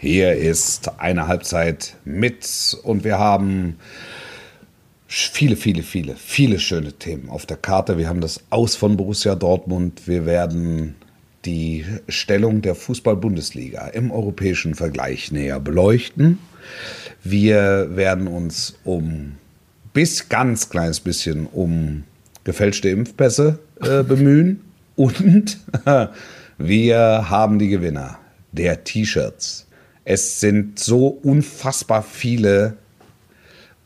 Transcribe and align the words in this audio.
Hier 0.00 0.34
ist 0.34 1.00
eine 1.00 1.28
Halbzeit 1.28 1.94
mit 2.04 2.76
und 2.82 3.04
wir 3.04 3.18
haben 3.18 3.78
viele, 5.06 5.56
viele, 5.56 5.82
viele, 5.82 6.16
viele 6.16 6.58
schöne 6.58 6.92
Themen 6.92 7.30
auf 7.30 7.46
der 7.46 7.56
Karte. 7.56 7.96
Wir 7.96 8.08
haben 8.08 8.20
das 8.20 8.40
Aus 8.50 8.74
von 8.74 8.96
Borussia 8.96 9.34
Dortmund. 9.34 10.02
Wir 10.06 10.26
werden 10.26 10.96
die 11.44 11.86
Stellung 12.08 12.60
der 12.60 12.74
Fußball-Bundesliga 12.74 13.86
im 13.88 14.10
europäischen 14.10 14.74
Vergleich 14.74 15.30
näher 15.30 15.60
beleuchten. 15.60 16.38
Wir 17.22 17.96
werden 17.96 18.26
uns 18.26 18.76
um 18.84 19.36
bis 19.92 20.28
ganz 20.28 20.68
kleines 20.70 21.00
bisschen 21.00 21.46
um 21.46 22.02
gefälschte 22.42 22.88
Impfpässe 22.88 23.60
äh, 23.80 24.02
bemühen 24.06 24.60
und 24.96 25.60
wir 26.58 27.30
haben 27.30 27.58
die 27.58 27.68
Gewinner 27.68 28.18
der 28.52 28.84
T-Shirts 28.84 29.66
es 30.04 30.40
sind 30.40 30.78
so 30.78 31.06
unfassbar 31.06 32.02
viele, 32.02 32.76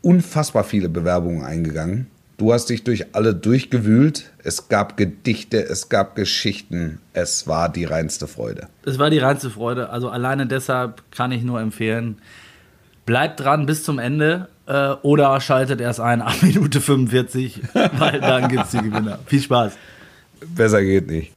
unfassbar 0.01 0.63
viele 0.63 0.89
Bewerbungen 0.89 1.43
eingegangen. 1.43 2.07
Du 2.37 2.53
hast 2.53 2.69
dich 2.69 2.83
durch 2.85 3.13
alle 3.15 3.35
durchgewühlt. 3.35 4.31
Es 4.43 4.69
gab 4.69 4.95
Gedichte, 4.95 5.61
es 5.61 5.89
gab 5.89 6.15
Geschichten. 6.15 6.99
Es 7.13 7.47
war 7.47 7.67
die 7.67 7.83
reinste 7.83 8.27
Freude. 8.27 8.67
Es 8.85 8.97
war 8.97 9.09
die 9.09 9.19
reinste 9.19 9.49
Freude. 9.49 9.89
Also 9.89 10.09
alleine 10.09 10.47
deshalb 10.47 11.03
kann 11.11 11.33
ich 11.33 11.43
nur 11.43 11.59
empfehlen, 11.59 12.17
bleibt 13.05 13.41
dran 13.41 13.65
bis 13.65 13.83
zum 13.83 13.99
Ende 13.99 14.47
äh, 14.67 14.91
oder 15.01 15.39
schaltet 15.41 15.81
erst 15.81 15.99
ein 15.99 16.21
ab 16.21 16.35
Minute 16.41 16.79
45, 16.79 17.61
weil 17.97 18.21
dann 18.21 18.47
gibt 18.47 18.65
es 18.65 18.71
die 18.71 18.77
Gewinner. 18.89 19.19
Viel 19.25 19.41
Spaß. 19.41 19.73
Besser 20.55 20.81
geht 20.81 21.07
nicht. 21.07 21.33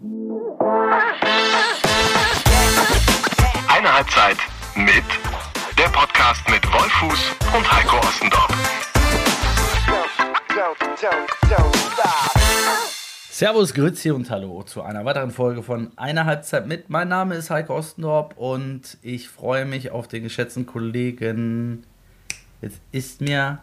Mit 4.76 5.04
der 5.78 5.88
Podcast 5.88 6.48
mit 6.48 6.64
Wolfuß 6.72 7.32
und 7.54 7.72
Heiko 7.72 7.96
Ostendorf. 7.98 8.48
Servus, 13.30 13.74
Grüezi 13.74 14.10
und 14.10 14.30
Hallo 14.30 14.62
zu 14.62 14.82
einer 14.82 15.04
weiteren 15.04 15.30
Folge 15.30 15.62
von 15.62 15.90
Einer 15.96 16.24
Halbzeit 16.24 16.66
mit. 16.66 16.88
Mein 16.88 17.08
Name 17.08 17.34
ist 17.34 17.50
Heiko 17.50 17.76
Ostendorf 17.76 18.32
und 18.36 18.96
ich 19.02 19.28
freue 19.28 19.64
mich 19.66 19.90
auf 19.90 20.08
den 20.08 20.22
geschätzten 20.22 20.64
Kollegen. 20.64 21.84
Jetzt 22.62 22.80
ist 22.92 23.20
mir 23.20 23.58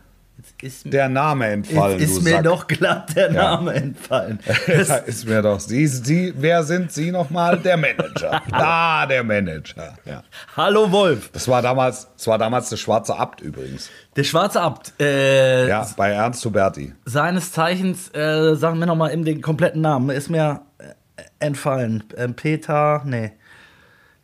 ist, 0.61 0.91
der 0.91 1.09
Name 1.09 1.47
entfallen. 1.47 1.99
Ist, 1.99 2.17
ist 2.17 2.23
mir 2.23 2.31
Sack. 2.31 2.43
doch 2.43 2.67
glatt 2.67 3.15
der 3.15 3.31
ja. 3.31 3.43
Name 3.43 3.73
entfallen. 3.73 4.39
ist 5.05 5.25
mir 5.27 5.41
doch. 5.41 5.59
Sie, 5.59 5.87
Sie, 5.87 6.33
wer 6.37 6.63
sind 6.63 6.91
Sie 6.91 7.11
nochmal? 7.11 7.57
Der 7.59 7.77
Manager. 7.77 8.41
ah, 8.51 9.05
der 9.05 9.23
Manager. 9.23 9.97
Ja. 10.05 10.23
Hallo 10.55 10.91
Wolf. 10.91 11.31
Das 11.31 11.47
war 11.47 11.61
damals, 11.61 12.07
das 12.15 12.27
war 12.27 12.37
damals 12.37 12.69
der 12.69 12.77
schwarze 12.77 13.17
Abt 13.17 13.41
übrigens. 13.41 13.89
Der 14.15 14.23
schwarze 14.23 14.61
Abt. 14.61 14.93
Äh, 14.99 15.67
ja, 15.67 15.87
bei 15.95 16.11
Ernst 16.11 16.45
Huberti. 16.45 16.93
Seines 17.05 17.51
Zeichens, 17.51 18.13
äh, 18.13 18.55
sagen 18.55 18.79
wir 18.79 18.85
nochmal 18.85 19.13
eben 19.13 19.25
den 19.25 19.41
kompletten 19.41 19.81
Namen. 19.81 20.09
Ist 20.09 20.29
mir 20.29 20.61
äh, 20.77 21.23
entfallen. 21.39 22.03
Ähm, 22.17 22.35
Peter, 22.35 23.01
nee. 23.05 23.31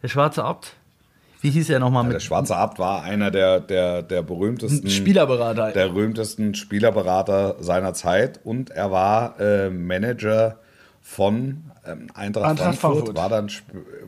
Der 0.01 0.07
schwarze 0.07 0.43
Abt. 0.43 0.75
Wie 1.45 1.51
hieß 1.51 1.69
er 1.69 1.79
nochmal? 1.79 2.05
Ja, 2.05 2.13
der 2.13 2.19
Schwarze 2.21 2.55
Abt 2.55 2.79
war 2.79 3.03
einer 3.03 3.29
der, 3.29 3.59
der, 3.59 4.01
der 4.01 4.23
berühmtesten 4.23 4.89
Spielerberater. 4.89 5.73
Der 5.73 5.89
berühmtesten 5.89 6.55
Spielerberater 6.55 7.57
seiner 7.59 7.93
Zeit 7.93 8.39
und 8.43 8.71
er 8.71 8.89
war 8.89 9.39
äh, 9.39 9.69
Manager 9.69 10.57
von 11.03 11.65
ähm, 11.85 12.07
Eintracht, 12.15 12.49
Eintracht 12.49 12.79
Frankfurt, 12.79 13.15
Frankfurt, 13.15 13.15
War, 13.15 13.29
dann, 13.29 13.51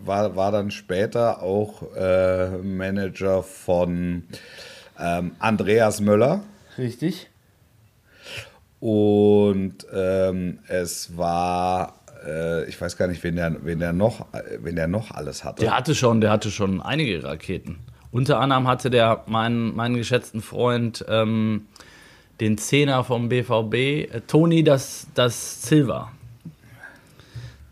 war, 0.04 0.36
war 0.36 0.52
dann 0.52 0.72
später 0.72 1.44
auch 1.44 1.84
äh, 1.96 2.58
Manager 2.58 3.44
von 3.44 4.24
ähm, 5.00 5.36
Andreas 5.38 6.02
Möller. 6.02 6.42
Richtig. 6.80 7.30
Und 8.80 9.86
ähm, 9.94 10.58
es 10.68 11.16
war 11.16 12.00
äh, 12.26 12.66
ich 12.66 12.80
weiß 12.80 12.98
gar 12.98 13.08
nicht, 13.08 13.24
wen 13.24 13.36
der, 13.36 13.56
wen, 13.64 13.80
der 13.80 13.94
noch, 13.94 14.26
wen 14.60 14.76
der 14.76 14.88
noch 14.88 15.12
alles 15.12 15.44
hatte. 15.44 15.62
Der 15.62 15.76
hatte 15.76 15.96
schon, 15.96 16.22
der 16.22 16.32
hatte 16.32 16.52
schon 16.52 16.82
einige 16.82 17.24
Raketen. 17.24 17.80
Unter 18.12 18.40
anderem 18.40 18.68
hatte 18.68 18.90
der 18.90 19.24
meinen, 19.28 19.76
meinen 19.76 19.96
geschätzten 19.96 20.42
Freund 20.42 21.06
ähm, 21.08 21.68
den 22.40 22.58
Zehner 22.58 23.04
vom 23.04 23.30
BVB, 23.30 23.74
äh, 23.74 24.22
Toni 24.28 24.64
das, 24.64 25.08
das 25.14 25.64
Silva. 25.64 26.12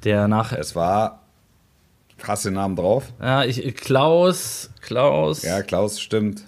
Der 0.03 0.27
nach. 0.27 0.51
Es 0.51 0.75
war. 0.75 1.21
Hast 2.23 2.45
den 2.45 2.53
Namen 2.53 2.75
drauf? 2.75 3.11
Ja, 3.21 3.43
ich, 3.43 3.75
Klaus. 3.75 4.71
Klaus. 4.81 5.43
Ja, 5.43 5.61
Klaus 5.61 5.99
stimmt. 5.99 6.43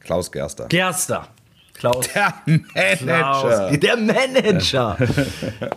Klaus 0.00 0.32
Gerster. 0.32 0.66
Gerster. 0.66 1.28
Klaus. 1.76 2.06
Der 2.14 2.34
Manager. 2.46 3.04
Klaus, 3.06 3.78
der 3.78 3.96
Manager. 3.96 4.96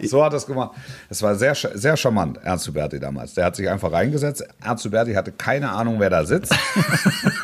so 0.02 0.24
hat 0.24 0.34
er 0.34 0.38
es 0.38 0.46
gemacht. 0.46 0.72
Es 1.10 1.22
war 1.22 1.36
sehr, 1.36 1.56
sehr 1.56 1.98
charmant, 1.98 2.40
Ernst 2.44 2.68
Huberti 2.68 3.00
damals. 3.00 3.34
Der 3.34 3.46
hat 3.46 3.56
sich 3.56 3.70
einfach 3.70 3.92
reingesetzt. 3.92 4.44
Ernst 4.64 4.86
Huberti 4.86 5.14
hatte 5.14 5.32
keine 5.32 5.70
Ahnung, 5.70 6.00
wer 6.00 6.10
da 6.10 6.26
sitzt. 6.26 6.56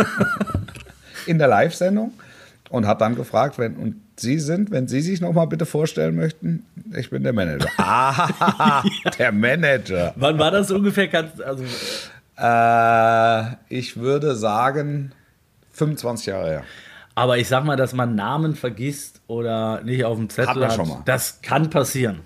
In 1.26 1.40
der 1.40 1.48
Live-Sendung. 1.48 2.14
Und 2.70 2.88
hat 2.88 3.00
dann 3.00 3.16
gefragt, 3.16 3.60
wenn, 3.60 3.76
und 3.76 4.02
Sie 4.18 4.40
sind, 4.40 4.72
wenn 4.72 4.88
Sie 4.88 5.02
sich 5.02 5.22
noch 5.22 5.34
mal 5.34 5.46
bitte 5.46 5.66
vorstellen 5.66 6.16
möchten, 6.16 6.66
ich 6.96 7.10
bin 7.10 7.24
der 7.24 7.34
Manager. 7.34 7.70
Ah, 7.78 8.84
der 9.20 9.32
Manager. 9.32 10.14
Wann 10.16 10.40
war 10.40 10.52
das 10.52 10.72
ungefähr? 10.72 11.10
Also 11.46 11.64
äh, 12.38 13.56
ich 13.70 13.98
würde 13.98 14.36
sagen 14.36 15.12
25 15.74 16.28
Jahre 16.28 16.50
her. 16.50 16.64
Aber 17.16 17.38
ich 17.38 17.48
sag 17.48 17.64
mal, 17.64 17.78
dass 17.78 17.94
man 17.94 18.16
Namen 18.16 18.56
vergisst 18.56 19.22
oder 19.28 19.82
nicht 19.82 20.04
auf 20.04 20.18
dem 20.18 20.30
Zettel 20.30 20.50
hat, 20.50 20.58
man 20.58 20.70
hat 20.70 20.76
schon 20.76 20.88
mal. 20.90 21.02
das 21.06 21.42
kann 21.42 21.70
passieren. 21.70 22.22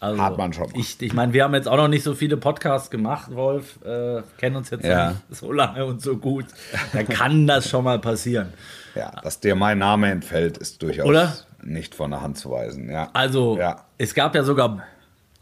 Also, 0.00 0.20
hat 0.20 0.36
man 0.36 0.52
schon 0.52 0.70
mal. 0.70 0.78
Ich, 0.78 1.00
ich 1.00 1.12
meine, 1.12 1.32
wir 1.32 1.44
haben 1.44 1.54
jetzt 1.54 1.68
auch 1.68 1.76
noch 1.76 1.88
nicht 1.88 2.02
so 2.02 2.14
viele 2.14 2.36
Podcasts 2.36 2.90
gemacht, 2.90 3.34
Wolf, 3.34 3.78
äh, 3.84 4.22
kennen 4.38 4.56
uns 4.56 4.70
jetzt 4.70 4.84
ja. 4.84 5.14
so 5.30 5.52
lange 5.52 5.84
und 5.84 6.02
so 6.02 6.16
gut. 6.16 6.46
Dann 6.92 7.08
kann 7.08 7.46
das 7.46 7.68
schon 7.68 7.84
mal 7.84 7.98
passieren. 7.98 8.52
Ja, 8.94 9.12
dass 9.22 9.40
dir 9.40 9.54
mein 9.54 9.78
Name 9.78 10.10
entfällt, 10.10 10.58
ist 10.58 10.82
durchaus 10.82 11.06
Oder? 11.06 11.36
nicht 11.62 11.94
von 11.94 12.10
der 12.10 12.20
Hand 12.20 12.38
zu 12.38 12.50
weisen. 12.50 12.90
Ja. 12.90 13.10
Also, 13.12 13.58
ja. 13.58 13.84
es 13.98 14.14
gab 14.14 14.34
ja 14.34 14.42
sogar 14.42 14.82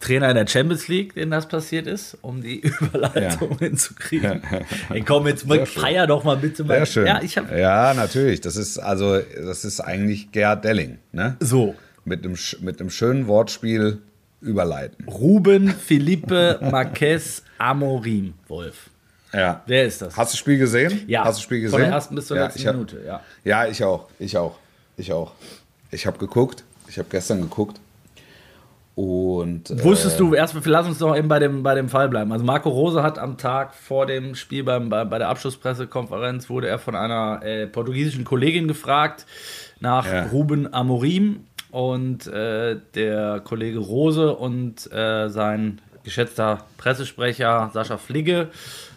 Trainer 0.02 0.28
in 0.30 0.36
der 0.36 0.46
Champions 0.46 0.88
League, 0.88 1.14
denen 1.14 1.30
das 1.30 1.46
passiert 1.46 1.86
ist, 1.86 2.18
um 2.22 2.42
die 2.42 2.60
Überleitung 2.80 3.52
ja. 3.52 3.58
hinzukriegen. 3.66 4.42
Ey, 4.90 5.02
komm, 5.02 5.26
jetzt 5.28 5.46
mal, 5.46 5.64
feier 5.64 6.06
doch 6.06 6.24
mal 6.24 6.36
bitte 6.36 6.64
mal. 6.64 6.78
Sehr 6.78 6.86
schön. 6.86 7.06
Ja, 7.06 7.22
ich 7.22 7.38
hab 7.38 7.50
ja, 7.56 7.94
natürlich. 7.94 8.40
Das 8.40 8.56
ist 8.56 8.78
also, 8.78 9.18
das 9.20 9.64
ist 9.64 9.80
eigentlich 9.80 10.32
Gerhard 10.32 10.64
Delling, 10.64 10.98
ne? 11.12 11.36
So. 11.40 11.74
Mit 12.04 12.24
einem, 12.24 12.36
mit 12.60 12.80
einem 12.80 12.90
schönen 12.90 13.28
Wortspiel 13.28 13.98
überleiten. 14.40 15.06
Ruben 15.06 15.68
Felipe 15.68 16.58
Marquez 16.60 17.44
Amorim, 17.58 18.34
Wolf. 18.48 18.90
Ja. 19.32 19.62
Wer 19.66 19.86
ist 19.86 20.02
das? 20.02 20.16
Hast 20.16 20.32
du 20.32 20.34
das 20.34 20.38
Spiel 20.38 20.58
gesehen? 20.58 21.04
Ja. 21.06 21.20
Hast 21.20 21.28
du 21.28 21.32
das 21.38 21.42
Spiel 21.42 21.60
gesehen? 21.60 21.78
Von 21.78 21.80
der 21.82 21.90
ersten 21.90 22.14
bis 22.16 22.26
zur 22.26 22.36
ja, 22.36 22.46
letzten 22.46 22.66
hab, 22.66 22.74
Minute, 22.74 23.02
ja. 23.06 23.22
Ja, 23.44 23.66
ich 23.66 23.82
auch. 23.84 24.08
Ich 24.18 24.36
auch. 24.36 24.58
Ich 24.96 25.12
auch. 25.12 25.32
Ich 25.92 26.06
habe 26.06 26.18
geguckt. 26.18 26.64
Ich 26.88 26.98
habe 26.98 27.08
gestern 27.08 27.40
geguckt. 27.40 27.80
Und, 28.94 29.70
äh, 29.70 29.82
Wusstest 29.84 30.20
du, 30.20 30.34
erst 30.34 30.54
lass 30.66 30.86
uns 30.86 30.98
doch 30.98 31.16
eben 31.16 31.28
bei 31.28 31.38
dem, 31.38 31.62
bei 31.62 31.74
dem 31.74 31.88
Fall 31.88 32.08
bleiben. 32.08 32.30
Also 32.30 32.44
Marco 32.44 32.68
Rose 32.68 33.02
hat 33.02 33.18
am 33.18 33.38
Tag 33.38 33.74
vor 33.74 34.04
dem 34.04 34.34
Spiel 34.34 34.64
beim, 34.64 34.90
bei, 34.90 35.04
bei 35.04 35.18
der 35.18 35.28
Abschlusspressekonferenz 35.28 36.50
wurde 36.50 36.68
er 36.68 36.78
von 36.78 36.94
einer 36.94 37.40
äh, 37.42 37.66
portugiesischen 37.66 38.24
Kollegin 38.24 38.68
gefragt 38.68 39.26
nach 39.80 40.06
ja. 40.06 40.26
Ruben 40.26 40.72
Amorim 40.72 41.44
und 41.70 42.26
äh, 42.26 42.78
der 42.94 43.40
Kollege 43.40 43.78
Rose 43.78 44.36
und 44.36 44.92
äh, 44.92 45.28
sein 45.30 45.80
geschätzter 46.04 46.64
Pressesprecher 46.78 47.70
Sascha 47.72 47.98
Fligge 47.98 48.48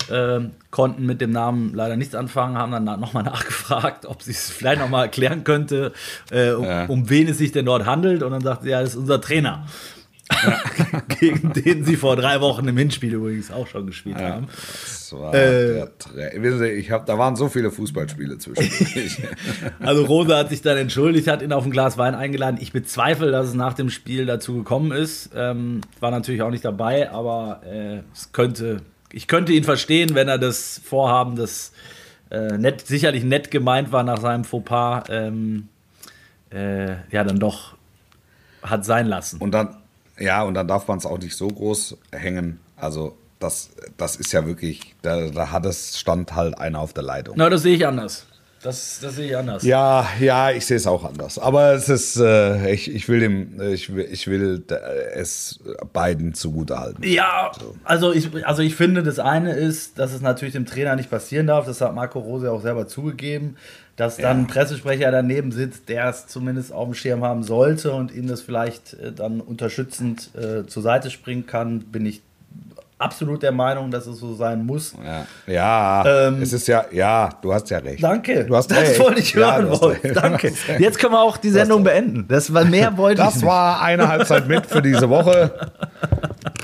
äh, 0.10 0.40
konnten 0.72 1.06
mit 1.06 1.22
dem 1.22 1.32
Namen 1.32 1.74
leider 1.74 1.98
nichts 1.98 2.16
anfangen, 2.16 2.58
haben 2.58 2.72
dann 2.72 3.00
nochmal 3.00 3.24
nachgefragt, 3.24 4.06
ob 4.06 4.22
sie 4.22 4.32
es 4.32 4.50
vielleicht 4.50 4.82
nochmal 4.82 5.06
erklären 5.06 5.44
könnte, 5.44 5.94
äh, 6.32 6.52
um, 6.52 6.66
ja. 6.66 6.86
um, 6.86 7.10
wen 7.10 7.28
es 7.28 7.38
sich 7.38 7.52
denn 7.52 7.66
dort 7.66 7.86
handelt. 7.86 8.24
Und 8.24 8.32
dann 8.32 8.42
sagte 8.42 8.66
sie, 8.66 8.72
ja, 8.72 8.82
das 8.82 8.92
ist 8.92 8.98
unser 8.98 9.22
Trainer. 9.22 9.66
Ja. 10.32 10.62
gegen 11.20 11.54
den 11.54 11.86
sie 11.86 11.98
vor 11.98 12.16
drei 12.16 12.42
Wochen 12.42 12.68
im 12.68 12.78
Hinspiel 12.78 13.14
übrigens 13.14 13.52
auch 13.52 13.68
schon 13.68 13.86
gespielt 13.86 14.20
ja, 14.20 14.30
haben. 14.30 14.48
Das 14.48 15.14
war 15.14 15.34
äh, 15.34 16.80
ich 16.80 16.92
hab, 16.92 17.06
da 17.06 17.18
waren 17.18 17.36
so 17.36 17.48
viele 17.48 17.70
Fußballspiele 17.70 18.38
zwischen. 18.40 18.68
also 19.80 20.06
Rose 20.06 20.36
hat 20.36 20.50
sich 20.50 20.62
dann 20.62 20.78
entschuldigt, 20.78 21.28
hat 21.28 21.42
ihn 21.42 21.54
auf 21.54 21.66
ein 21.66 21.72
Glas 21.72 21.98
Wein 21.98 22.16
eingeladen. 22.16 22.58
Ich 22.60 22.72
bezweifle, 22.72 23.32
dass 23.32 23.48
es 23.48 23.54
nach 23.54 23.74
dem 23.74 23.90
Spiel 23.90 24.26
dazu 24.26 24.56
gekommen 24.56 24.92
ist. 24.92 25.30
Ähm, 25.36 25.82
war 26.00 26.12
natürlich 26.12 26.42
auch 26.42 26.52
nicht 26.52 26.66
dabei, 26.66 27.12
aber 27.12 27.62
äh, 27.66 28.00
es 28.14 28.32
könnte 28.32 28.82
ich 29.16 29.28
könnte 29.28 29.54
ihn 29.54 29.64
verstehen, 29.64 30.14
wenn 30.14 30.28
er 30.28 30.38
das 30.38 30.82
Vorhaben, 30.84 31.38
das 31.38 31.72
äh, 32.32 32.58
nett, 32.58 32.86
sicherlich 32.86 33.24
nett 33.24 33.50
gemeint 33.50 33.94
war 33.94 34.04
nach 34.04 34.20
seinem 34.20 34.44
Fauxpas, 34.44 35.06
ähm, 35.10 35.70
äh, 36.52 36.96
ja, 37.12 37.24
dann 37.24 37.40
doch 37.40 37.76
hat 38.62 38.84
sein 38.84 39.08
lassen. 39.08 39.40
Und 39.40 39.52
dann, 39.52 39.78
ja, 40.20 40.44
und 40.44 40.54
dann 40.54 40.68
darf 40.68 40.88
man 40.88 40.98
es 40.98 41.06
auch 41.06 41.20
nicht 41.20 41.36
so 41.36 41.48
groß 41.48 41.98
hängen. 42.12 42.60
Also 42.76 43.18
das, 43.40 43.70
das 43.98 44.16
ist 44.16 44.32
ja 44.32 44.46
wirklich, 44.46 44.96
da, 45.02 45.28
da 45.28 45.52
hat 45.52 45.66
es 45.66 46.00
stand 46.00 46.36
halt 46.36 46.58
einer 46.58 46.80
auf 46.80 46.94
der 46.94 47.04
Leitung. 47.04 47.36
Na, 47.38 47.50
das 47.50 47.64
sehe 47.64 47.76
ich 47.76 47.86
anders. 47.86 48.26
Das, 48.66 48.98
das 49.00 49.16
sehe 49.16 49.28
ich 49.28 49.38
anders. 49.38 49.62
Ja, 49.62 50.08
ja, 50.20 50.50
ich 50.50 50.66
sehe 50.66 50.78
es 50.78 50.88
auch 50.88 51.04
anders. 51.04 51.38
Aber 51.38 51.74
es 51.74 51.88
ist, 51.88 52.18
äh, 52.18 52.74
ich, 52.74 52.92
ich 52.92 53.08
will 53.08 53.20
dem, 53.20 53.62
ich 53.62 53.96
will, 53.96 54.08
ich 54.10 54.26
will 54.26 54.64
es 55.14 55.60
beiden 55.94 56.34
zugutehalten. 56.34 57.04
Ja, 57.04 57.52
so. 57.60 57.76
also 57.84 58.12
ich, 58.12 58.44
also 58.44 58.64
ich 58.64 58.76
finde, 58.76 59.04
das 59.04 59.20
eine 59.20 59.54
ist, 59.54 60.00
dass 60.00 60.14
es 60.14 60.22
natürlich 60.22 60.56
dem 60.56 60.66
Trainer 60.66 60.96
nicht 60.96 61.12
passieren 61.12 61.46
darf. 61.46 61.68
Das 61.68 61.80
hat 61.80 61.94
Marco 61.94 62.18
Rose 62.18 62.52
auch 62.52 62.64
selber 62.64 62.88
zugegeben, 62.88 63.56
dass 63.98 64.18
dann 64.18 64.38
ja. 64.38 64.44
ein 64.44 64.48
Pressesprecher 64.48 65.12
daneben 65.12 65.52
sitzt, 65.52 65.88
der 65.88 66.10
es 66.10 66.26
zumindest 66.26 66.74
auf 66.74 66.86
dem 66.86 66.96
Schirm 66.96 67.24
haben 67.24 67.44
sollte 67.44 67.94
und 67.94 68.12
ihm 68.12 68.26
das 68.26 68.42
vielleicht 68.42 68.96
äh, 68.96 69.12
dann 69.12 69.42
unterstützend 69.42 70.32
äh, 70.34 70.66
zur 70.66 70.82
Seite 70.82 71.12
springen 71.12 71.46
kann, 71.46 71.82
bin 71.82 72.08
ich 72.08 72.24
absolut 72.98 73.44
der 73.44 73.52
Meinung, 73.52 73.92
dass 73.92 74.08
es 74.08 74.20
so 74.20 74.34
sein 74.34 74.66
muss. 74.66 74.94
Ja, 75.04 75.28
ja 75.48 76.28
ähm, 76.28 76.42
es 76.42 76.54
ist 76.54 76.68
ja, 76.68 76.86
ja, 76.92 77.30
du 77.42 77.54
hast 77.54 77.70
ja 77.70 77.80
recht. 77.80 78.04
Danke. 78.04 78.46
Du 78.46 78.56
hast 78.56 78.72
das 78.72 78.78
recht. 78.80 79.00
wollte 79.00 79.20
ich 79.20 79.36
hören, 79.36 79.68
ja, 79.68 79.82
Wolf. 79.82 80.00
Danke. 80.14 80.54
Jetzt 80.80 81.00
können 81.00 81.14
wir 81.14 81.22
auch 81.22 81.38
die 81.38 81.50
Sendung 81.50 81.84
beenden. 81.84 82.26
Das 82.28 82.54
war 82.54 82.66
mehr 82.66 82.98
wollte 82.98 83.22
das 83.22 83.36
ich 83.36 83.42
Das 83.42 83.50
war 83.50 83.82
eine 83.82 84.08
Halbzeit 84.08 84.48
mit 84.48 84.66
für 84.66 84.82
diese 84.82 85.10
Woche. 85.10 85.54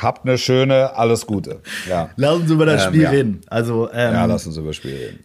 Habt 0.02 0.26
eine 0.26 0.38
schöne, 0.38 0.96
alles 0.96 1.26
Gute. 1.26 1.60
Ja. 1.88 2.10
Lass 2.16 2.36
uns 2.36 2.52
über 2.52 2.66
das 2.66 2.84
ähm, 2.84 2.90
Spiel 2.90 3.04
ja. 3.04 3.10
reden. 3.10 3.42
Also, 3.48 3.90
ähm, 3.92 4.14
ja, 4.14 4.26
lass 4.26 4.48
uns 4.48 4.58
über 4.58 4.68
das 4.68 4.78
Spiel 4.78 4.96
reden. 4.96 5.24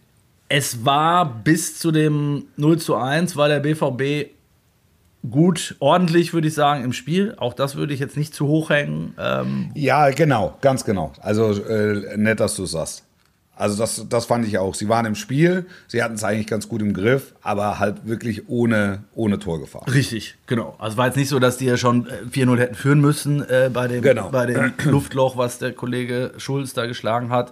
Es 0.49 0.85
war 0.85 1.25
bis 1.43 1.77
zu 1.77 1.91
dem 1.91 2.45
0 2.55 2.77
zu 2.77 2.95
1 2.95 3.35
war 3.35 3.49
der 3.49 3.59
BVB 3.59 4.36
gut, 5.29 5.75
ordentlich, 5.79 6.33
würde 6.33 6.47
ich 6.47 6.53
sagen, 6.53 6.83
im 6.83 6.93
Spiel. 6.93 7.35
Auch 7.37 7.53
das 7.53 7.75
würde 7.75 7.93
ich 7.93 7.99
jetzt 7.99 8.17
nicht 8.17 8.33
zu 8.33 8.47
hoch 8.47 8.69
hängen. 8.69 9.13
Ähm 9.19 9.71
ja, 9.73 10.09
genau, 10.09 10.57
ganz 10.61 10.85
genau. 10.85 11.11
Also 11.21 11.51
äh, 11.51 12.17
nett, 12.17 12.39
dass 12.39 12.55
du 12.55 12.63
es 12.63 12.71
sagst. 12.71 13.03
Also 13.57 13.75
das, 13.75 14.05
das 14.07 14.25
fand 14.25 14.47
ich 14.47 14.57
auch. 14.59 14.75
Sie 14.75 14.87
waren 14.87 15.05
im 15.05 15.15
Spiel, 15.15 15.65
sie 15.87 16.03
hatten 16.03 16.13
es 16.13 16.23
eigentlich 16.23 16.45
ganz 16.45 16.69
gut 16.69 16.81
im 16.81 16.93
Griff, 16.93 17.33
aber 17.41 17.79
halt 17.79 18.05
wirklich 18.07 18.47
ohne, 18.49 19.03
ohne 19.15 19.39
Torgefahr. 19.39 19.83
Richtig, 19.91 20.35
genau. 20.45 20.75
Also 20.77 20.97
war 20.97 21.07
jetzt 21.07 21.17
nicht 21.17 21.29
so, 21.29 21.39
dass 21.39 21.57
die 21.57 21.65
ja 21.65 21.75
schon 21.75 22.07
4-0 22.07 22.55
äh, 22.55 22.59
hätten 22.59 22.75
führen 22.75 23.01
müssen 23.01 23.41
äh, 23.41 23.71
bei, 23.73 23.87
dem, 23.87 24.03
genau. 24.03 24.29
bei 24.29 24.45
dem 24.45 24.73
Luftloch, 24.85 25.37
was 25.37 25.57
der 25.57 25.73
Kollege 25.73 26.33
Schulz 26.37 26.73
da 26.73 26.85
geschlagen 26.85 27.29
hat. 27.29 27.51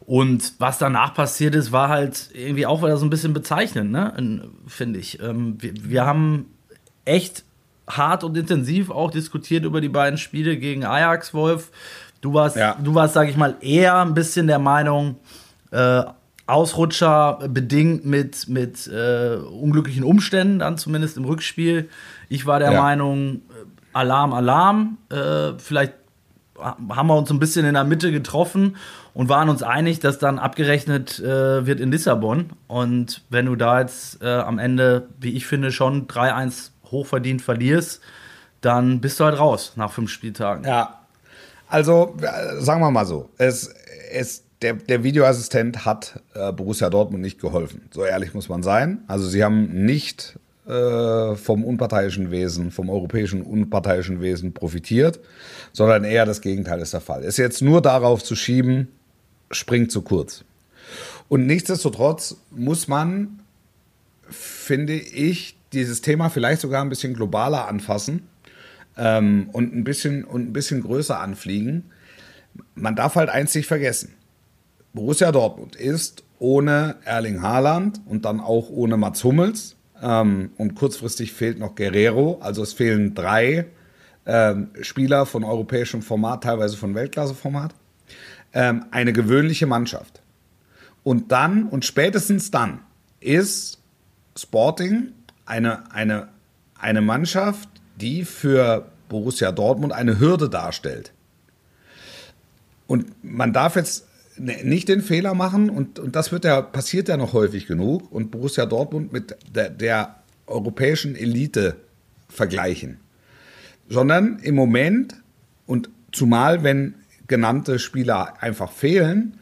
Und 0.00 0.54
was 0.58 0.78
danach 0.78 1.14
passiert 1.14 1.54
ist, 1.54 1.70
war 1.70 1.88
halt 1.88 2.30
irgendwie 2.34 2.66
auch 2.66 2.82
wieder 2.82 2.96
so 2.96 3.06
ein 3.06 3.10
bisschen 3.10 3.32
bezeichnend, 3.32 3.92
ne? 3.92 4.48
finde 4.66 4.98
ich. 4.98 5.20
Ähm, 5.22 5.56
wir, 5.60 5.72
wir 5.76 6.06
haben 6.06 6.46
echt 7.06 7.44
hart 7.88 8.24
und 8.24 8.36
intensiv 8.36 8.90
auch 8.90 9.10
diskutiert 9.10 9.64
über 9.64 9.80
die 9.80 9.88
beiden 9.88 10.18
Spiele 10.18 10.58
gegen 10.58 10.84
Ajax, 10.84 11.32
Wolf. 11.32 11.70
Du 12.20 12.34
warst, 12.34 12.56
ja. 12.56 12.76
du 12.82 12.94
warst, 12.94 13.14
sag 13.14 13.28
ich 13.28 13.36
mal, 13.36 13.56
eher 13.60 13.96
ein 13.96 14.14
bisschen 14.14 14.46
der 14.46 14.58
Meinung, 14.58 15.16
äh, 15.70 16.02
Ausrutscher 16.46 17.40
bedingt 17.48 18.04
mit, 18.04 18.48
mit 18.48 18.86
äh, 18.86 19.36
unglücklichen 19.36 20.04
Umständen, 20.04 20.60
dann 20.60 20.78
zumindest 20.78 21.16
im 21.16 21.24
Rückspiel. 21.24 21.88
Ich 22.28 22.46
war 22.46 22.60
der 22.60 22.72
ja. 22.72 22.80
Meinung, 22.80 23.36
äh, 23.36 23.40
Alarm, 23.92 24.32
Alarm. 24.32 24.98
Äh, 25.10 25.58
vielleicht 25.58 25.94
haben 26.58 27.06
wir 27.08 27.16
uns 27.16 27.30
ein 27.30 27.40
bisschen 27.40 27.66
in 27.66 27.74
der 27.74 27.84
Mitte 27.84 28.12
getroffen 28.12 28.76
und 29.12 29.28
waren 29.28 29.48
uns 29.48 29.62
einig, 29.62 29.98
dass 30.00 30.18
dann 30.18 30.38
abgerechnet 30.38 31.18
äh, 31.18 31.66
wird 31.66 31.80
in 31.80 31.90
Lissabon. 31.90 32.50
Und 32.68 33.22
wenn 33.28 33.46
du 33.46 33.56
da 33.56 33.80
jetzt 33.80 34.22
äh, 34.22 34.28
am 34.28 34.58
Ende, 34.58 35.08
wie 35.18 35.30
ich 35.30 35.46
finde, 35.46 35.72
schon 35.72 36.06
3-1 36.06 36.70
hochverdient 36.90 37.42
verlierst, 37.42 38.00
dann 38.60 39.00
bist 39.00 39.20
du 39.20 39.24
halt 39.24 39.38
raus 39.38 39.72
nach 39.76 39.92
fünf 39.92 40.10
Spieltagen. 40.10 40.64
Ja. 40.64 41.00
Also, 41.68 42.16
sagen 42.58 42.80
wir 42.80 42.90
mal 42.90 43.06
so, 43.06 43.28
es, 43.38 43.74
es, 44.12 44.44
der, 44.62 44.74
der 44.74 45.02
Videoassistent 45.02 45.84
hat 45.84 46.20
äh, 46.34 46.52
Borussia 46.52 46.88
Dortmund 46.90 47.22
nicht 47.22 47.40
geholfen. 47.40 47.82
So 47.92 48.04
ehrlich 48.04 48.34
muss 48.34 48.48
man 48.48 48.62
sein. 48.62 49.04
Also, 49.08 49.26
sie 49.28 49.42
haben 49.42 49.84
nicht 49.84 50.38
äh, 50.66 51.36
vom 51.36 51.64
unparteiischen 51.64 52.30
Wesen, 52.30 52.70
vom 52.70 52.90
europäischen 52.90 53.42
unparteiischen 53.42 54.20
Wesen 54.20 54.52
profitiert, 54.52 55.20
sondern 55.72 56.04
eher 56.04 56.24
das 56.24 56.40
Gegenteil 56.40 56.80
ist 56.80 56.92
der 56.92 57.00
Fall. 57.00 57.24
Es 57.24 57.36
jetzt 57.36 57.62
nur 57.62 57.82
darauf 57.82 58.22
zu 58.22 58.34
schieben, 58.34 58.88
springt 59.50 59.92
zu 59.92 60.02
kurz. 60.02 60.44
Und 61.28 61.46
nichtsdestotrotz 61.46 62.36
muss 62.50 62.88
man, 62.88 63.40
finde 64.28 64.94
ich, 64.94 65.55
dieses 65.72 66.00
Thema 66.00 66.28
vielleicht 66.28 66.60
sogar 66.60 66.82
ein 66.82 66.88
bisschen 66.88 67.14
globaler 67.14 67.68
anfassen 67.68 68.28
ähm, 68.96 69.48
und, 69.52 69.74
ein 69.74 69.84
bisschen, 69.84 70.24
und 70.24 70.48
ein 70.48 70.52
bisschen 70.52 70.82
größer 70.82 71.18
anfliegen. 71.18 71.90
Man 72.74 72.96
darf 72.96 73.16
halt 73.16 73.28
eins 73.28 73.54
nicht 73.54 73.66
vergessen. 73.66 74.14
Borussia 74.92 75.32
Dortmund 75.32 75.76
ist 75.76 76.24
ohne 76.38 76.96
Erling 77.04 77.42
Haaland 77.42 78.00
und 78.06 78.24
dann 78.24 78.40
auch 78.40 78.70
ohne 78.70 78.96
Mats 78.96 79.24
Hummels 79.24 79.76
ähm, 80.02 80.50
und 80.56 80.74
kurzfristig 80.74 81.32
fehlt 81.32 81.58
noch 81.58 81.74
Guerrero. 81.74 82.38
Also 82.40 82.62
es 82.62 82.72
fehlen 82.72 83.14
drei 83.14 83.66
ähm, 84.24 84.70
Spieler 84.80 85.26
von 85.26 85.44
europäischem 85.44 86.02
Format, 86.02 86.44
teilweise 86.44 86.76
von 86.76 86.94
Weltklasseformat. 86.94 87.74
Ähm, 88.52 88.86
eine 88.90 89.12
gewöhnliche 89.12 89.66
Mannschaft. 89.66 90.22
Und 91.02 91.30
dann 91.30 91.68
und 91.68 91.84
spätestens 91.84 92.50
dann 92.50 92.80
ist 93.20 93.78
Sporting 94.36 95.12
eine, 95.46 95.90
eine, 95.92 96.28
eine 96.78 97.00
Mannschaft, 97.00 97.68
die 97.96 98.24
für 98.24 98.86
Borussia 99.08 99.52
Dortmund 99.52 99.92
eine 99.92 100.18
Hürde 100.20 100.48
darstellt. 100.48 101.12
Und 102.86 103.24
man 103.24 103.52
darf 103.52 103.76
jetzt 103.76 104.06
nicht 104.38 104.88
den 104.88 105.00
Fehler 105.00 105.34
machen, 105.34 105.70
und, 105.70 105.98
und 105.98 106.14
das 106.14 106.30
wird 106.30 106.44
ja, 106.44 106.60
passiert 106.60 107.08
ja 107.08 107.16
noch 107.16 107.32
häufig 107.32 107.66
genug, 107.66 108.12
und 108.12 108.30
Borussia 108.30 108.66
Dortmund 108.66 109.12
mit 109.12 109.36
der, 109.54 109.70
der 109.70 110.16
europäischen 110.46 111.16
Elite 111.16 111.76
vergleichen. 112.28 112.98
Sondern 113.88 114.38
im 114.40 114.54
Moment, 114.54 115.14
und 115.66 115.88
zumal 116.12 116.62
wenn 116.62 116.94
genannte 117.28 117.78
Spieler 117.78 118.34
einfach 118.42 118.70
fehlen, 118.70 119.38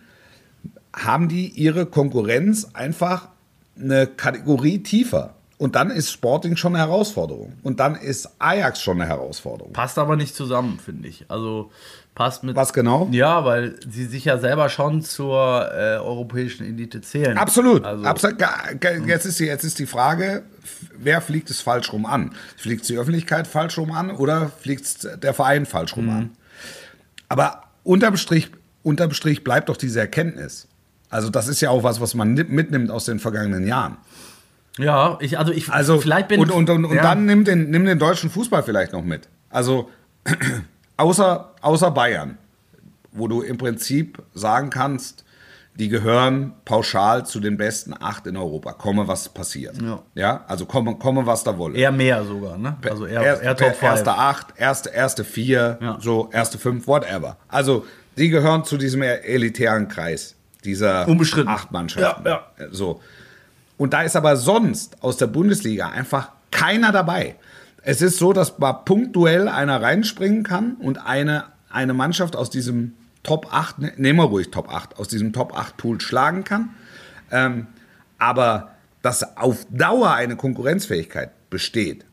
haben 0.95 1.29
die 1.29 1.49
ihre 1.49 1.87
Konkurrenz 1.87 2.71
einfach 2.73 3.29
eine 3.77 4.07
Kategorie 4.07 4.83
tiefer. 4.83 5.34
Und 5.57 5.77
dann 5.77 5.91
ist 5.91 6.11
Sporting 6.11 6.57
schon 6.57 6.75
eine 6.75 6.85
Herausforderung. 6.85 7.53
Und 7.63 7.79
dann 7.79 7.95
ist 7.95 8.29
Ajax 8.41 8.83
schon 8.83 9.01
eine 9.01 9.09
Herausforderung. 9.09 9.73
Passt 9.73 9.99
aber 9.99 10.17
nicht 10.17 10.35
zusammen, 10.35 10.81
finde 10.85 11.09
ich. 11.09 11.27
Also 11.29 11.71
passt 12.15 12.43
mit. 12.43 12.57
Was 12.57 12.73
genau? 12.73 13.09
Ja, 13.13 13.45
weil 13.45 13.77
sie 13.89 14.07
sich 14.07 14.25
ja 14.25 14.39
selber 14.39 14.69
schon 14.69 15.03
zur 15.03 15.71
äh, 15.73 15.97
europäischen 15.97 16.67
Elite 16.67 17.01
zählen. 17.03 17.39
Absolut. 17.39 17.85
Also, 17.85 18.05
Absolut. 18.05 18.43
Jetzt, 19.07 19.27
ist 19.27 19.39
die, 19.39 19.45
jetzt 19.45 19.65
ist 19.65 19.79
die 19.79 19.87
Frage, 19.87 20.43
wer 20.97 21.21
fliegt 21.21 21.51
es 21.51 21.61
falsch 21.61 21.93
rum 21.93 22.05
an? 22.05 22.35
Fliegt 22.57 22.83
es 22.83 22.89
die 22.89 22.99
Öffentlichkeit 22.99 23.47
falsch 23.47 23.79
rum 23.79 23.93
an 23.93 24.11
oder 24.11 24.51
fliegt 24.61 24.85
es 24.85 25.09
der 25.21 25.35
Verein 25.35 25.67
falsch 25.67 25.97
rum 25.97 26.07
mhm. 26.07 26.11
an? 26.11 26.31
Aber 27.29 27.63
unterm 27.85 28.17
Strich, 28.17 28.51
unterm 28.83 29.13
Strich 29.13 29.45
bleibt 29.45 29.69
doch 29.69 29.77
diese 29.77 30.01
Erkenntnis. 30.01 30.67
Also 31.11 31.31
das 31.31 31.47
ist 31.47 31.61
ja 31.61 31.71
auch 31.71 31.85
was, 31.85 32.01
was 32.01 32.15
man 32.15 32.35
mitnimmt 32.35 32.91
aus 32.91 33.05
den 33.05 33.21
vergangenen 33.21 33.67
Jahren. 33.67 33.99
Ja, 34.79 35.19
ich, 35.21 35.39
also 35.39 35.53
ich, 35.53 35.71
also, 35.71 36.01
vielleicht 36.01 36.29
bin 36.29 36.41
und, 36.41 36.51
und, 36.51 36.69
und, 36.69 36.85
und 36.87 36.97
ja. 36.97 37.03
dann 37.03 37.27
nimm 37.27 37.45
den, 37.45 37.71
nimm 37.71 37.85
den 37.85 37.99
deutschen 37.99 38.31
Fußball 38.31 38.63
vielleicht 38.63 38.93
noch 38.93 39.05
mit. 39.05 39.29
Also, 39.51 39.91
außer, 40.97 41.53
außer 41.61 41.91
Bayern, 41.93 42.39
wo 43.13 43.29
du 43.29 43.43
im 43.43 43.57
Prinzip 43.57 44.21
sagen 44.35 44.71
kannst, 44.71 45.25
die 45.77 45.89
gehören 45.89 46.53
pauschal 46.65 47.27
zu 47.27 47.41
den 47.41 47.57
besten 47.57 47.95
acht 47.99 48.27
in 48.27 48.37
Europa. 48.37 48.73
Komme, 48.73 49.09
was 49.09 49.29
passiert. 49.29 49.81
Ja, 49.83 50.03
ja? 50.15 50.45
also 50.47 50.67
komme, 50.67 50.97
komme, 50.97 51.27
was 51.27 51.43
da 51.43 51.59
wolle. 51.59 51.77
Eher 51.77 51.91
mehr 51.91 52.25
sogar, 52.25 52.57
ne? 52.57 52.77
Also 52.89 53.07
eher, 53.07 53.23
Erst, 53.23 53.43
eher 53.43 53.57
Top 53.57 53.75
5. 53.75 53.83
Erste 53.83 54.13
acht, 54.13 54.47
erste, 54.57 54.91
erste 54.91 55.25
vier, 55.25 55.79
ja. 55.81 55.99
so 56.01 56.31
erste 56.33 56.59
fünf, 56.59 56.87
whatever. 56.87 57.37
Also, 57.49 57.85
die 58.17 58.29
gehören 58.29 58.65
zu 58.65 58.77
diesem 58.77 59.03
elitären 59.03 59.89
Kreis 59.89 60.37
dieser 60.65 61.07
acht 61.47 61.73
Mannschaften. 61.73 62.25
Ja, 62.25 62.47
ja. 62.59 62.67
So. 62.71 63.01
Und 63.85 63.93
da 63.93 64.01
ist 64.01 64.17
aber 64.17 64.39
sonst 64.39 65.03
aus 65.03 65.19
der 65.19 65.27
Bundesliga 65.27 65.91
einfach 65.91 66.31
keiner 66.51 66.91
dabei. 66.91 67.37
Es 67.83 68.01
ist 68.01 68.17
so, 68.17 68.33
dass 68.33 68.59
mal 68.59 68.73
punktuell 68.73 69.47
einer 69.47 69.83
reinspringen 69.83 70.43
kann 70.43 70.77
und 70.77 71.05
eine, 71.05 71.45
eine 71.69 71.93
Mannschaft 71.93 72.35
aus 72.35 72.49
diesem 72.49 72.95
Top 73.25 73.53
8, 73.53 73.79
ne, 73.81 73.93
nehmen 73.99 74.21
wir 74.21 74.25
ruhig 74.25 74.51
Top 74.51 74.73
8, 74.73 74.99
aus 74.99 75.09
diesem 75.09 75.35
Top 75.35 75.55
8 75.55 75.77
Pool 75.77 76.01
schlagen 76.01 76.45
kann. 76.45 76.71
Ähm, 77.31 77.67
aber 78.17 78.71
dass 79.03 79.37
auf 79.37 79.67
Dauer 79.69 80.15
eine 80.15 80.37
Konkurrenzfähigkeit 80.37 81.33
besteht, 81.51 82.07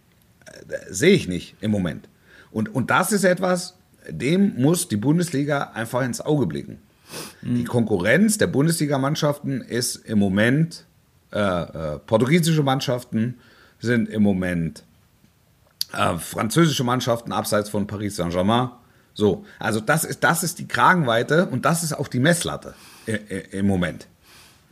äh, 0.67 0.75
sehe 0.89 1.13
ich 1.13 1.29
nicht 1.29 1.55
im 1.61 1.71
Moment. 1.71 2.09
Und, 2.51 2.67
und 2.75 2.91
das 2.91 3.13
ist 3.13 3.23
etwas, 3.23 3.77
dem 4.09 4.55
muss 4.57 4.89
die 4.89 4.97
Bundesliga 4.97 5.71
einfach 5.73 6.01
ins 6.01 6.19
Auge 6.19 6.47
blicken. 6.47 6.79
Mhm. 7.41 7.55
Die 7.55 7.63
Konkurrenz 7.63 8.37
der 8.37 8.47
Bundesligamannschaften 8.47 9.61
ist 9.61 9.95
im 9.95 10.19
Moment 10.19 10.85
äh, 11.31 11.39
äh, 11.39 11.99
portugiesische 11.99 12.63
Mannschaften 12.63 13.39
sind 13.79 14.09
im 14.09 14.23
Moment 14.23 14.83
äh, 15.93 16.17
französische 16.17 16.83
Mannschaften 16.83 17.31
abseits 17.31 17.69
von 17.69 17.87
Paris 17.87 18.15
Saint-Germain 18.15 18.69
So, 19.13 19.45
also 19.59 19.79
das 19.79 20.03
ist, 20.03 20.23
das 20.23 20.43
ist 20.43 20.59
die 20.59 20.67
Kragenweite 20.67 21.47
und 21.47 21.65
das 21.65 21.83
ist 21.83 21.93
auch 21.93 22.07
die 22.07 22.19
Messlatte 22.19 22.73
im 23.51 23.65
Moment. 23.65 24.07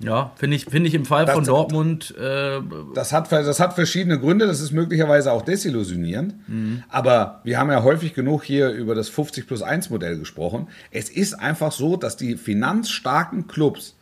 Ja, 0.01 0.31
finde 0.37 0.55
ich, 0.55 0.65
find 0.65 0.87
ich 0.87 0.93
im 0.93 1.05
Fall 1.05 1.25
das, 1.25 1.35
von 1.35 1.43
Dortmund. 1.43 2.15
Äh, 2.17 2.61
das, 2.95 3.11
hat, 3.11 3.31
das 3.31 3.59
hat 3.59 3.73
verschiedene 3.73 4.17
Gründe, 4.17 4.47
das 4.47 4.61
ist 4.61 4.71
möglicherweise 4.71 5.31
auch 5.31 5.41
desillusionierend. 5.41 6.35
Mhm. 6.47 6.83
Aber 6.89 7.41
wir 7.43 7.59
haben 7.59 7.69
ja 7.69 7.83
häufig 7.83 8.13
genug 8.13 8.43
hier 8.43 8.69
über 8.69 8.95
das 8.95 9.09
50 9.09 9.45
plus 9.45 9.61
1 9.61 9.89
Modell 9.89 10.17
gesprochen. 10.17 10.67
Es 10.91 11.09
ist 11.09 11.33
einfach 11.33 11.73
so, 11.73 11.97
dass 11.97 12.15
die 12.15 12.37
finanzstarken 12.37 13.47
Clubs 13.47 13.95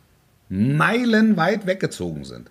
meilenweit 0.48 1.66
weggezogen 1.66 2.24
sind. 2.24 2.50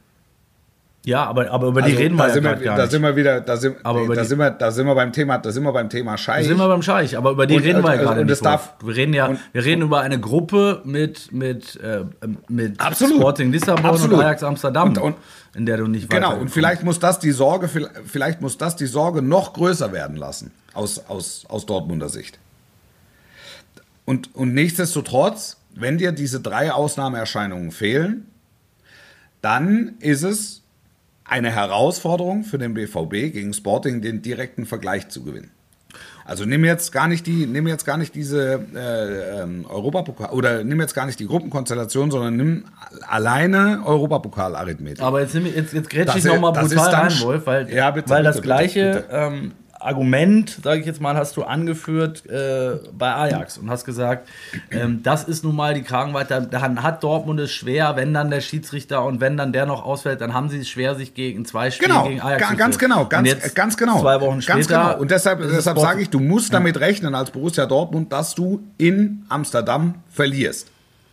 Ja, 1.08 1.24
aber, 1.24 1.50
aber 1.52 1.68
über 1.68 1.82
die 1.82 1.92
also, 1.92 2.04
reden 2.04 2.18
wir 2.18 2.28
ja 2.28 2.36
wir, 2.36 2.42
gar 2.42 2.76
da 2.76 2.82
nicht. 2.82 2.92
Sind 2.92 3.02
wir 3.02 3.16
wieder, 3.16 3.40
da 3.40 3.56
sind, 3.56 3.78
aber 3.82 4.14
da, 4.14 4.26
sind 4.26 4.40
wir, 4.40 4.52
da 4.52 4.72
sind 4.72 4.86
wir 4.86 4.94
beim 4.94 5.14
Thema, 5.14 5.38
da 5.38 5.54
sind 5.54 5.64
wir 5.64 5.72
beim 5.72 5.90
Thema 5.90 6.18
Scheich. 6.18 6.44
Da 6.44 6.50
sind 6.50 6.58
wir 6.58 6.68
beim 6.68 6.82
Scheich, 6.82 7.18
aber 7.18 7.32
über 7.32 7.48
die 7.48 7.56
und, 7.56 7.64
reden 7.64 7.82
wir 7.82 7.96
ja 7.96 8.02
gerade 8.02 8.26
nicht. 8.26 8.44
Darf, 8.44 8.74
wir 8.84 8.94
reden 8.94 9.14
ja, 9.14 9.28
und, 9.28 9.40
wir 9.54 9.64
reden 9.64 9.84
über 9.84 10.02
eine 10.02 10.20
Gruppe 10.20 10.82
mit, 10.84 11.32
mit, 11.32 11.78
äh, 11.78 12.04
mit 12.50 12.82
absolut, 12.82 13.16
Sporting 13.16 13.54
Lissabon 13.54 13.86
absolut. 13.86 14.18
und 14.18 14.26
Ajax 14.26 14.44
Amsterdam, 14.44 14.98
und, 14.98 15.16
in 15.56 15.66
der 15.66 15.78
du 15.78 15.88
nicht 15.88 16.10
Genau, 16.10 16.36
und 16.36 16.50
vielleicht 16.50 16.84
muss 16.84 17.00
das 17.00 17.20
die 17.20 17.32
Sorge, 17.32 17.70
vielleicht 18.06 18.42
muss 18.42 18.58
das 18.58 18.76
die 18.76 18.86
Sorge 18.86 19.22
noch 19.22 19.54
größer 19.54 19.94
werden 19.94 20.18
lassen, 20.18 20.52
aus, 20.74 21.02
aus, 21.08 21.46
aus 21.48 21.66
Dortmunder 21.66 22.10
Sicht. 22.10 22.38
Und, 24.04 24.36
und 24.36 24.54
nichtsdestotrotz, 24.54 25.56
wenn 25.80 25.98
dir 25.98 26.12
diese 26.12 26.40
drei 26.40 26.72
Ausnahmeerscheinungen 26.72 27.72
fehlen, 27.72 28.26
dann 29.42 29.96
ist 30.00 30.24
es 30.24 30.64
eine 31.24 31.52
Herausforderung 31.52 32.44
für 32.44 32.58
den 32.58 32.74
BVB 32.74 33.34
gegen 33.34 33.54
Sporting 33.54 34.02
den 34.02 34.22
direkten 34.22 34.66
Vergleich 34.66 35.10
zu 35.10 35.24
gewinnen. 35.24 35.52
Also 36.26 36.44
nimm 36.44 36.66
jetzt 36.66 36.92
gar 36.92 37.08
nicht 37.08 37.26
die, 37.26 37.46
nimm 37.46 37.68
jetzt 37.68 37.86
gar 37.86 37.96
nicht 37.96 38.14
diese 38.14 38.60
äh, 38.76 39.42
ähm, 39.42 39.66
Europapokal 39.66 40.32
oder 40.32 40.64
nimm 40.66 40.82
jetzt 40.82 40.94
gar 40.94 41.06
nicht 41.06 41.20
die 41.22 41.26
Gruppenkonstellation, 41.26 42.12
sondern 42.12 42.36
nimm 42.36 42.66
alleine 43.08 43.82
Europapokal-Arithmetik. 43.86 45.02
Aber 45.02 45.22
jetzt, 45.22 45.36
jetzt, 45.36 45.74
jetzt 45.74 45.90
grätsch 45.90 46.18
ich 46.18 46.26
nochmal 46.26 46.52
brutal 46.52 46.94
rein, 46.94 47.20
Wolf, 47.22 47.46
weil, 47.46 47.74
ja, 47.74 47.90
bitte, 47.92 48.10
weil 48.10 48.24
bitte, 48.24 48.34
das 48.34 48.42
gleiche 48.42 48.92
bitte, 48.92 49.08
ähm, 49.10 49.52
Argument, 49.88 50.60
sage 50.64 50.82
ich 50.82 50.86
jetzt 50.86 51.00
mal, 51.00 51.16
hast 51.16 51.38
du 51.38 51.44
angeführt 51.44 52.26
äh, 52.28 52.76
bei 52.98 53.14
Ajax 53.14 53.58
und 53.58 53.70
hast 53.70 53.86
gesagt, 53.86 54.28
ähm, 54.70 55.02
das 55.02 55.24
ist 55.24 55.44
nun 55.44 55.56
mal 55.56 55.74
die 55.74 55.82
Kragenweite. 55.82 56.48
Dann 56.52 56.84
hat 56.84 57.04
Dortmund 57.04 57.40
es 57.40 57.52
schwer, 57.52 57.96
wenn 57.96 58.14
dann 58.14 58.30
der 58.30 58.42
Schiedsrichter 58.42 59.06
und 59.06 59.22
wenn 59.22 59.38
dann 59.38 59.54
der 59.54 59.66
noch 59.66 59.86
ausfällt, 59.86 60.20
dann 60.20 60.34
haben 60.34 60.50
sie 60.50 60.60
es 60.60 60.70
schwer, 60.70 60.96
sich 60.96 61.14
gegen 61.14 61.46
zwei 61.46 61.72
Spiele 61.72 61.90
genau, 61.90 62.08
gegen 62.08 62.22
Ajax 62.22 62.50
zu 62.50 62.56
Ganz 62.58 62.78
genau, 62.78 63.06
ganz, 63.06 63.54
ganz 63.54 63.78
genau. 63.78 64.02
Zwei 64.02 64.20
Wochen 64.20 64.42
später. 64.42 64.58
Ganz 64.58 64.68
genau. 64.68 64.98
Und 64.98 65.10
deshalb, 65.10 65.40
deshalb 65.40 65.80
sage 65.80 66.02
ich, 66.02 66.10
du 66.10 66.20
musst 66.20 66.52
ja. 66.52 66.60
damit 66.60 66.80
rechnen 66.80 67.16
als 67.16 67.32
Borussia 67.32 67.66
Dortmund, 67.66 68.12
dass 68.12 68.36
du 68.36 68.62
in 68.78 69.26
Amsterdam 69.30 69.96
verlierst. 70.10 70.70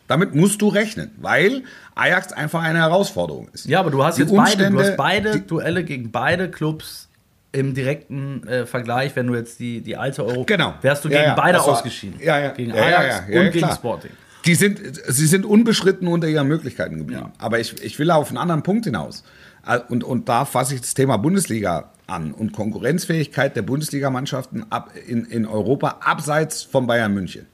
Damit 0.08 0.34
musst 0.34 0.60
du 0.60 0.68
rechnen, 0.68 1.12
weil 1.18 1.62
Ajax 1.94 2.32
einfach 2.32 2.62
eine 2.62 2.80
Herausforderung 2.80 3.48
ist. 3.52 3.66
Ja, 3.66 3.80
aber 3.80 3.90
du 3.90 4.04
hast 4.04 4.18
die 4.18 4.22
jetzt 4.22 4.34
beide, 4.34 4.70
du 4.70 4.80
hast 4.80 4.96
beide 4.96 5.40
Duelle 5.40 5.84
gegen 5.84 6.10
beide 6.10 6.50
Clubs 6.50 7.08
im 7.54 7.72
direkten 7.72 8.46
äh, 8.48 8.66
Vergleich, 8.66 9.14
wenn 9.14 9.28
du 9.28 9.34
jetzt 9.34 9.60
die, 9.60 9.80
die 9.80 9.96
alte 9.96 10.24
Euro. 10.24 10.44
Genau. 10.44 10.74
Wärst 10.82 11.04
du 11.04 11.08
gegen 11.08 11.22
ja, 11.22 11.34
beide 11.34 11.58
war, 11.58 11.68
ausgeschieden. 11.68 12.18
Ja, 12.20 12.40
ja. 12.40 12.50
Gegen 12.50 12.72
Ajax 12.72 13.20
und 13.28 13.52
gegen 13.52 13.70
Sporting. 13.70 14.10
Die 14.44 14.56
sind, 14.56 14.80
sie 15.06 15.26
sind 15.26 15.46
unbeschritten 15.46 16.08
unter 16.08 16.28
ihren 16.28 16.48
Möglichkeiten 16.48 16.98
geblieben. 16.98 17.32
Aber 17.38 17.60
ich, 17.60 17.82
ich 17.82 17.98
will 17.98 18.10
auf 18.10 18.28
einen 18.28 18.38
anderen 18.38 18.62
Punkt 18.62 18.84
hinaus. 18.84 19.22
Äh, 19.66 19.78
und, 19.88 20.02
und 20.02 20.28
da 20.28 20.44
fasse 20.44 20.74
ich 20.74 20.80
das 20.80 20.94
Thema 20.94 21.16
Bundesliga 21.16 21.90
an 22.08 22.32
und 22.32 22.52
Konkurrenzfähigkeit 22.52 23.54
der 23.54 23.62
Bundesligamannschaften 23.62 24.70
ab, 24.70 24.90
in, 25.06 25.24
in 25.24 25.46
Europa 25.46 25.98
abseits 26.00 26.62
von 26.64 26.88
Bayern 26.88 27.14
München. 27.14 27.46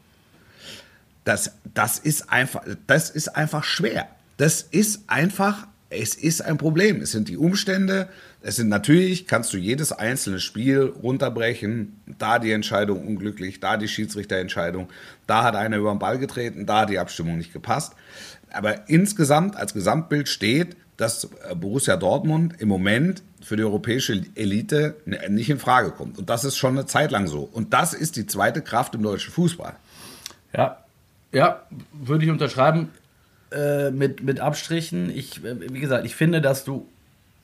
Das, 1.25 1.53
das, 1.75 1.99
ist 1.99 2.33
einfach, 2.33 2.63
das 2.87 3.11
ist 3.11 3.37
einfach 3.37 3.65
schwer. 3.65 4.09
Das 4.39 4.63
ist 4.63 5.03
einfach, 5.09 5.67
es 5.91 6.15
ist 6.15 6.41
ein 6.41 6.57
Problem. 6.57 7.03
Es 7.03 7.11
sind 7.11 7.29
die 7.29 7.37
Umstände, 7.37 8.09
es 8.43 8.57
sind 8.57 8.69
natürlich, 8.69 9.27
kannst 9.27 9.53
du 9.53 9.59
jedes 9.59 9.93
einzelne 9.93 10.41
Spiel 10.41 10.83
runterbrechen. 11.03 12.01
Da 12.19 12.39
die 12.39 12.53
Entscheidung 12.53 13.07
unglücklich, 13.07 13.61
da 13.61 13.77
die 13.77 13.89
Schiedsrichterentscheidung, 13.89 14.89
da 15.27 15.43
hat 15.43 15.57
einer 15.57 15.77
über 15.77 15.91
den 15.91 15.99
Ball 15.99 16.19
getreten, 16.19 16.65
da 16.65 16.83
hat 16.83 16.91
die 16.91 16.99
Abstimmung 16.99 17.37
nicht 17.37 17.53
gepasst. 17.53 17.95
Aber 18.53 18.89
insgesamt 18.89 19.57
als 19.57 19.75
Gesamtbild 19.75 20.29
steht, 20.29 20.77
dass 20.97 21.25
äh, 21.25 21.55
Borussia 21.55 21.97
Dortmund 21.97 22.55
im 22.61 22.69
Moment 22.69 23.23
für 23.43 23.57
die 23.57 23.65
europäische 23.65 24.23
Elite 24.35 24.97
nicht 25.29 25.51
in 25.51 25.59
Frage 25.59 25.91
kommt. 25.91 26.19
Und 26.19 26.31
das 26.31 26.45
ist 26.45 26.57
schon 26.57 26.77
eine 26.77 26.87
Zeit 26.87 27.11
lang 27.11 27.27
so. 27.27 27.49
Und 27.51 27.73
das 27.73 27.95
ist 27.95 28.17
die 28.17 28.27
zweite 28.27 28.61
Kraft 28.61 28.95
im 28.95 29.03
deutschen 29.03 29.33
Fußball. 29.33 29.77
Ja, 30.53 30.85
ja, 31.33 31.63
würde 31.93 32.25
ich 32.25 32.31
unterschreiben. 32.31 32.91
Äh, 33.53 33.91
mit, 33.91 34.23
mit 34.23 34.39
Abstrichen. 34.39 35.11
Ich, 35.11 35.45
äh, 35.45 35.73
wie 35.73 35.81
gesagt, 35.81 36.07
ich 36.07 36.15
finde, 36.15 36.41
dass 36.41 36.65
du 36.65 36.87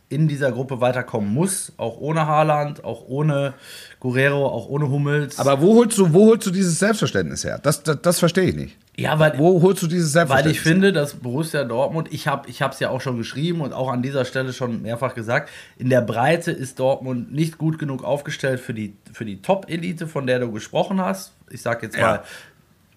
in 0.08 0.28
dieser 0.28 0.52
Gruppe 0.52 0.80
weiterkommen 0.80 1.34
muss, 1.34 1.72
auch 1.78 1.98
ohne 1.98 2.28
Haaland, 2.28 2.84
auch 2.84 3.08
ohne 3.08 3.54
Guerrero, 3.98 4.46
auch 4.46 4.68
ohne 4.68 4.88
Hummels. 4.88 5.40
Aber 5.40 5.60
wo 5.60 5.74
holst 5.74 5.98
du, 5.98 6.12
wo 6.12 6.26
holst 6.26 6.46
du 6.46 6.52
dieses 6.52 6.78
Selbstverständnis 6.78 7.42
her? 7.42 7.58
Das, 7.60 7.82
das, 7.82 7.98
das 8.02 8.20
verstehe 8.20 8.44
ich 8.44 8.54
nicht. 8.54 8.76
Ja, 8.96 9.18
weil, 9.18 9.36
wo 9.36 9.60
holst 9.62 9.82
du 9.82 9.88
dieses 9.88 10.12
Selbstverständnis? 10.12 10.56
Weil 10.56 10.68
ich 10.68 10.72
finde, 10.72 10.92
dass 10.92 11.14
Borussia 11.14 11.64
Dortmund, 11.64 12.08
ich 12.12 12.28
habe 12.28 12.48
es 12.48 12.78
ja 12.78 12.90
auch 12.90 13.00
schon 13.00 13.16
geschrieben 13.16 13.60
und 13.62 13.72
auch 13.72 13.90
an 13.90 14.02
dieser 14.02 14.24
Stelle 14.24 14.52
schon 14.52 14.82
mehrfach 14.82 15.14
gesagt, 15.14 15.50
in 15.76 15.90
der 15.90 16.02
Breite 16.02 16.52
ist 16.52 16.78
Dortmund 16.78 17.32
nicht 17.32 17.58
gut 17.58 17.80
genug 17.80 18.04
aufgestellt 18.04 18.60
für 18.60 18.74
die, 18.74 18.94
für 19.12 19.24
die 19.24 19.42
Top-Elite, 19.42 20.06
von 20.06 20.28
der 20.28 20.38
du 20.38 20.52
gesprochen 20.52 21.00
hast. 21.00 21.32
Ich 21.50 21.62
sage 21.62 21.86
jetzt 21.86 21.96
ja. 21.96 22.22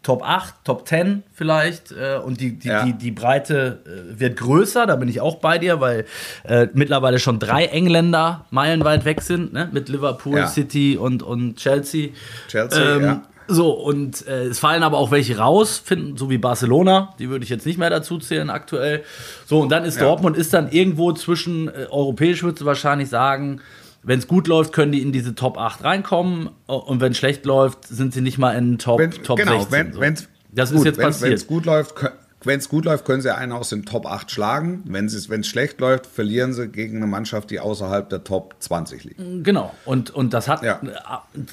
Top 0.01 0.23
8, 0.23 0.55
Top 0.63 0.87
10 0.87 1.23
vielleicht. 1.33 1.91
Äh, 1.91 2.19
und 2.23 2.39
die, 2.39 2.57
die, 2.57 2.67
ja. 2.69 2.85
die, 2.85 2.93
die 2.93 3.11
Breite 3.11 3.79
äh, 3.85 4.19
wird 4.19 4.37
größer, 4.37 4.85
da 4.87 4.95
bin 4.95 5.09
ich 5.09 5.19
auch 5.19 5.35
bei 5.35 5.57
dir, 5.57 5.81
weil 5.81 6.05
äh, 6.43 6.67
mittlerweile 6.73 7.19
schon 7.19 7.39
drei 7.39 7.65
Engländer 7.65 8.45
meilenweit 8.49 9.05
weg 9.05 9.21
sind, 9.21 9.53
ne? 9.53 9.69
mit 9.71 9.89
Liverpool, 9.89 10.37
ja. 10.37 10.47
City 10.47 10.97
und, 10.97 11.21
und 11.21 11.57
Chelsea. 11.57 12.09
Chelsea, 12.47 12.95
ähm, 12.95 13.03
ja. 13.03 13.21
So, 13.51 13.71
und 13.71 14.27
äh, 14.27 14.45
es 14.45 14.59
fallen 14.59 14.83
aber 14.83 14.99
auch 14.99 15.09
welche 15.09 15.37
raus, 15.37 15.81
finden, 15.83 16.17
so 16.17 16.29
wie 16.29 16.37
Barcelona, 16.37 17.15
die 17.17 17.29
würde 17.29 17.43
ich 17.43 17.49
jetzt 17.49 17.65
nicht 17.65 17.79
mehr 17.79 17.89
dazu 17.89 18.19
zählen 18.19 18.51
aktuell. 18.51 19.03
So, 19.47 19.59
und 19.59 19.69
dann 19.69 19.85
ist 19.85 19.99
Dortmund 19.99 20.37
ist 20.37 20.53
dann 20.53 20.71
irgendwo 20.71 21.13
zwischen, 21.13 21.67
äh, 21.67 21.87
europäisch 21.89 22.43
würdest 22.43 22.61
du 22.61 22.65
wahrscheinlich 22.65 23.09
sagen, 23.09 23.59
wenn 24.03 24.19
es 24.19 24.27
gut 24.27 24.47
läuft, 24.47 24.73
können 24.73 24.91
die 24.91 25.01
in 25.01 25.11
diese 25.11 25.35
Top 25.35 25.57
8 25.57 25.83
reinkommen 25.83 26.49
und 26.67 27.01
wenn 27.01 27.11
es 27.11 27.17
schlecht 27.17 27.45
läuft, 27.45 27.87
sind 27.87 28.13
sie 28.13 28.21
nicht 28.21 28.37
mal 28.37 28.51
in 28.51 28.77
Top, 28.77 28.99
wenn, 28.99 29.11
Top 29.11 29.37
genau, 29.37 29.59
16. 29.59 29.71
Wenn, 29.71 29.93
so. 29.93 29.99
wenn's, 29.99 30.27
das 30.51 30.71
gut, 30.71 30.79
ist 30.79 30.85
jetzt 30.85 30.99
passiert. 30.99 31.29
Wenn 31.29 31.33
es 31.33 31.47
gut 31.47 31.65
läuft, 31.65 31.95
wenn 32.43 32.59
es 32.59 32.69
gut 32.69 32.85
läuft, 32.85 33.03
können 33.03 33.21
sie 33.21 33.35
einen 33.35 33.51
aus 33.51 33.69
den 33.69 33.85
Top 33.85 34.05
8 34.05 34.31
schlagen. 34.31 34.83
Wenn 34.85 35.05
es 35.05 35.47
schlecht 35.47 35.79
läuft, 35.81 36.05
verlieren 36.05 36.53
sie 36.53 36.69
gegen 36.69 36.97
eine 36.97 37.07
Mannschaft, 37.07 37.51
die 37.51 37.59
außerhalb 37.59 38.09
der 38.09 38.23
Top 38.23 38.55
20 38.59 39.03
liegt. 39.03 39.19
Genau. 39.43 39.73
Und, 39.83 40.11
und 40.11 40.33
das 40.33 40.47
hat. 40.47 40.63
Ja. 40.63 40.79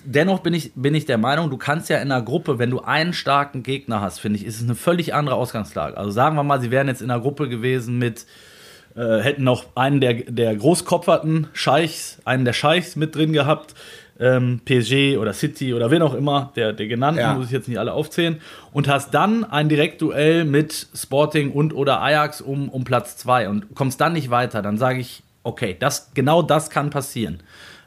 Dennoch 0.04 0.40
bin 0.40 0.54
ich, 0.54 0.72
bin 0.74 0.94
ich 0.94 1.04
der 1.04 1.18
Meinung, 1.18 1.50
du 1.50 1.56
kannst 1.56 1.88
ja 1.88 1.96
in 1.96 2.12
einer 2.12 2.22
Gruppe, 2.22 2.58
wenn 2.58 2.70
du 2.70 2.80
einen 2.80 3.12
starken 3.12 3.64
Gegner 3.64 4.00
hast, 4.00 4.20
finde 4.20 4.38
ich, 4.38 4.46
ist 4.46 4.56
es 4.56 4.62
eine 4.62 4.76
völlig 4.76 5.12
andere 5.12 5.34
Ausgangslage. 5.34 5.96
Also 5.96 6.10
sagen 6.10 6.36
wir 6.36 6.44
mal, 6.44 6.60
sie 6.60 6.70
wären 6.70 6.86
jetzt 6.86 7.02
in 7.02 7.10
einer 7.10 7.20
Gruppe 7.20 7.48
gewesen 7.48 7.98
mit 7.98 8.26
äh, 8.96 9.18
hätten 9.20 9.44
noch 9.44 9.64
einen 9.74 10.00
der, 10.00 10.14
der 10.14 10.56
großkopferten 10.56 11.48
Scheichs, 11.52 12.18
einen 12.24 12.44
der 12.44 12.54
Scheichs 12.54 12.96
mit 12.96 13.14
drin 13.14 13.32
gehabt. 13.32 13.74
Ähm, 14.18 14.62
PSG 14.64 15.18
oder 15.18 15.34
City 15.34 15.74
oder 15.74 15.90
wen 15.90 16.00
auch 16.00 16.14
immer, 16.14 16.50
der, 16.56 16.72
der 16.72 16.86
genannten, 16.86 17.20
ja. 17.20 17.34
muss 17.34 17.46
ich 17.46 17.52
jetzt 17.52 17.68
nicht 17.68 17.78
alle 17.78 17.92
aufzählen, 17.92 18.40
und 18.72 18.88
hast 18.88 19.12
dann 19.12 19.44
ein 19.44 19.68
Direktduell 19.68 20.46
mit 20.46 20.86
Sporting 20.94 21.52
und 21.52 21.74
oder 21.74 22.00
Ajax 22.00 22.40
um, 22.40 22.70
um 22.70 22.84
Platz 22.84 23.18
2 23.18 23.50
und 23.50 23.74
kommst 23.74 24.00
dann 24.00 24.14
nicht 24.14 24.30
weiter, 24.30 24.62
dann 24.62 24.78
sage 24.78 25.00
ich, 25.00 25.22
okay, 25.42 25.76
das, 25.78 26.12
genau 26.14 26.40
das 26.40 26.70
kann 26.70 26.88
passieren. 26.88 27.40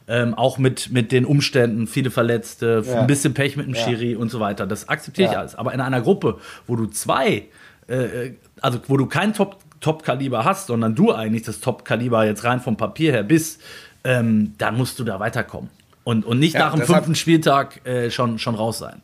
Ähm, 0.07 0.35
auch 0.35 0.59
mit, 0.59 0.91
mit 0.91 1.11
den 1.11 1.25
Umständen, 1.25 1.87
viele 1.87 2.11
Verletzte, 2.11 2.83
ja. 2.85 3.01
ein 3.01 3.07
bisschen 3.07 3.33
Pech 3.33 3.57
mit 3.57 3.65
dem 3.65 3.73
ja. 3.73 3.83
Schiri 3.83 4.15
und 4.15 4.29
so 4.29 4.39
weiter. 4.39 4.67
Das 4.67 4.87
akzeptiere 4.87 5.31
ich 5.31 5.37
alles. 5.37 5.55
Aber 5.55 5.73
in 5.73 5.81
einer 5.81 6.01
Gruppe, 6.01 6.37
wo 6.67 6.75
du 6.75 6.85
zwei, 6.85 7.47
äh, 7.87 8.33
also 8.61 8.79
wo 8.87 8.97
du 8.97 9.07
keinen 9.07 9.33
Top 9.33 9.57
Top-Kaliber 9.81 10.45
hast, 10.45 10.67
sondern 10.67 10.95
du 10.95 11.13
eigentlich 11.13 11.43
das 11.43 11.59
Top-Kaliber 11.59 12.25
jetzt 12.25 12.43
rein 12.43 12.59
vom 12.59 12.77
Papier 12.77 13.11
her 13.11 13.23
bist, 13.23 13.61
ähm, 14.03 14.53
dann 14.57 14.77
musst 14.77 14.99
du 14.99 15.03
da 15.03 15.19
weiterkommen. 15.19 15.69
Und, 16.03 16.25
und 16.25 16.39
nicht 16.39 16.55
ja, 16.55 16.61
nach 16.61 16.75
dem 16.75 16.85
fünften 16.85 17.15
Spieltag 17.15 17.85
äh, 17.85 18.09
schon, 18.09 18.39
schon 18.39 18.55
raus 18.55 18.79
sein. 18.79 19.01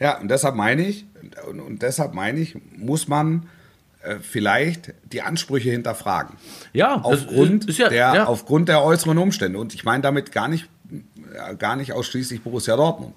Ja, 0.00 0.18
und 0.18 0.30
deshalb 0.30 0.56
meine 0.56 0.82
ich, 0.82 1.04
und, 1.48 1.60
und 1.60 1.82
deshalb 1.82 2.12
meine 2.12 2.40
ich, 2.40 2.56
muss 2.76 3.06
man 3.06 3.48
äh, 4.02 4.16
vielleicht 4.20 4.94
die 5.12 5.22
Ansprüche 5.22 5.70
hinterfragen. 5.70 6.36
Ja, 6.72 6.96
aufgrund, 6.96 7.64
ist, 7.64 7.70
ist 7.70 7.78
ja, 7.78 7.88
der, 7.88 8.14
ja. 8.14 8.24
aufgrund 8.26 8.68
der 8.68 8.82
äußeren 8.82 9.16
Umstände. 9.16 9.58
Und 9.58 9.74
ich 9.74 9.84
meine 9.84 10.02
damit 10.02 10.32
gar 10.32 10.48
nicht, 10.48 10.68
gar 11.58 11.76
nicht 11.76 11.92
ausschließlich 11.92 12.42
Borussia 12.42 12.76
Dortmund. 12.76 13.14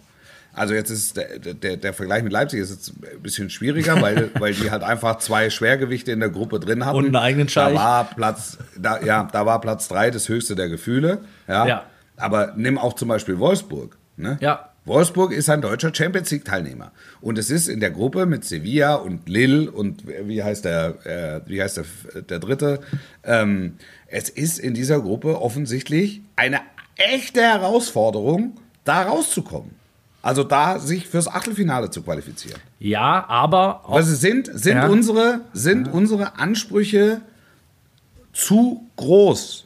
Also 0.56 0.74
jetzt 0.74 0.90
ist 0.90 1.18
der, 1.18 1.38
der, 1.38 1.78
der 1.78 1.94
Vergleich 1.94 2.24
mit 2.24 2.32
Leipzig 2.32 2.62
ist 2.62 2.72
jetzt 2.72 2.94
ein 3.14 3.22
bisschen 3.22 3.50
schwieriger, 3.50 4.02
weil, 4.02 4.32
weil 4.40 4.54
die 4.54 4.72
halt 4.72 4.84
einfach 4.84 5.18
zwei 5.18 5.50
Schwergewichte 5.50 6.12
in 6.12 6.22
der 6.22 6.30
Gruppe 6.30 6.60
drin 6.60 6.86
hatten. 6.86 6.98
Und 6.98 7.06
einen 7.06 7.16
eigenen 7.16 7.50
Scheich. 7.50 7.74
Da 7.74 7.80
war 7.80 8.04
Platz, 8.06 8.58
da, 8.78 9.02
ja, 9.02 9.28
da 9.32 9.46
war 9.46 9.60
Platz 9.60 9.88
drei 9.88 10.12
das 10.12 10.30
höchste 10.30 10.56
der 10.56 10.70
Gefühle. 10.70 11.20
Ja. 11.48 11.68
ja. 11.68 11.84
Aber 12.18 12.54
nimm 12.56 12.78
auch 12.78 12.94
zum 12.94 13.10
Beispiel 13.10 13.38
Wolfsburg. 13.38 13.98
Ne? 14.16 14.38
Ja. 14.40 14.70
Wolfsburg 14.86 15.32
ist 15.32 15.50
ein 15.50 15.62
deutscher 15.62 15.94
Champions 15.94 16.30
League-Teilnehmer. 16.32 16.92
Und 17.20 17.38
es 17.38 17.50
ist 17.50 17.68
in 17.68 17.80
der 17.80 17.90
Gruppe 17.90 18.26
mit 18.26 18.46
Sevilla 18.46 18.96
und 18.96 19.28
Lille 19.28 19.70
und 19.72 20.04
wie 20.08 20.44
heißt 20.44 20.64
der, 20.64 21.06
äh, 21.06 21.50
wie 21.50 21.62
heißt 21.62 21.78
der, 21.78 22.22
der 22.22 22.40
dritte? 22.40 22.80
Ähm, 23.24 23.78
es 24.08 24.30
ist 24.30 24.60
in 24.60 24.76
dieser 24.76 25.02
Gruppe 25.02 25.42
offensichtlich 25.42 26.22
eine 26.36 26.62
echte 26.96 27.42
Herausforderung, 27.42 28.58
da 28.84 29.02
rauszukommen. 29.02 29.72
Also 30.26 30.44
da 30.44 30.80
sich 30.80 31.08
fürs 31.08 31.28
Achtelfinale 31.28 31.92
zu 31.92 32.02
qualifizieren. 32.02 32.60
Ja, 32.80 33.26
aber 33.28 33.88
also 33.88 34.16
sind 34.16 34.50
sind 34.52 34.78
ja. 34.78 34.88
unsere 34.88 35.42
sind 35.54 35.86
ja. 35.86 35.94
unsere 35.94 36.40
Ansprüche 36.40 37.22
zu 38.34 38.90
groß 38.96 39.65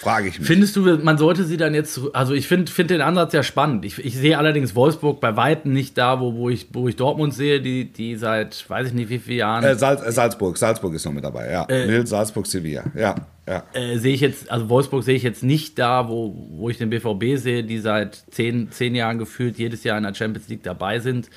frage 0.00 0.28
ich 0.28 0.38
mich. 0.38 0.46
Findest 0.46 0.76
du, 0.76 0.82
man 1.02 1.18
sollte 1.18 1.44
sie 1.44 1.56
dann 1.56 1.74
jetzt, 1.74 2.00
also 2.12 2.34
ich 2.34 2.46
finde 2.46 2.70
find 2.70 2.90
den 2.90 3.00
Ansatz 3.00 3.32
ja 3.32 3.42
spannend. 3.42 3.84
Ich, 3.84 4.04
ich 4.04 4.16
sehe 4.16 4.38
allerdings 4.38 4.74
Wolfsburg 4.74 5.20
bei 5.20 5.36
Weitem 5.36 5.72
nicht 5.72 5.96
da, 5.96 6.20
wo, 6.20 6.34
wo, 6.34 6.50
ich, 6.50 6.68
wo 6.72 6.86
ich 6.88 6.96
Dortmund 6.96 7.34
sehe, 7.34 7.60
die, 7.60 7.90
die 7.92 8.16
seit, 8.16 8.68
weiß 8.68 8.88
ich 8.88 8.94
nicht 8.94 9.08
wie 9.08 9.18
vielen 9.18 9.38
Jahren. 9.38 9.64
Äh, 9.64 9.74
Salz, 9.74 10.02
äh, 10.02 10.12
Salzburg, 10.12 10.58
Salzburg 10.58 10.94
ist 10.94 11.04
noch 11.04 11.12
mit 11.12 11.24
dabei, 11.24 11.50
ja. 11.50 11.64
Äh, 11.64 11.86
Lille, 11.86 12.06
Salzburg, 12.06 12.46
Sevilla, 12.46 12.84
ja. 12.94 13.14
ja. 13.48 13.64
Äh, 13.72 13.98
sehe 13.98 14.14
ich 14.14 14.20
jetzt, 14.20 14.50
also 14.50 14.68
Wolfsburg 14.68 15.02
sehe 15.02 15.16
ich 15.16 15.22
jetzt 15.22 15.42
nicht 15.42 15.78
da, 15.78 16.08
wo, 16.08 16.46
wo 16.50 16.68
ich 16.68 16.78
den 16.78 16.90
BVB 16.90 17.40
sehe, 17.40 17.64
die 17.64 17.78
seit 17.78 18.24
zehn, 18.30 18.70
zehn 18.70 18.94
Jahren 18.94 19.18
gefühlt 19.18 19.58
jedes 19.58 19.82
Jahr 19.82 19.96
in 19.96 20.04
der 20.04 20.14
Champions 20.14 20.48
League 20.48 20.62
dabei 20.62 20.98
sind, 20.98 21.30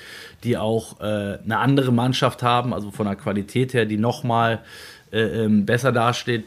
die 0.43 0.57
auch 0.57 0.99
äh, 0.99 1.03
eine 1.03 1.57
andere 1.59 1.93
Mannschaft 1.93 2.43
haben, 2.43 2.73
also 2.73 2.91
von 2.91 3.05
der 3.05 3.15
Qualität 3.15 3.73
her, 3.73 3.85
die 3.85 3.97
nochmal 3.97 4.59
äh, 5.11 5.21
ähm, 5.21 5.65
besser 5.65 5.91
dasteht 5.91 6.43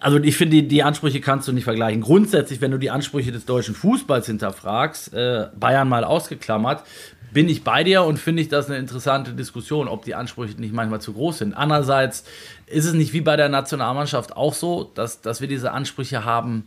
also 0.00 0.18
ich 0.18 0.36
finde, 0.36 0.56
die, 0.56 0.68
die, 0.68 0.82
Ansprüche 0.82 1.20
kannst 1.20 1.46
du 1.46 1.52
nicht 1.52 1.64
vergleichen. 1.64 2.00
Grundsätzlich, 2.00 2.60
wenn 2.60 2.70
du 2.70 2.78
die 2.78 2.90
Ansprüche 2.90 3.32
des 3.32 3.44
deutschen 3.44 3.74
Fußballs 3.74 4.26
hinterfragst, 4.26 5.12
äh, 5.12 5.48
Bayern 5.58 5.88
mal 5.88 6.04
ausgeklammert, 6.04 6.84
bin 7.32 7.48
ich 7.48 7.62
bei 7.62 7.84
dir 7.84 8.02
und 8.02 8.18
finde 8.18 8.42
ich 8.42 8.48
das 8.48 8.68
eine 8.68 8.78
interessante 8.78 9.32
Diskussion, 9.32 9.88
ob 9.88 10.04
die 10.04 10.14
Ansprüche 10.14 10.60
nicht 10.60 10.74
manchmal 10.74 11.00
zu 11.00 11.12
groß 11.12 11.38
sind. 11.38 11.54
Andererseits 11.54 12.24
ist 12.66 12.86
es 12.86 12.94
nicht 12.94 13.12
wie 13.12 13.20
bei 13.20 13.36
der 13.36 13.48
Nationalmannschaft 13.48 14.36
auch 14.36 14.54
so, 14.54 14.90
dass, 14.94 15.20
dass 15.20 15.40
wir 15.40 15.48
diese 15.48 15.72
Ansprüche 15.72 16.24
haben 16.24 16.66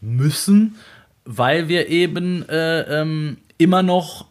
müssen, 0.00 0.76
weil 1.24 1.68
wir 1.68 1.88
eben 1.88 2.48
äh, 2.48 3.00
ähm, 3.00 3.38
immer 3.58 3.82
noch 3.82 4.26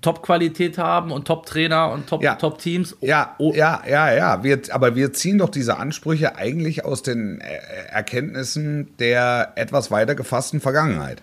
Top-Qualität 0.00 0.78
haben 0.78 1.12
und 1.12 1.26
Top-Trainer 1.26 1.90
und 1.92 2.08
Top-Teams. 2.08 2.96
Ja, 3.00 3.36
Top 3.36 3.56
ja, 3.56 3.82
ja, 3.86 3.88
ja, 3.88 4.14
ja. 4.14 4.44
Wir, 4.44 4.60
aber 4.70 4.96
wir 4.96 5.12
ziehen 5.12 5.38
doch 5.38 5.48
diese 5.48 5.78
Ansprüche 5.78 6.36
eigentlich 6.36 6.84
aus 6.84 7.02
den 7.02 7.40
äh, 7.40 7.58
Erkenntnissen 7.90 8.88
der 8.98 9.52
etwas 9.56 9.90
weiter 9.90 10.14
gefassten 10.14 10.60
Vergangenheit. 10.60 11.22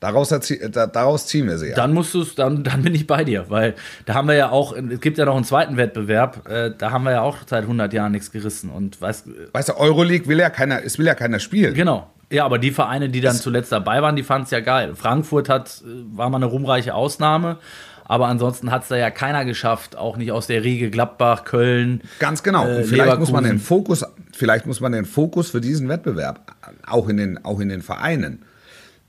Daraus, 0.00 0.30
daraus 0.30 1.26
ziehen 1.26 1.46
wir 1.46 1.58
sie 1.58 1.68
ja. 1.68 1.74
Dann 1.74 1.92
musst 1.92 2.14
du 2.14 2.24
dann, 2.24 2.64
dann 2.64 2.82
bin 2.82 2.94
ich 2.94 3.06
bei 3.06 3.22
dir, 3.22 3.46
weil 3.50 3.74
da 4.06 4.14
haben 4.14 4.28
wir 4.28 4.34
ja 4.34 4.50
auch, 4.50 4.74
es 4.74 5.00
gibt 5.00 5.18
ja 5.18 5.26
noch 5.26 5.36
einen 5.36 5.44
zweiten 5.44 5.76
Wettbewerb, 5.76 6.48
äh, 6.48 6.70
da 6.76 6.90
haben 6.90 7.04
wir 7.04 7.12
ja 7.12 7.20
auch 7.20 7.36
seit 7.46 7.64
100 7.64 7.92
Jahren 7.92 8.12
nichts 8.12 8.32
gerissen. 8.32 8.70
Und 8.70 9.00
weißt, 9.00 9.26
weißt 9.52 9.68
du, 9.68 9.76
Euroleague 9.76 10.26
will 10.26 10.38
ja 10.38 10.48
keiner, 10.48 10.82
es 10.82 10.98
will 10.98 11.06
ja 11.06 11.14
keiner 11.14 11.38
spielen. 11.38 11.74
Genau. 11.74 12.10
Ja, 12.30 12.44
aber 12.44 12.58
die 12.58 12.70
Vereine, 12.70 13.08
die 13.08 13.20
dann 13.20 13.34
das 13.34 13.42
zuletzt 13.42 13.72
dabei 13.72 14.02
waren, 14.02 14.16
die 14.16 14.22
fanden 14.22 14.44
es 14.44 14.50
ja 14.50 14.60
geil. 14.60 14.94
Frankfurt 14.94 15.48
hat, 15.48 15.82
äh, 15.84 16.16
war 16.16 16.30
mal 16.30 16.36
eine 16.36 16.46
ruhmreiche 16.46 16.94
Ausnahme. 16.94 17.58
Aber 18.04 18.26
ansonsten 18.26 18.72
hat 18.72 18.82
es 18.82 18.88
da 18.88 18.96
ja 18.96 19.08
keiner 19.10 19.44
geschafft, 19.44 19.96
auch 19.96 20.16
nicht 20.16 20.32
aus 20.32 20.48
der 20.48 20.64
Riege 20.64 20.90
Gladbach, 20.90 21.44
Köln. 21.44 22.00
Ganz 22.18 22.42
genau. 22.42 22.66
Äh, 22.66 22.82
vielleicht 22.82 23.20
muss 23.20 23.30
man 23.30 23.44
den 23.44 23.60
Fokus, 23.60 24.04
vielleicht 24.32 24.66
muss 24.66 24.80
man 24.80 24.90
den 24.90 25.04
Fokus 25.04 25.50
für 25.50 25.60
diesen 25.60 25.88
Wettbewerb 25.88 26.56
auch 26.86 27.08
in 27.08 27.18
den, 27.18 27.44
auch 27.44 27.60
in 27.60 27.68
den 27.68 27.82
Vereinen 27.82 28.42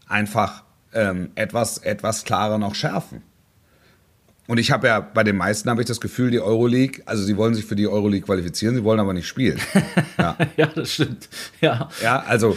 einfach 0.08 0.64
ähm, 0.94 1.32
etwas, 1.34 1.80
etwas 1.80 2.26
klarer 2.26 2.60
noch 2.60 2.76
schärfen. 2.76 3.24
Und 4.48 4.58
ich 4.58 4.72
habe 4.72 4.88
ja 4.88 5.00
bei 5.00 5.24
den 5.24 5.38
meisten 5.38 5.70
habe 5.70 5.82
ich 5.82 5.88
das 5.88 6.02
Gefühl, 6.02 6.30
die 6.30 6.42
Euroleague, 6.42 7.02
also 7.06 7.24
sie 7.24 7.38
wollen 7.38 7.56
sich 7.56 7.66
für 7.66 7.76
die 7.76 7.88
Euroleague 7.88 8.26
qualifizieren, 8.26 8.76
sie 8.76 8.84
wollen 8.84 9.00
aber 9.00 9.14
nicht 9.14 9.28
spielen. 9.28 9.60
Ja, 10.18 10.38
ja 10.58 10.66
das 10.68 10.92
stimmt. 10.92 11.30
Ja, 11.62 11.90
ja 12.04 12.24
also 12.28 12.56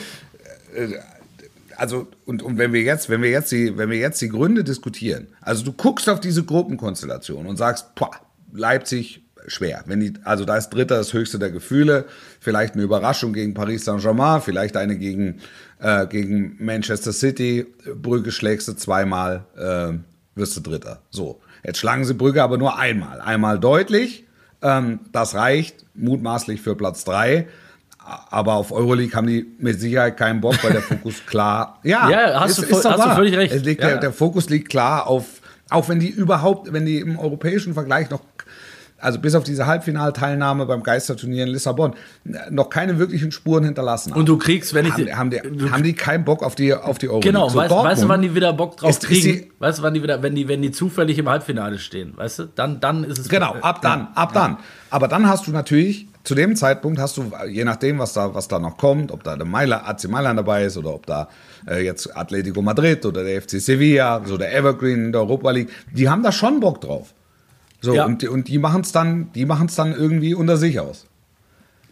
also 1.76 2.08
und, 2.24 2.42
und 2.42 2.58
wenn 2.58 2.72
wir 2.72 2.82
jetzt, 2.82 3.08
wenn 3.08 3.22
wir 3.22 3.30
jetzt 3.30 3.52
die, 3.52 3.76
wenn 3.76 3.90
wir 3.90 3.98
jetzt 3.98 4.20
die 4.20 4.28
Gründe 4.28 4.64
diskutieren, 4.64 5.28
also 5.40 5.64
du 5.64 5.72
guckst 5.72 6.08
auf 6.08 6.20
diese 6.20 6.44
Gruppenkonstellation 6.44 7.46
und 7.46 7.56
sagst, 7.56 7.94
boah, 7.94 8.10
Leipzig 8.52 9.22
schwer. 9.46 9.82
Wenn 9.86 10.00
die, 10.00 10.14
also 10.24 10.44
da 10.44 10.56
ist 10.56 10.70
Dritter 10.70 10.96
das 10.96 11.12
höchste 11.12 11.38
der 11.38 11.50
Gefühle, 11.50 12.06
vielleicht 12.40 12.74
eine 12.74 12.82
Überraschung 12.82 13.32
gegen 13.32 13.54
Paris 13.54 13.84
Saint-Germain, 13.84 14.40
vielleicht 14.40 14.76
eine 14.76 14.96
gegen, 14.96 15.40
äh, 15.80 16.06
gegen 16.06 16.56
Manchester 16.58 17.12
City, 17.12 17.66
Brügge 17.94 18.32
schlägst 18.32 18.68
du 18.68 18.72
zweimal, 18.74 19.44
äh, 19.56 19.98
wirst 20.34 20.56
du 20.56 20.60
Dritter. 20.60 21.02
So, 21.10 21.40
jetzt 21.62 21.78
schlagen 21.78 22.04
sie 22.04 22.14
Brügge 22.14 22.42
aber 22.42 22.58
nur 22.58 22.78
einmal, 22.78 23.20
einmal 23.20 23.58
deutlich. 23.58 24.24
Ähm, 24.62 25.00
das 25.12 25.34
reicht 25.34 25.84
mutmaßlich 25.94 26.60
für 26.60 26.74
Platz 26.74 27.04
drei 27.04 27.46
aber 28.04 28.54
auf 28.54 28.70
Euroleague 28.72 29.14
haben 29.14 29.26
die 29.26 29.46
mit 29.58 29.80
Sicherheit 29.80 30.16
keinen 30.16 30.40
Bock, 30.40 30.62
weil 30.62 30.72
der 30.72 30.82
Fokus 30.82 31.14
klar. 31.26 31.78
Ja, 31.82 32.08
ja 32.10 32.40
hast, 32.40 32.58
ist, 32.58 32.70
du, 32.70 32.76
ist 32.76 32.84
hast 32.84 33.04
du 33.04 33.14
völlig 33.14 33.36
recht. 33.36 33.64
Liegt, 33.64 33.82
ja. 33.82 33.88
der, 33.88 33.98
der, 33.98 34.12
Fokus 34.12 34.50
liegt 34.50 34.68
klar 34.68 35.06
auf, 35.06 35.24
auch 35.70 35.88
wenn 35.88 36.00
die 36.00 36.10
überhaupt, 36.10 36.72
wenn 36.72 36.84
die 36.84 36.98
im 36.98 37.18
europäischen 37.18 37.72
Vergleich 37.72 38.10
noch, 38.10 38.20
also 38.98 39.18
bis 39.18 39.34
auf 39.34 39.44
diese 39.44 39.66
Halbfinalteilnahme 39.66 40.66
beim 40.66 40.82
Geisterturnier 40.82 41.44
in 41.44 41.50
Lissabon, 41.50 41.94
noch 42.50 42.68
keine 42.68 42.98
wirklichen 42.98 43.32
Spuren 43.32 43.64
hinterlassen 43.64 44.12
haben. 44.12 44.20
Und 44.20 44.28
du 44.28 44.36
kriegst, 44.36 44.74
wenn 44.74 44.86
ich. 44.86 44.92
Haben, 44.92 45.16
haben, 45.16 45.30
die, 45.30 45.70
haben 45.70 45.82
die 45.82 45.94
keinen 45.94 46.24
Bock 46.24 46.42
auf 46.42 46.54
die, 46.54 46.74
auf 46.74 46.98
die 46.98 47.08
Euroleague? 47.08 47.32
Genau, 47.32 47.48
so 47.48 47.58
weißt, 47.58 47.70
weißt, 47.70 48.02
du, 48.02 48.08
wann 48.08 48.22
die 48.22 48.34
wieder 48.34 48.52
Bock 48.52 48.76
drauf 48.76 48.90
ist, 48.90 49.04
kriegen? 49.04 49.44
Ist 49.44 49.60
weißt 49.60 49.78
du, 49.78 49.82
wann 49.82 49.94
die 49.94 50.02
wieder, 50.02 50.22
wenn 50.22 50.34
die, 50.34 50.46
wenn 50.46 50.60
die 50.60 50.72
zufällig 50.72 51.18
im 51.18 51.28
Halbfinale 51.28 51.78
stehen, 51.78 52.16
weißt 52.16 52.38
du? 52.38 52.44
Dann, 52.54 52.80
dann 52.80 53.04
ist 53.04 53.18
es. 53.18 53.28
Genau, 53.28 53.54
ab 53.54 53.80
dann, 53.80 54.08
ab 54.14 54.32
dann. 54.34 54.58
Aber 54.94 55.08
dann 55.08 55.28
hast 55.28 55.48
du 55.48 55.50
natürlich 55.50 56.06
zu 56.22 56.36
dem 56.36 56.54
Zeitpunkt 56.54 57.00
hast 57.00 57.16
du, 57.16 57.32
je 57.48 57.64
nachdem, 57.64 57.98
was 57.98 58.12
da, 58.12 58.32
was 58.32 58.46
da 58.46 58.60
noch 58.60 58.76
kommt, 58.76 59.10
ob 59.10 59.24
da 59.24 59.34
der 59.34 59.44
Mailand, 59.44 59.88
AC 59.88 60.08
Mailand 60.08 60.38
dabei 60.38 60.66
ist 60.66 60.76
oder 60.76 60.94
ob 60.94 61.04
da 61.04 61.28
äh, 61.68 61.84
jetzt 61.84 62.16
Atletico 62.16 62.62
Madrid 62.62 63.04
oder 63.04 63.24
der 63.24 63.42
FC 63.42 63.60
Sevilla, 63.60 64.22
so 64.24 64.38
der 64.38 64.54
Evergreen 64.54 65.06
in 65.06 65.12
der 65.12 65.22
Europa 65.22 65.50
League, 65.50 65.70
die 65.92 66.08
haben 66.08 66.22
da 66.22 66.30
schon 66.30 66.60
Bock 66.60 66.80
drauf. 66.80 67.12
So, 67.80 67.92
ja. 67.92 68.04
und, 68.04 68.22
und 68.22 68.46
die 68.46 68.58
machen 68.58 68.82
es 68.82 68.92
dann, 68.92 69.32
die 69.32 69.44
dann 69.44 69.96
irgendwie 69.96 70.32
unter 70.32 70.58
sich 70.58 70.78
aus. 70.78 71.06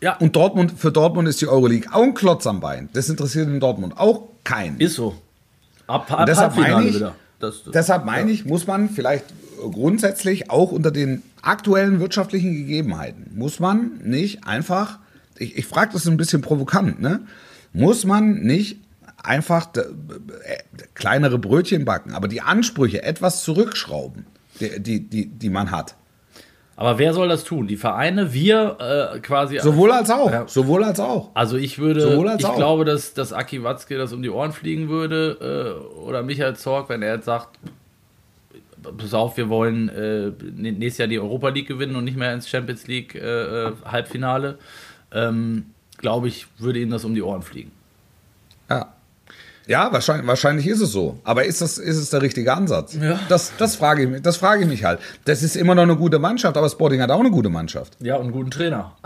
Ja. 0.00 0.16
Und 0.18 0.36
Dortmund, 0.36 0.74
für 0.76 0.92
Dortmund 0.92 1.26
ist 1.26 1.40
die 1.40 1.48
Euroleague 1.48 1.92
auch 1.92 2.04
ein 2.04 2.14
Klotz 2.14 2.46
am 2.46 2.60
Bein. 2.60 2.88
Das 2.92 3.08
interessiert 3.08 3.48
in 3.48 3.58
Dortmund 3.58 3.98
auch 3.98 4.28
keinen. 4.44 4.78
Ist 4.78 4.94
so. 4.94 5.16
Ab, 5.88 6.08
ab 6.08 6.26
deshalb 6.26 6.54
meine 6.54 6.86
ich, 6.86 7.00
das, 7.00 7.64
das, 7.64 7.72
deshalb 7.74 8.04
meine 8.04 8.28
ja. 8.28 8.34
ich, 8.34 8.44
muss 8.44 8.68
man 8.68 8.88
vielleicht 8.90 9.24
grundsätzlich 9.70 10.50
auch 10.50 10.72
unter 10.72 10.90
den 10.90 11.22
aktuellen 11.42 12.00
wirtschaftlichen 12.00 12.52
Gegebenheiten, 12.52 13.30
muss 13.34 13.60
man 13.60 13.98
nicht 14.02 14.46
einfach, 14.46 14.98
ich, 15.38 15.56
ich 15.56 15.66
frage 15.66 15.92
das 15.92 16.06
ein 16.06 16.16
bisschen 16.16 16.40
provokant, 16.40 17.00
ne? 17.00 17.20
muss 17.72 18.04
man 18.04 18.40
nicht 18.42 18.78
einfach 19.22 19.68
äh, 19.76 19.82
kleinere 20.94 21.38
Brötchen 21.38 21.84
backen, 21.84 22.14
aber 22.14 22.28
die 22.28 22.40
Ansprüche 22.40 23.02
etwas 23.02 23.42
zurückschrauben, 23.42 24.26
die, 24.60 24.80
die, 24.80 25.08
die, 25.08 25.26
die 25.26 25.50
man 25.50 25.70
hat. 25.70 25.96
Aber 26.74 26.98
wer 26.98 27.12
soll 27.12 27.28
das 27.28 27.44
tun? 27.44 27.68
Die 27.68 27.76
Vereine, 27.76 28.32
wir 28.32 29.12
äh, 29.14 29.20
quasi. 29.20 29.58
Sowohl 29.60 29.92
als 29.92 30.10
auch. 30.10 30.32
Ja. 30.32 30.48
Sowohl 30.48 30.82
als 30.82 30.98
auch. 31.00 31.30
Also 31.34 31.56
ich 31.56 31.78
würde, 31.78 32.36
ich 32.38 32.44
auch. 32.46 32.56
glaube, 32.56 32.84
dass, 32.84 33.14
dass 33.14 33.32
Aki 33.32 33.62
Watzke 33.62 33.98
das 33.98 34.12
um 34.12 34.22
die 34.22 34.30
Ohren 34.30 34.52
fliegen 34.52 34.88
würde 34.88 35.78
äh, 35.94 35.98
oder 36.00 36.22
Michael 36.22 36.56
Zorg, 36.56 36.88
wenn 36.88 37.02
er 37.02 37.16
jetzt 37.16 37.26
sagt, 37.26 37.58
pass 38.82 39.14
auf, 39.14 39.36
wir 39.36 39.48
wollen 39.48 39.88
äh, 39.88 40.32
nächstes 40.54 40.98
Jahr 40.98 41.08
die 41.08 41.18
Europa 41.18 41.48
League 41.48 41.68
gewinnen 41.68 41.96
und 41.96 42.04
nicht 42.04 42.16
mehr 42.16 42.32
ins 42.34 42.48
Champions 42.48 42.86
League 42.86 43.14
äh, 43.14 43.68
äh, 43.68 43.72
Halbfinale, 43.84 44.58
ähm, 45.12 45.66
glaube 45.98 46.28
ich, 46.28 46.46
würde 46.58 46.80
ihnen 46.80 46.90
das 46.90 47.04
um 47.04 47.14
die 47.14 47.22
Ohren 47.22 47.42
fliegen. 47.42 47.72
Ja. 48.68 48.94
Ja, 49.66 49.92
wahrscheinlich, 49.92 50.26
wahrscheinlich 50.26 50.66
ist 50.66 50.80
es 50.80 50.90
so. 50.90 51.18
Aber 51.24 51.44
ist, 51.44 51.60
das, 51.60 51.78
ist 51.78 51.96
es 51.96 52.10
der 52.10 52.22
richtige 52.22 52.52
Ansatz? 52.52 52.96
Ja. 53.00 53.20
Das, 53.28 53.52
das, 53.58 53.76
frage 53.76 54.02
ich 54.02 54.08
mich, 54.08 54.22
das 54.22 54.36
frage 54.36 54.62
ich 54.62 54.68
mich 54.68 54.84
halt. 54.84 54.98
Das 55.24 55.42
ist 55.42 55.56
immer 55.56 55.74
noch 55.74 55.82
eine 55.82 55.96
gute 55.96 56.18
Mannschaft, 56.18 56.56
aber 56.56 56.68
Sporting 56.68 57.00
hat 57.00 57.10
auch 57.10 57.20
eine 57.20 57.30
gute 57.30 57.48
Mannschaft. 57.48 57.96
Ja, 58.00 58.16
und 58.16 58.22
einen 58.22 58.32
guten 58.32 58.50
Trainer. 58.50 58.96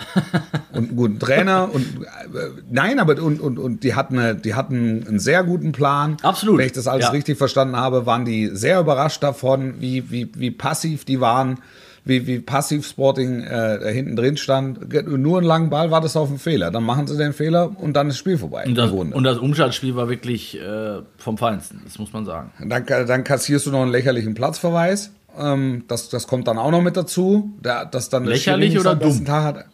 und 0.73 0.89
einen 0.89 0.97
guten 0.97 1.19
Trainer. 1.19 1.69
und 1.73 1.85
äh, 1.85 2.39
Nein, 2.71 2.99
aber 2.99 3.21
und, 3.23 3.41
und, 3.41 3.59
und 3.59 3.83
die, 3.83 3.95
hatten 3.95 4.19
eine, 4.19 4.35
die 4.35 4.55
hatten 4.55 5.05
einen 5.07 5.19
sehr 5.19 5.45
guten 5.45 5.73
Plan. 5.73 6.17
Absolut. 6.23 6.59
Wenn 6.59 6.67
ich 6.67 6.73
das 6.73 6.87
alles 6.87 7.07
ja. 7.07 7.11
richtig 7.11 7.37
verstanden 7.37 7.77
habe, 7.77 8.07
waren 8.07 8.25
die 8.25 8.51
sehr 8.53 8.81
überrascht 8.81 9.23
davon, 9.23 9.81
wie, 9.81 10.11
wie, 10.11 10.31
wie 10.35 10.51
passiv 10.51 11.05
die 11.05 11.21
waren 11.21 11.59
wie, 12.07 12.27
wie 12.27 12.39
passiv 12.39 12.87
Sporting 12.87 13.43
äh, 13.43 13.93
hinten 13.93 14.17
drin 14.17 14.37
stand. 14.37 14.93
Nur 15.07 15.41
ein 15.41 15.45
langen 15.45 15.71
Ball 15.71 15.91
war 15.91 16.01
das 16.01 16.17
auf 16.17 16.29
dem 16.29 16.39
Fehler. 16.39 16.71
Dann 16.71 16.85
machen 16.85 17.07
sie 17.09 17.17
den 17.17 17.33
Fehler 17.33 17.73
und 17.79 17.95
dann 17.95 18.07
ist 18.07 18.15
das 18.15 18.19
Spiel 18.21 18.39
vorbei. 18.39 18.65
Und 18.65 18.79
das, 18.79 18.91
und 18.93 19.25
das 19.25 19.39
Umschaltspiel 19.39 19.97
war 19.97 20.09
wirklich 20.09 20.59
äh, 20.59 21.01
vom 21.19 21.37
Feinsten, 21.37 21.83
das 21.85 21.99
muss 21.99 22.13
man 22.13 22.25
sagen. 22.25 22.53
Dann, 22.65 22.87
dann 22.87 23.25
kassierst 23.25 23.67
du 23.67 23.73
noch 23.73 23.83
einen 23.83 23.91
lächerlichen 23.91 24.35
Platzverweis. 24.35 25.11
Ähm, 25.37 25.85
das, 25.89 26.09
das 26.09 26.29
kommt 26.29 26.47
dann 26.47 26.59
auch 26.59 26.71
noch 26.71 26.81
mit 26.81 26.97
dazu. 26.97 27.53
Der, 27.63 27.85
das 27.85 28.09
dann 28.09 28.25
Lächerlich 28.25 28.79
oder 28.79 28.95
dumm? 28.95 29.25
Tag 29.25 29.45
hat. 29.45 29.65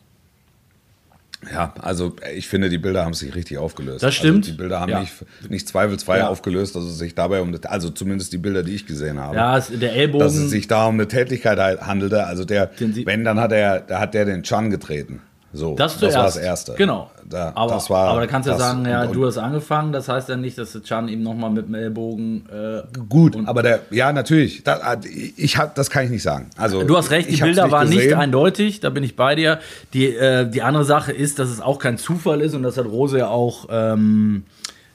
Ja, 1.50 1.74
also 1.81 2.14
ich 2.37 2.46
finde, 2.48 2.68
die 2.68 2.78
Bilder 2.78 3.05
haben 3.05 3.14
sich 3.14 3.35
richtig 3.35 3.59
aufgelöst. 3.59 4.02
Das 4.02 4.14
stimmt. 4.14 4.44
Also 4.44 4.52
die 4.52 4.57
Bilder 4.57 4.81
haben 4.81 4.90
ja. 4.90 5.00
nicht, 5.00 5.12
nicht 5.48 5.68
zweifelsfrei 5.68 6.18
Ja. 6.18 6.28
aufgelöst, 6.28 6.76
dass 6.76 6.85
es 6.85 6.98
sich 6.98 7.14
dabei 7.14 7.40
um, 7.40 7.52
also 7.64 7.90
zumindest 7.90 8.33
die 8.33 8.38
Bilder, 8.38 8.62
die 8.62 8.74
ich 8.74 8.87
gesehen 8.87 9.18
habe. 9.18 9.37
Ja, 9.37 9.59
der 9.59 9.92
Ellbogen. 9.94 10.24
dass 10.24 10.37
es 10.37 10.50
sich 10.50 10.68
da 10.68 10.87
um 10.87 10.94
eine 10.94 11.09
Tätigkeit 11.09 11.59
handelte. 11.81 12.26
Also 12.26 12.44
der, 12.44 12.70
wenn, 12.78 13.24
dann 13.24 13.40
hat 13.40 13.52
er, 13.52 13.81
da 13.81 13.98
hat 13.98 14.14
der 14.14 14.24
den 14.24 14.42
Chan 14.42 14.70
getreten. 14.70 15.20
So, 15.54 15.74
Das 15.74 15.98
zuerst. 15.98 16.16
war 16.16 16.24
das 16.24 16.36
Erste. 16.36 16.74
Genau. 16.74 17.10
Da, 17.28 17.52
aber, 17.54 17.74
das 17.74 17.88
war, 17.90 18.08
aber 18.08 18.20
da 18.22 18.26
kannst 18.26 18.46
du 18.46 18.52
ja 18.52 18.56
das- 18.58 18.66
sagen, 18.66 18.84
ja, 18.86 19.06
du 19.06 19.26
hast 19.26 19.38
angefangen, 19.38 19.92
das 19.92 20.08
heißt 20.08 20.28
ja 20.28 20.36
nicht, 20.36 20.56
dass 20.58 20.78
Chan 20.82 21.08
ihm 21.08 21.22
nochmal 21.22 21.50
mit 21.50 21.66
dem 21.68 21.74
Ellbogen. 21.74 22.46
Äh, 22.50 22.82
Gut, 23.08 23.36
aber 23.46 23.62
der, 23.62 23.80
ja, 23.90 24.12
natürlich. 24.12 24.62
Da, 24.64 24.96
ich 25.36 25.56
hab, 25.58 25.74
das 25.74 25.90
kann 25.90 26.04
ich 26.04 26.10
nicht 26.10 26.22
sagen. 26.22 26.48
Also, 26.56 26.82
Du 26.84 26.96
hast 26.96 27.10
recht, 27.10 27.28
die 27.28 27.34
ich 27.34 27.42
Bilder 27.42 27.70
waren 27.70 27.88
nicht 27.88 27.98
gesehen. 28.02 28.18
eindeutig, 28.18 28.80
da 28.80 28.90
bin 28.90 29.02
ich 29.04 29.14
bei 29.16 29.34
dir. 29.34 29.58
Die, 29.94 30.06
äh, 30.14 30.48
die 30.48 30.62
andere 30.62 30.84
Sache 30.84 31.12
ist, 31.12 31.38
dass 31.38 31.48
es 31.50 31.60
auch 31.60 31.78
kein 31.78 31.98
Zufall 31.98 32.40
ist 32.40 32.54
und 32.54 32.62
das 32.62 32.76
hat 32.76 32.86
Rose 32.86 33.18
ja 33.18 33.28
auch 33.28 33.66
ähm, 33.70 34.44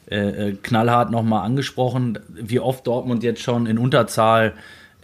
äh, 0.10 0.50
äh, 0.50 0.54
knallhart 0.62 1.12
nochmal 1.12 1.46
angesprochen, 1.46 2.18
wie 2.34 2.60
oft 2.60 2.86
Dortmund 2.88 3.24
jetzt 3.24 3.42
schon 3.42 3.66
in 3.68 3.78
Unterzahl 3.78 4.54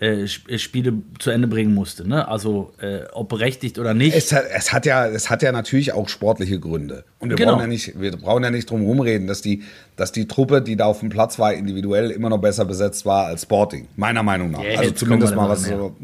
äh, 0.04 0.24
Sp- 0.28 0.58
Spiele 0.60 0.94
zu 1.20 1.30
Ende 1.32 1.48
bringen 1.48 1.74
musste. 1.74 2.08
Ne? 2.08 2.28
Also 2.28 2.74
äh, 2.82 3.00
ob 3.14 3.30
berechtigt 3.30 3.80
oder 3.80 3.94
nicht. 3.94 4.16
Es 4.16 4.32
hat, 4.34 4.44
es, 4.54 4.74
hat 4.74 4.86
ja, 4.86 5.08
es 5.08 5.30
hat 5.30 5.42
ja 5.44 5.52
natürlich 5.52 5.94
auch 5.94 6.10
sportliche 6.10 6.60
Gründe. 6.60 7.06
Und 7.20 7.30
wir, 7.30 7.36
Genau. 7.38 7.52
brauchen, 7.54 7.62
ja 7.62 7.68
nicht, 7.68 8.00
wir 8.00 8.12
brauchen 8.12 8.44
ja 8.44 8.52
nicht 8.52 8.70
drum 8.70 8.84
rumreden, 8.86 9.28
dass 9.28 9.42
die, 9.42 9.64
dass 9.96 10.12
die 10.12 10.28
Truppe, 10.28 10.62
die 10.62 10.76
da 10.76 10.86
auf 10.86 11.00
dem 11.00 11.10
Platz 11.10 11.40
war, 11.40 11.54
individuell 11.54 12.12
immer 12.12 12.30
noch 12.30 12.40
besser 12.40 12.66
besetzt 12.66 13.06
war 13.06 13.28
als 13.28 13.44
Sporting. 13.44 13.88
Meiner 13.96 14.24
Meinung 14.24 14.52
nach. 14.52 14.64
Ja, 14.64 14.80
also 14.80 14.92
zumindest 14.92 15.36
mal, 15.36 15.48
was, 15.50 15.64
so, 15.64 15.96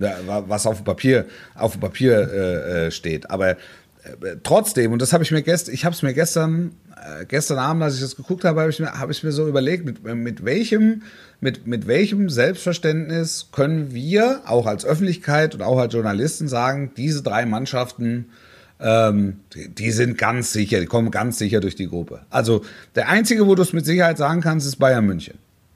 äh, 0.00 0.06
was 0.46 0.66
auf 0.66 0.76
dem 0.76 0.84
Papier, 0.84 1.24
auf 1.54 1.72
dem 1.72 1.80
Papier 1.80 2.18
äh, 2.32 2.86
äh, 2.86 2.90
steht. 2.90 3.28
Aber 3.30 3.50
äh, 3.50 3.56
trotzdem, 4.42 4.92
und 4.92 5.02
das 5.02 5.12
habe 5.12 5.24
ich 5.24 5.30
mir 5.30 5.42
gestern, 5.42 5.74
ich 5.74 5.84
habe 5.84 5.94
es 5.94 6.02
mir 6.02 6.14
gestern, 6.14 6.72
äh, 6.96 7.24
gestern 7.26 7.58
Abend, 7.58 7.82
als 7.82 7.94
ich 7.96 8.00
das 8.00 8.16
geguckt 8.16 8.44
habe, 8.44 8.60
habe 8.60 8.70
ich, 8.70 8.80
mir- 8.80 8.92
habe 8.98 9.12
ich 9.12 9.22
mir 9.22 9.32
so 9.32 9.48
überlegt, 9.48 9.84
mit, 9.84 10.02
mit, 10.04 10.44
welchem, 10.44 11.02
mit, 11.40 11.66
mit 11.66 11.86
welchem 11.86 12.28
Selbstverständnis 12.28 13.48
können 13.52 13.92
wir 13.92 14.42
auch 14.46 14.66
als 14.66 14.84
Öffentlichkeit 14.84 15.54
und 15.54 15.62
auch 15.62 15.78
als 15.78 15.92
Journalisten 15.92 16.48
sagen, 16.48 16.92
diese 16.96 17.22
drei 17.22 17.46
Mannschaften, 17.46 18.26
ähm, 18.80 19.36
die, 19.54 19.68
die 19.68 19.90
sind 19.90 20.18
ganz 20.18 20.52
sicher, 20.52 20.80
die 20.80 20.86
kommen 20.86 21.10
ganz 21.10 21.38
sicher 21.38 21.60
durch 21.60 21.76
die 21.76 21.88
Gruppe. 21.88 22.20
Also 22.30 22.62
der 22.94 23.08
einzige, 23.08 23.46
wo 23.46 23.54
du 23.54 23.62
es 23.62 23.72
mit 23.72 23.86
Sicherheit 23.86 24.18
sagen 24.18 24.40
kannst, 24.40 24.66
ist 24.66 24.76
Bayern 24.76 25.06
München. 25.06 25.34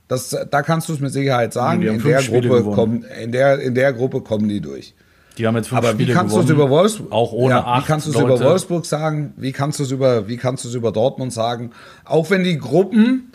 Das, 0.08 0.36
da 0.50 0.62
kannst 0.62 0.88
du 0.88 0.92
es 0.94 1.00
mit 1.00 1.12
Sicherheit 1.12 1.52
sagen. 1.52 1.82
In 1.92 2.02
der, 2.02 2.20
Gruppe 2.48 2.62
kommen, 2.74 3.04
in, 3.22 3.30
der, 3.32 3.60
in 3.60 3.74
der 3.76 3.92
Gruppe 3.92 4.20
kommen 4.22 4.48
die 4.48 4.60
durch. 4.60 4.92
Die 5.38 5.46
haben 5.46 5.56
jetzt 5.56 5.68
fünf 5.68 5.78
Aber 5.78 5.98
wie 5.98 6.02
Spiele 6.02 6.14
kannst 6.14 6.34
du 6.36 6.40
es 6.40 6.50
über 6.50 6.68
Wolfsburg? 6.70 7.12
Auch 7.12 7.32
ohne 7.32 7.54
ja, 7.54 7.64
acht 7.64 7.84
Wie 7.84 7.86
kannst 7.86 8.06
du 8.06 8.10
es 8.10 8.16
über 8.20 8.40
Wolfsburg 8.40 8.86
sagen? 8.86 9.32
Wie 9.36 9.52
kannst 9.52 9.78
du 9.78 9.84
es 9.84 9.90
über, 9.90 10.28
wie 10.28 10.36
kannst 10.36 10.64
du 10.64 10.68
es 10.68 10.74
über 10.74 10.92
Dortmund 10.92 11.32
sagen? 11.32 11.70
Auch 12.04 12.30
wenn 12.30 12.44
die 12.44 12.58
Gruppen, 12.58 13.32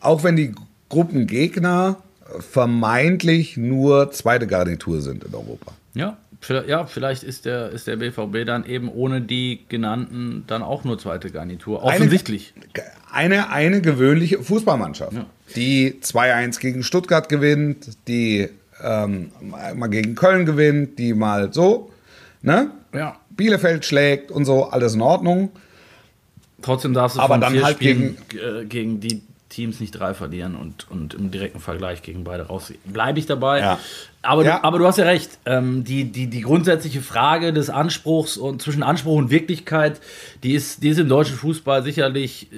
auch 0.00 0.22
wenn 0.24 0.36
die 0.36 0.54
Gruppengegner 0.88 1.96
vermeintlich 2.40 3.56
nur 3.56 4.10
zweite 4.12 4.46
Garnitur 4.46 5.00
sind 5.00 5.24
in 5.24 5.34
Europa. 5.34 5.72
Ja, 5.94 6.16
vielleicht, 6.40 6.68
ja, 6.68 6.86
vielleicht 6.86 7.22
ist 7.22 7.44
der, 7.44 7.70
ist 7.70 7.86
der 7.86 7.96
BVB 7.96 8.46
dann 8.46 8.64
eben 8.64 8.88
ohne 8.88 9.20
die 9.20 9.60
genannten 9.68 10.44
dann 10.46 10.62
auch 10.62 10.84
nur 10.84 10.98
zweite 10.98 11.30
Garnitur. 11.30 11.82
Offensichtlich. 11.82 12.54
Eine, 13.10 13.50
eine 13.50 13.80
gewöhnliche 13.82 14.42
Fußballmannschaft, 14.42 15.12
Ja. 15.12 15.26
die 15.54 15.98
2-1 16.02 16.60
gegen 16.60 16.82
Stuttgart 16.82 17.28
gewinnt, 17.28 17.90
die 18.08 18.48
ähm, 18.82 19.30
mal 19.74 19.88
gegen 19.88 20.14
Köln 20.14 20.46
gewinnt, 20.46 20.98
die 20.98 21.14
mal 21.14 21.52
so, 21.52 21.90
ne? 22.42 22.70
Ja. 22.94 23.16
Bielefeld 23.30 23.84
schlägt 23.84 24.30
und 24.30 24.44
so, 24.44 24.64
alles 24.64 24.94
in 24.94 25.00
Ordnung. 25.00 25.50
Trotzdem 26.60 26.94
darfst 26.94 27.16
du 27.16 27.20
Aber 27.20 27.34
von 27.34 27.40
dann 27.40 27.52
vier 27.52 27.64
halt 27.64 27.76
Spielen 27.76 28.18
äh, 28.32 28.64
gegen 28.64 29.00
die 29.00 29.22
Teams 29.52 29.80
nicht 29.80 29.92
drei 29.92 30.14
verlieren 30.14 30.56
und, 30.56 30.90
und 30.90 31.12
im 31.14 31.30
direkten 31.30 31.60
Vergleich 31.60 32.02
gegen 32.02 32.24
beide 32.24 32.44
raus. 32.44 32.72
Bleibe 32.84 33.18
ich 33.18 33.26
dabei. 33.26 33.60
Ja. 33.60 33.78
Aber, 34.22 34.44
Ja. 34.44 34.58
Du, 34.58 34.64
aber 34.64 34.78
du 34.78 34.86
hast 34.86 34.96
ja 34.98 35.04
recht. 35.04 35.38
Ähm, 35.44 35.84
die, 35.84 36.04
die, 36.04 36.28
die 36.28 36.40
grundsätzliche 36.40 37.02
Frage 37.02 37.52
des 37.52 37.68
Anspruchs 37.68 38.36
und 38.36 38.62
zwischen 38.62 38.82
Anspruch 38.82 39.16
und 39.16 39.30
Wirklichkeit, 39.30 40.00
die 40.42 40.54
ist, 40.54 40.82
die 40.82 40.88
ist 40.88 40.98
im 40.98 41.08
deutschen 41.08 41.36
Fußball 41.36 41.82
sicherlich 41.82 42.48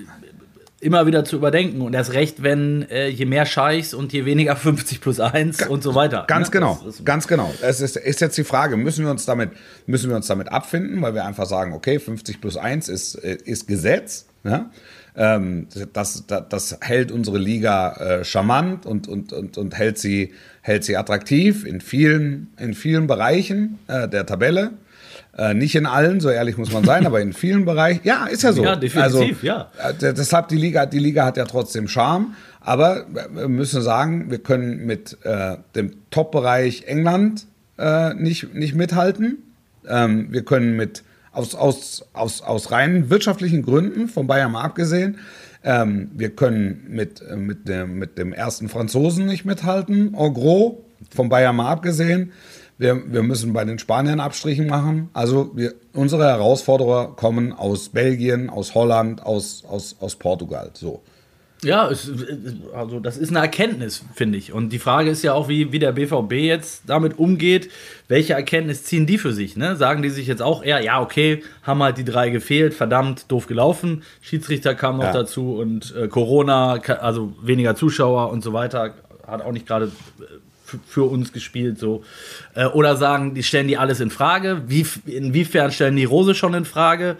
immer 0.85 1.07
wieder 1.07 1.25
zu 1.25 1.37
überdenken. 1.37 1.81
Und 1.81 1.95
erst 1.95 2.13
recht, 2.13 2.43
wenn 2.43 2.83
äh, 2.91 3.09
je 3.09 3.25
mehr 3.25 3.47
Scheichs 3.47 3.95
und 3.95 4.13
je 4.13 4.25
weniger 4.25 4.55
50 4.57 5.01
plus 5.01 5.19
1 5.21 5.67
und 5.69 5.83
so 5.83 5.95
weiter. 5.95 6.25
Ganz 6.29 6.49
ne? 6.49 6.53
genau, 6.53 6.81
Das 6.85 6.97
ist- 6.97 7.05
ganz 7.07 7.27
genau. 7.27 7.53
Es 7.63 7.81
ist, 7.81 7.97
ist 7.97 8.21
jetzt 8.21 8.37
die 8.39 8.45
Frage, 8.45 8.77
müssen 8.77 9.05
wir 9.05 9.11
uns 9.11 9.25
damit, 9.25 9.51
müssen 9.87 10.11
wir 10.11 10.17
uns 10.17 10.27
damit 10.27 10.53
abfinden, 10.53 11.01
weil 11.03 11.15
wir 11.15 11.25
einfach 11.25 11.47
sagen, 11.47 11.73
okay, 11.73 11.99
50 11.99 12.41
plus 12.41 12.57
1 12.57 12.89
ist, 12.89 13.15
äh, 13.17 13.39
ist 13.45 13.67
Gesetz. 13.67 14.27
Ne? 14.45 14.71
Ähm, 15.17 15.69
das, 15.93 16.25
das, 16.27 16.49
das 16.49 16.79
hält 16.81 17.11
unsere 17.13 17.39
Liga 17.39 17.93
äh, 18.21 18.25
charmant 18.25 18.85
und, 18.85 19.09
und, 19.09 19.33
und, 19.33 19.57
und 19.57 19.77
hält, 19.79 19.97
sie, 19.99 20.33
hält 20.61 20.85
sie 20.85 20.97
attraktiv 20.97 21.65
in 21.65 21.81
vielen, 21.81 22.53
in 22.59 22.75
vielen 22.75 23.07
Bereichen 23.07 23.79
äh, 23.87 24.09
der 24.09 24.27
Tabelle. 24.27 24.73
Äh, 25.37 25.55
nicht 25.55 25.75
in 25.75 25.87
allen, 25.87 26.21
so 26.21 26.31
ehrlich 26.31 26.57
muss 26.57 26.73
man 26.73 26.85
sein, 26.85 27.07
aber 27.07 27.21
in 27.21 27.33
vielen 27.33 27.65
Bereichen. 27.65 28.01
Ja, 28.05 28.27
ist 28.27 28.43
ja 28.43 28.53
so. 28.53 28.63
Ja, 28.63 28.77
definitiv, 28.77 29.43
ja. 29.43 29.71
Äh, 29.83 30.13
deshalb 30.15 30.49
die 30.49 30.57
Liga, 30.57 30.87
die 30.87 31.01
Liga 31.01 31.25
hat 31.25 31.37
ja 31.37 31.45
trotzdem 31.45 31.89
Charme, 31.89 32.35
aber 32.61 33.07
wir 33.33 33.49
müssen 33.49 33.83
sagen, 33.83 34.31
wir 34.31 34.39
können 34.39 34.87
mit 34.87 35.19
äh, 35.25 35.57
dem 35.75 35.97
Top-Bereich 36.11 36.85
England 36.87 37.47
äh, 37.79 38.15
nicht, 38.15 38.55
nicht 38.55 38.75
mithalten. 38.75 39.39
Ähm, 39.89 40.29
wir 40.31 40.45
können 40.45 40.77
mit 40.77 41.03
aus, 41.33 41.57
aus, 41.57 42.07
aus, 42.13 42.41
aus 42.41 42.71
rein 42.71 43.11
wirtschaftlichen 43.11 43.63
Gründen, 43.63 44.07
von 44.09 44.29
Bayern 44.29 44.53
mal 44.53 44.63
abgesehen, 44.63 45.19
ähm, 45.65 46.11
wir 46.15 46.31
können 46.31 46.85
mit, 46.89 47.23
äh, 47.23 47.37
mit, 47.37 47.67
dem, 47.69 47.99
mit 47.99 48.19
dem 48.19 48.33
ersten 48.33 48.69
Franzosen 48.69 49.27
nicht 49.27 49.45
mithalten, 49.45 50.15
en 50.15 50.35
gros, 50.35 50.75
von 51.15 51.29
Bayern 51.29 51.57
mal 51.57 51.71
abgesehen. 51.71 52.33
Wir, 52.77 53.01
wir 53.07 53.23
müssen 53.23 53.53
bei 53.53 53.65
den 53.65 53.79
Spaniern 53.79 54.19
Abstrichen 54.21 54.67
machen. 54.67 55.09
Also 55.13 55.51
wir, 55.55 55.75
unsere 55.93 56.25
Herausforderer 56.25 57.15
kommen 57.15 57.53
aus 57.53 57.89
Belgien, 57.91 58.51
aus 58.51 58.75
Holland, 58.75 59.25
aus, 59.25 59.65
aus, 59.69 59.97
aus 60.01 60.17
Portugal. 60.17 60.71
So. 60.75 61.01
Ja, 61.63 61.89
es, 61.89 62.11
also 62.75 63.01
das 63.01 63.17
ist 63.17 63.31
eine 63.31 63.39
Erkenntnis, 63.39 64.05
finde 64.15 64.37
ich. 64.37 64.53
Und 64.53 64.71
die 64.71 64.79
Frage 64.79 65.09
ist 65.09 65.23
ja 65.23 65.33
auch, 65.33 65.49
wie, 65.49 65.73
wie 65.73 65.79
der 65.79 65.93
BVB 65.93 66.33
jetzt 66.33 66.83
damit 66.89 67.19
umgeht. 67.19 67.71
Welche 68.09 68.35
Erkenntnis 68.35 68.85
ziehen 68.85 69.07
die 69.07 69.17
für 69.19 69.33
sich? 69.33 69.57
Ne? 69.57 69.77
Sagen 69.77 70.03
die 70.03 70.11
sich 70.11 70.27
jetzt 70.27 70.43
auch 70.43 70.63
eher, 70.63 70.81
ja, 70.83 71.01
okay, 71.01 71.43
haben 71.63 71.83
halt 71.83 71.97
die 71.97 72.05
drei 72.05 72.29
gefehlt, 72.29 72.75
verdammt 72.75 73.31
doof 73.31 73.47
gelaufen. 73.47 74.03
Schiedsrichter 74.21 74.75
kam 74.75 74.97
noch 74.99 75.05
Ja. 75.05 75.13
dazu 75.13 75.55
und 75.55 75.95
äh, 75.97 76.09
Corona, 76.09 76.75
also 77.01 77.33
weniger 77.41 77.77
Zuschauer 77.77 78.31
und 78.31 78.43
so 78.43 78.53
weiter, 78.53 78.93
hat 79.27 79.41
auch 79.43 79.53
nicht 79.53 79.67
gerade 79.67 79.87
äh, 79.87 80.25
für 80.87 81.05
uns 81.05 81.33
gespielt 81.33 81.79
so. 81.79 82.03
Äh, 82.55 82.67
oder 82.67 82.97
sagen, 82.97 83.35
die 83.35 83.43
stellen 83.43 83.69
die 83.69 83.79
alles 83.79 84.01
in 84.01 84.11
Frage. 84.11 84.63
Wie, 84.67 84.87
inwiefern 85.07 85.71
stellen 85.71 85.97
die 85.97 86.05
Rose 86.05 86.35
schon 86.35 86.55
in 86.55 86.65
Frage? 86.65 87.17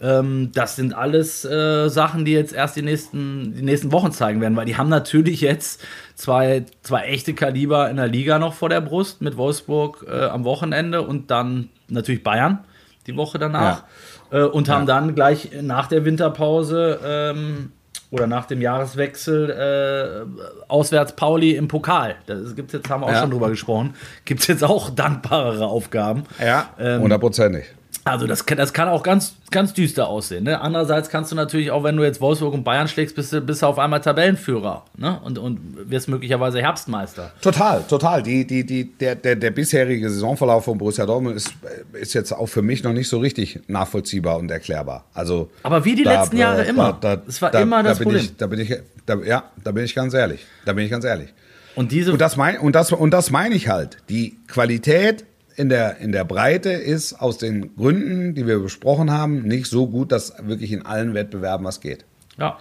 Ähm, 0.00 0.50
das 0.52 0.76
sind 0.76 0.94
alles 0.94 1.44
äh, 1.44 1.88
Sachen, 1.88 2.24
die 2.24 2.32
jetzt 2.32 2.52
erst 2.52 2.76
die 2.76 2.82
nächsten, 2.82 3.54
die 3.54 3.62
nächsten 3.62 3.92
Wochen 3.92 4.12
zeigen 4.12 4.40
werden, 4.40 4.56
weil 4.56 4.66
die 4.66 4.76
haben 4.76 4.90
natürlich 4.90 5.40
jetzt 5.40 5.82
zwei, 6.14 6.66
zwei 6.82 7.04
echte 7.04 7.34
Kaliber 7.34 7.88
in 7.90 7.96
der 7.96 8.08
Liga 8.08 8.38
noch 8.38 8.54
vor 8.54 8.68
der 8.68 8.80
Brust 8.80 9.22
mit 9.22 9.36
Wolfsburg 9.36 10.04
äh, 10.08 10.24
am 10.26 10.44
Wochenende 10.44 11.02
und 11.02 11.30
dann 11.30 11.70
natürlich 11.88 12.22
Bayern 12.22 12.64
die 13.06 13.16
Woche 13.16 13.38
danach. 13.38 13.84
Äh, 14.30 14.42
und 14.42 14.68
haben 14.68 14.86
dann 14.86 15.14
gleich 15.14 15.50
nach 15.62 15.86
der 15.86 16.04
Winterpause 16.04 17.00
ähm, 17.04 17.72
oder 18.10 18.26
nach 18.26 18.46
dem 18.46 18.60
Jahreswechsel 18.60 19.50
äh, 19.50 20.44
auswärts 20.68 21.12
Pauli 21.16 21.52
im 21.56 21.68
Pokal. 21.68 22.14
Das 22.26 22.54
gibt's 22.54 22.72
jetzt, 22.72 22.88
haben 22.88 23.00
wir 23.02 23.06
auch 23.06 23.12
Ja. 23.12 23.20
schon 23.20 23.30
drüber 23.30 23.50
gesprochen. 23.50 23.94
Gibt 24.24 24.40
es 24.42 24.46
jetzt 24.46 24.64
auch 24.64 24.90
dankbarere 24.90 25.66
Aufgaben. 25.66 26.24
Ja, 26.44 26.70
Ähm, 26.78 27.02
hundertprozentig. 27.02 27.64
Also 28.06 28.28
das 28.28 28.46
kann, 28.46 28.56
das 28.56 28.72
kann 28.72 28.88
auch 28.88 29.02
ganz, 29.02 29.34
ganz 29.50 29.72
düster 29.72 30.06
aussehen. 30.06 30.44
Ne? 30.44 30.60
Andererseits 30.60 31.08
kannst 31.08 31.32
du 31.32 31.36
natürlich 31.36 31.72
auch, 31.72 31.82
wenn 31.82 31.96
du 31.96 32.04
jetzt 32.04 32.20
Wolfsburg 32.20 32.54
und 32.54 32.62
Bayern 32.62 32.86
schlägst, 32.86 33.16
bist 33.16 33.32
du, 33.32 33.40
bist 33.40 33.62
du 33.62 33.66
auf 33.66 33.80
einmal 33.80 34.00
Tabellenführer 34.00 34.84
ne? 34.96 35.18
und, 35.24 35.38
und 35.38 35.90
wirst 35.90 36.08
möglicherweise 36.08 36.60
Herbstmeister. 36.62 37.32
Total, 37.40 37.82
total. 37.82 38.22
Die, 38.22 38.46
die, 38.46 38.64
die, 38.64 38.84
der, 38.84 39.16
der, 39.16 39.34
der 39.34 39.50
bisherige 39.50 40.08
Saisonverlauf 40.08 40.66
von 40.66 40.78
Borussia 40.78 41.04
Dortmund 41.04 41.34
ist, 41.34 41.52
ist 41.94 42.14
jetzt 42.14 42.30
auch 42.30 42.46
für 42.46 42.62
mich 42.62 42.84
noch 42.84 42.92
nicht 42.92 43.08
so 43.08 43.18
richtig 43.18 43.58
nachvollziehbar 43.66 44.38
und 44.38 44.52
erklärbar. 44.52 45.04
Also, 45.12 45.50
Aber 45.64 45.84
wie 45.84 45.96
die 45.96 46.04
letzten 46.04 46.36
Jahre 46.36 46.62
immer. 46.62 46.96
Es 47.26 47.42
war 47.42 47.52
immer 47.56 47.82
das 47.82 47.98
Problem. 47.98 48.20
Ich, 48.22 48.36
da 48.36 48.46
bin 48.46 48.60
ich, 48.60 48.72
da, 49.04 49.16
ja, 49.16 49.50
da 49.64 49.72
bin 49.72 49.84
ich 49.84 49.96
ganz 49.96 50.14
ehrlich. 50.14 50.46
Da 50.64 50.74
bin 50.74 50.84
ich 50.84 50.92
ganz 50.92 51.04
ehrlich. 51.04 51.34
Und 51.74 51.90
diese 51.90 52.12
Und 52.12 52.20
das, 52.20 52.36
mein, 52.36 52.60
und 52.60 52.76
das, 52.76 52.92
und 52.92 53.10
das 53.10 53.32
meine 53.32 53.56
ich 53.56 53.68
halt. 53.68 53.98
Die 54.08 54.38
Qualität 54.46 55.24
in 55.56 55.68
der, 55.68 55.98
in 55.98 56.12
der 56.12 56.24
Breite 56.24 56.70
ist 56.70 57.14
aus 57.14 57.38
den 57.38 57.74
Gründen, 57.76 58.34
die 58.34 58.46
wir 58.46 58.58
besprochen 58.58 59.10
haben, 59.10 59.42
nicht 59.42 59.66
so 59.66 59.88
gut, 59.88 60.12
dass 60.12 60.34
wirklich 60.46 60.70
in 60.72 60.84
allen 60.84 61.14
Wettbewerben 61.14 61.66
was 61.66 61.80
geht. 61.80 62.04
ja, 62.38 62.58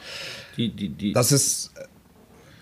die, 0.57 0.69
die, 0.69 0.89
die, 0.89 1.13
Das 1.13 1.31
ist, 1.31 1.71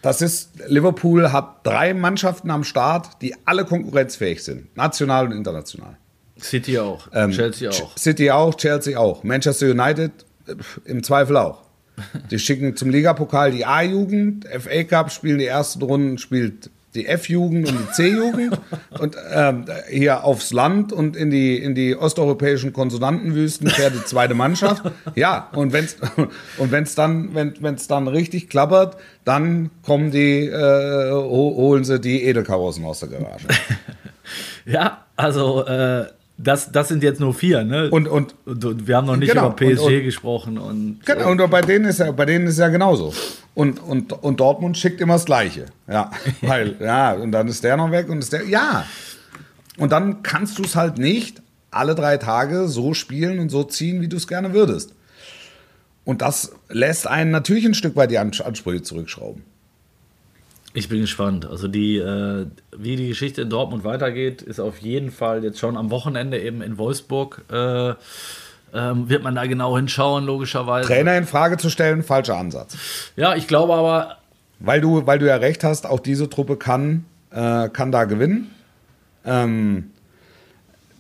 das 0.01 0.21
ist, 0.21 0.51
Liverpool 0.67 1.31
hat 1.31 1.65
drei 1.65 1.93
Mannschaften 1.93 2.49
am 2.49 2.63
Start, 2.63 3.21
die 3.21 3.35
alle 3.45 3.63
konkurrenzfähig 3.65 4.43
sind, 4.43 4.75
national 4.75 5.27
und 5.27 5.33
international. 5.33 5.97
City 6.41 6.79
auch, 6.79 7.07
ähm, 7.13 7.31
Chelsea 7.31 7.69
auch. 7.69 7.97
City 7.97 8.31
auch, 8.31 8.55
Chelsea 8.55 8.97
auch. 8.97 9.23
Manchester 9.23 9.67
United 9.67 10.11
im 10.85 11.03
Zweifel 11.03 11.37
auch. 11.37 11.61
Die 12.31 12.39
schicken 12.39 12.75
zum 12.75 12.89
Ligapokal 12.89 13.51
die 13.51 13.65
A-Jugend, 13.65 14.47
FA 14.47 14.83
Cup 14.83 15.11
spielen 15.11 15.37
die 15.37 15.45
ersten 15.45 15.83
Runden, 15.83 16.17
spielt 16.17 16.71
die 16.95 17.08
F-Jugend 17.08 17.67
und 17.69 17.77
die 17.79 17.91
C-Jugend 17.91 18.60
und 18.99 19.15
ähm, 19.32 19.65
hier 19.89 20.23
aufs 20.23 20.53
Land 20.53 20.93
und 20.93 21.15
in 21.15 21.29
die, 21.29 21.58
in 21.58 21.75
die 21.75 21.95
osteuropäischen 21.95 22.73
Konsonantenwüsten 22.73 23.69
fährt 23.69 23.95
die 23.95 24.06
zweite 24.06 24.34
Mannschaft. 24.34 24.84
Ja, 25.15 25.49
und 25.53 25.73
wenn 25.73 25.86
es 25.86 25.97
und 26.58 26.71
wenn's 26.71 26.95
dann, 26.95 27.34
wenn 27.34 27.75
es 27.75 27.88
dann 27.88 28.08
richtig 28.08 28.49
klappert, 28.49 28.97
dann 29.25 29.71
kommen 29.84 30.12
die, 30.12 30.45
äh, 30.47 31.12
holen 31.12 31.84
sie 31.84 31.99
die 31.99 32.23
Edelkarossen 32.23 32.86
aus 32.86 32.99
der 32.99 33.10
Garage. 33.10 33.47
Ja, 34.65 35.06
also 35.17 35.65
äh, 35.65 36.06
das, 36.43 36.71
das 36.71 36.88
sind 36.89 37.03
jetzt 37.03 37.19
nur 37.19 37.34
vier, 37.34 37.63
ne? 37.63 37.89
Und, 37.89 38.08
und, 38.08 38.36
und 38.45 38.88
wir 38.88 38.97
haben 38.97 39.08
noch 39.08 39.15
nicht 39.15 39.32
genau, 39.32 39.47
über 39.47 39.56
PSG 39.56 39.82
und, 39.82 39.93
und, 39.93 40.03
gesprochen. 40.03 40.58
Und, 40.58 41.06
genau, 41.06 41.32
und 41.32 41.49
bei 41.49 41.62
denen 41.62 41.86
ist 41.86 41.99
ja, 41.99 42.12
bei 42.12 42.25
denen 42.25 42.47
ist 42.47 42.60
ja 42.60 42.67
genauso. 42.67 43.13
Und, 43.53 43.79
und, 43.79 44.12
und 44.13 44.39
Dortmund 44.39 44.77
schickt 44.77 44.99
immer 44.99 45.13
das 45.13 45.25
Gleiche. 45.25 45.65
Ja, 45.88 46.12
weil, 46.41 46.75
ja, 46.79 47.13
und 47.13 47.32
dann 47.32 47.47
ist 47.47 47.63
der 47.63 47.77
noch 47.77 47.91
weg 47.91 48.10
und 48.10 48.19
ist 48.19 48.34
der, 48.34 48.47
ja. 48.47 48.86
Und 49.77 49.91
dann 49.91 50.21
kannst 50.23 50.60
du 50.60 50.63
es 50.63 50.75
halt 50.75 50.97
nicht 50.97 51.41
alle 51.71 51.95
drei 51.95 52.17
Tage 52.17 52.67
so 52.67 52.93
spielen 52.93 53.39
und 53.39 53.49
so 53.49 53.63
ziehen, 53.63 54.01
wie 54.01 54.08
du 54.08 54.17
es 54.17 54.27
gerne 54.27 54.53
würdest. 54.53 54.93
Und 56.06 56.21
das 56.21 56.53
lässt 56.69 57.08
einen 57.08 57.32
natürlich 57.32 57.65
ein 57.65 57.73
Stück 57.73 57.95
weit 57.95 58.12
die 58.12 58.19
Ansprüche 58.19 58.82
zurückschrauben. 58.82 59.43
Ich 60.73 60.89
bin 60.89 61.01
gespannt. 61.01 61.45
Also 61.45 61.67
die, 61.67 61.97
äh, 61.97 62.47
wie 62.75 62.95
die 62.95 63.07
Geschichte 63.07 63.43
in 63.43 63.49
Dortmund 63.49 63.83
weitergeht, 63.83 64.41
ist 64.41 64.59
auf 64.59 64.79
jeden 64.79 65.12
Fall 65.12 65.43
jetzt 65.43 65.59
schon 65.59 65.77
am 65.77 65.91
Wochenende 65.91 66.39
eben 66.39 66.62
in 66.62 66.77
Wolfsburg. 66.79 67.43
Äh, 67.51 67.93
ähm, 68.75 69.07
wird 69.07 69.21
man 69.21 69.36
da 69.36 69.45
genau 69.45 69.77
hinschauen, 69.77 70.25
logischerweise. 70.25 70.88
Trainer 70.88 71.15
in 71.15 71.25
Frage 71.25 71.57
zu 71.57 71.69
stellen, 71.69 72.01
falscher 72.01 72.38
Ansatz. 72.38 72.75
Ja, 73.15 73.36
ich 73.36 73.47
glaube 73.47 73.73
aber. 73.75 74.17
Weil 74.59 74.81
du, 74.81 75.05
weil 75.05 75.19
du 75.19 75.27
ja 75.27 75.36
recht 75.36 75.63
hast, 75.63 75.86
auch 75.86 75.99
diese 75.99 76.27
Truppe 76.27 76.57
kann, 76.57 77.05
äh, 77.29 77.69
kann 77.69 77.91
da 77.91 78.05
gewinnen. 78.05 78.49
Ähm, 79.25 79.91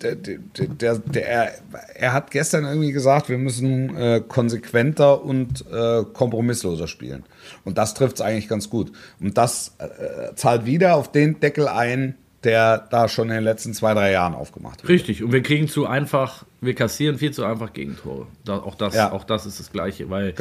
der, 0.03 0.37
der, 0.67 0.97
der, 0.99 1.51
er, 1.95 2.13
hat 2.13 2.31
gestern 2.31 2.65
irgendwie 2.65 2.91
gesagt, 2.91 3.29
wir 3.29 3.37
müssen 3.37 3.95
äh, 3.95 4.21
konsequenter 4.27 5.23
und 5.23 5.65
äh, 5.71 6.03
kompromissloser 6.13 6.87
spielen. 6.87 7.23
Und 7.63 7.77
das 7.77 7.93
trifft 7.93 8.15
es 8.15 8.21
eigentlich 8.21 8.47
ganz 8.47 8.69
gut. 8.69 8.91
Und 9.19 9.37
das 9.37 9.75
äh, 9.79 10.35
zahlt 10.35 10.65
wieder 10.65 10.95
auf 10.95 11.11
den 11.11 11.39
Deckel 11.39 11.67
ein, 11.67 12.15
der 12.43 12.77
da 12.89 13.07
schon 13.07 13.29
in 13.29 13.35
den 13.35 13.43
letzten 13.43 13.73
zwei, 13.73 13.93
drei 13.93 14.11
Jahren 14.11 14.35
aufgemacht 14.35 14.83
wird. 14.83 14.89
Richtig, 14.89 15.23
und 15.23 15.31
wir 15.31 15.41
kriegen 15.41 15.67
zu 15.67 15.85
einfach, 15.85 16.43
wir 16.61 16.75
kassieren 16.75 17.17
viel 17.17 17.31
zu 17.31 17.45
einfach 17.45 17.73
Gegentore. 17.73 18.27
Da, 18.43 18.57
auch, 18.57 18.75
das, 18.75 18.95
ja. 18.95 19.11
auch 19.11 19.23
das 19.23 19.45
ist 19.45 19.59
das 19.59 19.71
Gleiche, 19.71 20.09
weil 20.09 20.33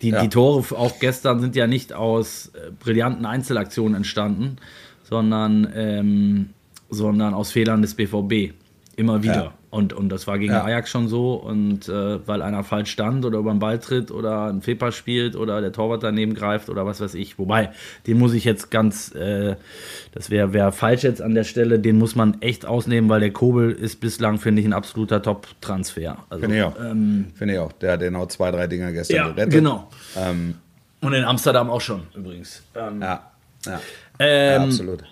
die, 0.00 0.10
ja. 0.10 0.22
die 0.22 0.28
Tore 0.28 0.64
auch 0.76 0.98
gestern 0.98 1.40
sind 1.40 1.56
ja 1.56 1.66
nicht 1.66 1.92
aus 1.92 2.52
äh, 2.54 2.70
brillanten 2.70 3.26
Einzelaktionen 3.26 3.94
entstanden, 3.94 4.56
sondern, 5.02 5.70
ähm, 5.74 6.50
sondern 6.88 7.34
aus 7.34 7.50
Fehlern 7.50 7.82
des 7.82 7.94
BVB. 7.94 8.54
Immer 8.96 9.22
wieder. 9.22 9.34
Ja. 9.34 9.52
Und, 9.70 9.92
und 9.92 10.08
das 10.08 10.26
war 10.26 10.38
gegen 10.38 10.52
ja. 10.52 10.64
Ajax 10.64 10.90
schon 10.90 11.08
so. 11.08 11.34
Und 11.34 11.88
äh, 11.88 12.26
weil 12.26 12.42
einer 12.42 12.64
falsch 12.64 12.90
stand 12.90 13.24
oder 13.24 13.38
über 13.38 13.52
den 13.52 13.60
Ball 13.60 13.78
tritt 13.78 14.10
oder 14.10 14.46
ein 14.46 14.62
Fepa 14.62 14.90
spielt 14.90 15.36
oder 15.36 15.60
der 15.60 15.72
Torwart 15.72 16.02
daneben 16.02 16.34
greift 16.34 16.68
oder 16.68 16.86
was 16.86 17.00
weiß 17.00 17.14
ich. 17.14 17.38
Wobei, 17.38 17.70
den 18.06 18.18
muss 18.18 18.34
ich 18.34 18.44
jetzt 18.44 18.70
ganz, 18.70 19.14
äh, 19.14 19.54
das 20.12 20.30
wäre 20.30 20.52
wär 20.52 20.72
falsch 20.72 21.04
jetzt 21.04 21.22
an 21.22 21.34
der 21.34 21.44
Stelle, 21.44 21.78
den 21.78 21.98
muss 21.98 22.16
man 22.16 22.42
echt 22.42 22.66
ausnehmen, 22.66 23.08
weil 23.08 23.20
der 23.20 23.32
Kobel 23.32 23.70
ist 23.70 24.00
bislang, 24.00 24.38
finde 24.38 24.60
ich, 24.60 24.66
ein 24.66 24.72
absoluter 24.72 25.22
Top-Transfer. 25.22 26.18
Also, 26.28 26.40
finde 26.40 26.56
ich 26.56 26.62
auch. 26.64 26.76
Ähm, 26.80 27.26
finde 27.34 27.54
ich 27.54 27.60
auch. 27.60 27.72
Der 27.72 27.92
hat 27.92 28.00
genau 28.00 28.26
zwei, 28.26 28.50
drei 28.50 28.66
Dinger 28.66 28.92
gestern 28.92 29.16
ja, 29.16 29.28
gerettet. 29.28 29.52
Genau. 29.52 29.88
Ähm, 30.16 30.56
und 31.00 31.12
in 31.12 31.24
Amsterdam 31.24 31.70
auch 31.70 31.80
schon, 31.80 32.02
übrigens. 32.14 32.62
Ähm, 32.74 33.00
ja, 33.00 33.30
ja. 33.66 33.80
Ähm, 34.18 34.60
ja 34.60 34.64
absolut. 34.64 35.04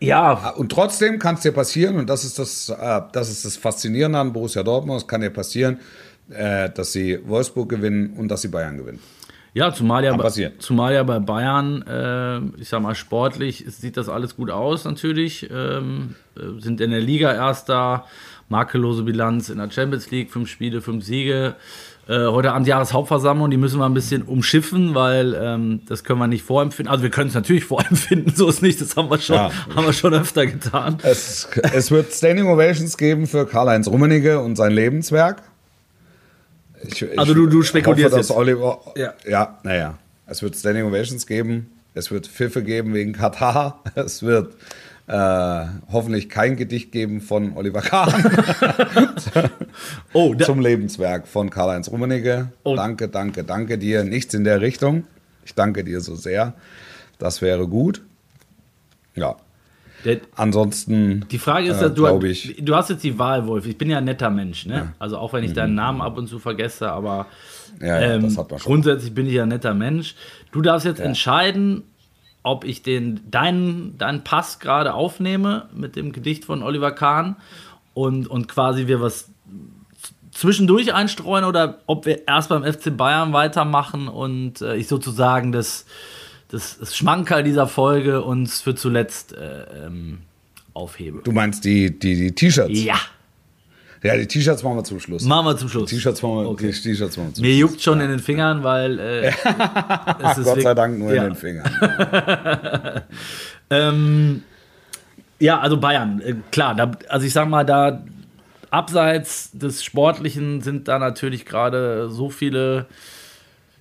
Ja. 0.00 0.40
Ah, 0.42 0.50
und 0.50 0.70
trotzdem 0.70 1.18
kann 1.18 1.34
es 1.34 1.40
dir 1.40 1.52
passieren, 1.52 1.96
und 1.96 2.08
das 2.08 2.24
ist 2.24 2.38
das, 2.38 2.68
äh, 2.68 3.00
das 3.12 3.30
ist 3.30 3.44
das 3.44 3.56
Faszinierende 3.56 4.18
an 4.18 4.32
Borussia 4.32 4.62
Dortmund, 4.62 5.02
es 5.02 5.08
kann 5.08 5.20
dir 5.20 5.30
passieren, 5.30 5.78
äh, 6.30 6.70
dass 6.70 6.92
sie 6.92 7.18
Wolfsburg 7.26 7.68
gewinnen 7.68 8.14
und 8.16 8.28
dass 8.28 8.42
sie 8.42 8.48
Bayern 8.48 8.76
gewinnen. 8.76 9.00
Ja, 9.54 9.72
zumal 9.72 10.04
ja, 10.04 10.14
bei, 10.14 10.52
zumal 10.58 10.94
ja 10.94 11.02
bei 11.02 11.18
Bayern, 11.18 11.82
äh, 11.82 12.60
ich 12.60 12.68
sag 12.68 12.80
mal, 12.80 12.94
sportlich 12.94 13.64
sieht 13.66 13.96
das 13.96 14.08
alles 14.08 14.36
gut 14.36 14.50
aus 14.50 14.84
natürlich. 14.84 15.48
Ähm, 15.50 16.14
äh, 16.36 16.60
sind 16.60 16.80
in 16.80 16.90
der 16.90 17.00
Liga 17.00 17.32
erster, 17.32 18.04
makellose 18.48 19.02
Bilanz 19.02 19.48
in 19.48 19.58
der 19.58 19.70
Champions 19.70 20.10
League, 20.10 20.30
fünf 20.30 20.48
Spiele, 20.48 20.80
fünf 20.80 21.04
Siege. 21.04 21.56
Äh, 22.08 22.26
heute 22.28 22.52
Abend 22.52 22.66
Jahreshauptversammlung, 22.66 23.50
die 23.50 23.58
müssen 23.58 23.78
wir 23.78 23.84
ein 23.84 23.92
bisschen 23.92 24.22
umschiffen, 24.22 24.94
weil 24.94 25.34
ähm, 25.38 25.82
das 25.86 26.04
können 26.04 26.18
wir 26.18 26.26
nicht 26.26 26.42
vorempfinden. 26.42 26.90
Also 26.90 27.02
wir 27.02 27.10
können 27.10 27.28
es 27.28 27.34
natürlich 27.34 27.64
vorempfinden, 27.66 28.34
so 28.34 28.48
ist 28.48 28.62
nicht, 28.62 28.80
das 28.80 28.96
haben 28.96 29.10
wir 29.10 29.18
schon, 29.18 29.36
ja. 29.36 29.52
haben 29.74 29.84
wir 29.84 29.92
schon 29.92 30.14
öfter 30.14 30.46
getan. 30.46 30.96
Es, 31.02 31.50
es 31.74 31.90
wird 31.90 32.10
Standing 32.14 32.46
Ovations 32.46 32.96
geben 32.96 33.26
für 33.26 33.44
Karl-Heinz 33.44 33.88
Rummenigge 33.88 34.40
und 34.40 34.56
sein 34.56 34.72
Lebenswerk. 34.72 35.42
Ich, 36.82 37.02
ich 37.02 37.18
also 37.18 37.34
du, 37.34 37.46
du 37.46 37.62
spekulierst 37.62 38.12
hoffe, 38.12 38.20
dass 38.20 38.30
Oliver, 38.30 38.80
ja. 38.96 39.12
ja, 39.28 39.58
naja. 39.62 39.98
Es 40.26 40.42
wird 40.42 40.56
Standing 40.56 40.84
Ovations 40.84 41.26
geben, 41.26 41.70
es 41.92 42.10
wird 42.10 42.26
Pfiffe 42.26 42.62
geben 42.62 42.94
wegen 42.94 43.12
Katar, 43.12 43.82
es 43.96 44.22
wird 44.22 44.54
äh, 45.08 45.66
hoffentlich 45.90 46.28
kein 46.28 46.56
Gedicht 46.56 46.92
geben 46.92 47.20
von 47.20 47.56
Oliver 47.56 47.80
Kahn. 47.80 48.12
oh, 50.12 50.34
Zum 50.34 50.60
Lebenswerk 50.60 51.26
von 51.26 51.48
Karl-Heinz 51.48 51.90
Rummenigge. 51.90 52.52
Oh. 52.62 52.76
Danke, 52.76 53.08
danke, 53.08 53.42
danke 53.42 53.78
dir. 53.78 54.04
Nichts 54.04 54.34
in 54.34 54.44
der 54.44 54.60
Richtung. 54.60 55.04
Ich 55.46 55.54
danke 55.54 55.82
dir 55.82 56.02
so 56.02 56.14
sehr. 56.14 56.54
Das 57.18 57.40
wäre 57.40 57.66
gut. 57.66 58.02
Ja. 59.14 59.36
Der, 60.04 60.20
Ansonsten. 60.36 61.26
Die 61.30 61.38
Frage 61.38 61.70
ist, 61.70 61.80
äh, 61.80 61.90
du, 61.90 62.22
ich, 62.24 62.56
du 62.60 62.76
hast 62.76 62.90
jetzt 62.90 63.02
die 63.02 63.18
Wahl, 63.18 63.46
Wolf. 63.46 63.66
Ich 63.66 63.78
bin 63.78 63.88
ja 63.88 63.98
ein 63.98 64.04
netter 64.04 64.30
Mensch, 64.30 64.66
ne? 64.66 64.74
Ja. 64.74 64.92
Also 64.98 65.16
auch 65.16 65.32
wenn 65.32 65.42
ich 65.42 65.50
mhm. 65.50 65.56
deinen 65.56 65.74
Namen 65.74 66.02
ab 66.02 66.18
und 66.18 66.28
zu 66.28 66.38
vergesse, 66.38 66.90
aber 66.90 67.26
ja, 67.80 68.00
ja, 68.00 68.14
ähm, 68.14 68.36
grundsätzlich 68.62 69.14
bin 69.14 69.26
ich 69.26 69.32
ja 69.32 69.44
ein 69.44 69.48
netter 69.48 69.74
Mensch. 69.74 70.14
Du 70.52 70.60
darfst 70.60 70.86
jetzt 70.86 71.00
entscheiden, 71.00 71.82
ob 72.42 72.64
ich 72.64 72.82
den, 72.82 73.20
deinen, 73.30 73.98
deinen 73.98 74.24
Pass 74.24 74.58
gerade 74.58 74.94
aufnehme 74.94 75.68
mit 75.74 75.96
dem 75.96 76.12
Gedicht 76.12 76.44
von 76.44 76.62
Oliver 76.62 76.92
Kahn 76.92 77.36
und, 77.94 78.26
und 78.28 78.48
quasi 78.48 78.86
wir 78.86 79.00
was 79.00 79.30
zwischendurch 80.30 80.94
einstreuen 80.94 81.44
oder 81.44 81.80
ob 81.86 82.06
wir 82.06 82.28
erst 82.28 82.48
beim 82.48 82.62
FC 82.62 82.96
Bayern 82.96 83.32
weitermachen 83.32 84.08
und 84.08 84.60
äh, 84.60 84.76
ich 84.76 84.86
sozusagen 84.86 85.50
das, 85.50 85.84
das, 86.48 86.78
das 86.78 86.96
Schmankerl 86.96 87.42
dieser 87.42 87.66
Folge 87.66 88.22
uns 88.22 88.60
für 88.60 88.76
zuletzt 88.76 89.32
äh, 89.32 89.86
ähm, 89.86 90.18
aufhebe. 90.74 91.22
Du 91.24 91.32
meinst 91.32 91.64
die, 91.64 91.98
die, 91.98 92.14
die 92.14 92.32
T-Shirts? 92.32 92.80
Ja. 92.80 92.96
Ja, 94.02 94.16
die 94.16 94.26
T-Shirts 94.26 94.62
machen 94.62 94.76
wir 94.76 94.84
zum 94.84 95.00
Schluss. 95.00 95.24
Machen 95.24 95.46
wir 95.46 95.56
zum 95.56 95.68
Schluss. 95.68 95.90
T-Shirts 95.90 96.22
machen, 96.22 96.44
wir, 96.44 96.50
okay. 96.50 96.70
T-Shirts 96.70 97.16
machen 97.16 97.30
wir 97.30 97.34
zum 97.34 97.42
Mir 97.42 97.50
Schluss. 97.50 97.60
juckt 97.60 97.82
schon 97.82 98.00
in 98.00 98.10
den 98.10 98.20
Fingern, 98.20 98.62
weil. 98.62 98.98
Äh, 98.98 99.32
Gott 100.44 100.62
sei 100.62 100.74
Dank 100.74 100.98
nur 100.98 101.12
ja. 101.12 101.24
in 101.24 101.30
den 101.30 101.36
Fingern. 101.36 101.70
ähm, 103.70 104.42
ja, 105.40 105.58
also 105.58 105.76
Bayern, 105.78 106.20
äh, 106.20 106.34
klar. 106.50 106.74
Da, 106.74 106.92
also 107.08 107.26
ich 107.26 107.32
sag 107.32 107.48
mal, 107.48 107.64
da 107.64 108.04
abseits 108.70 109.50
des 109.52 109.82
Sportlichen 109.82 110.60
sind 110.60 110.88
da 110.88 110.98
natürlich 110.98 111.46
gerade 111.46 112.08
so 112.10 112.30
viele. 112.30 112.86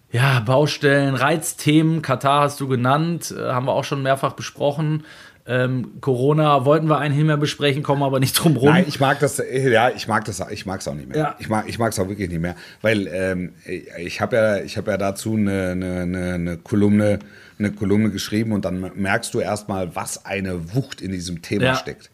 Ja, 0.10 0.40
Baustellen, 0.40 1.16
Reizthemen, 1.16 2.02
Katar 2.02 2.44
hast 2.44 2.62
du 2.62 2.70
genannt, 2.70 3.36
äh, 3.38 3.50
haben 3.50 3.66
wir 3.66 3.74
auch 3.74 3.84
schon 3.84 4.02
mehrfach 4.02 4.34
besprochen. 4.34 5.04
Ähm, 5.50 6.02
Corona 6.02 6.66
wollten 6.66 6.90
wir 6.90 6.98
einen 6.98 7.26
mehr 7.26 7.38
besprechen, 7.38 7.82
kommen 7.82 8.04
aber 8.04 8.20
nicht 8.20 8.34
drum 8.34 8.58
rum. 8.58 8.68
Nein, 8.68 8.84
ich 8.86 9.00
mag 9.00 9.22
das, 9.22 9.38
ja, 9.38 9.90
ich 9.90 10.06
mag 10.10 10.26
das, 10.26 10.44
ich 10.52 10.66
mag 10.66 10.82
es 10.82 10.88
auch 10.90 10.94
nicht 10.94 11.08
mehr. 11.08 11.18
Ja. 11.18 11.36
Ich 11.40 11.48
mag, 11.48 11.70
ich 11.70 11.80
mag 11.80 11.94
es 11.94 12.00
auch 12.00 12.10
wirklich 12.10 12.28
nicht 12.28 12.42
mehr, 12.42 12.58
weil 12.82 13.08
ähm, 13.08 13.54
ich 13.98 14.20
habe 14.20 14.36
ja, 14.36 14.58
ich 14.60 14.76
habe 14.76 14.92
ja 14.92 14.98
dazu 14.98 15.36
eine, 15.36 15.72
eine, 15.72 16.34
eine, 16.34 16.58
Kolumne, 16.58 17.20
eine 17.60 17.72
Kolumne 17.72 18.12
geschrieben 18.12 18.52
und 18.52 18.66
dann 18.66 18.92
merkst 18.96 19.34
du 19.34 19.40
erstmal, 19.40 19.96
was 19.96 20.26
eine 20.26 20.76
Wucht 20.76 21.00
in 21.00 21.14
diesem 21.14 21.42
Thema 21.42 21.64
ja. 21.64 21.76
steckt. 21.76 22.12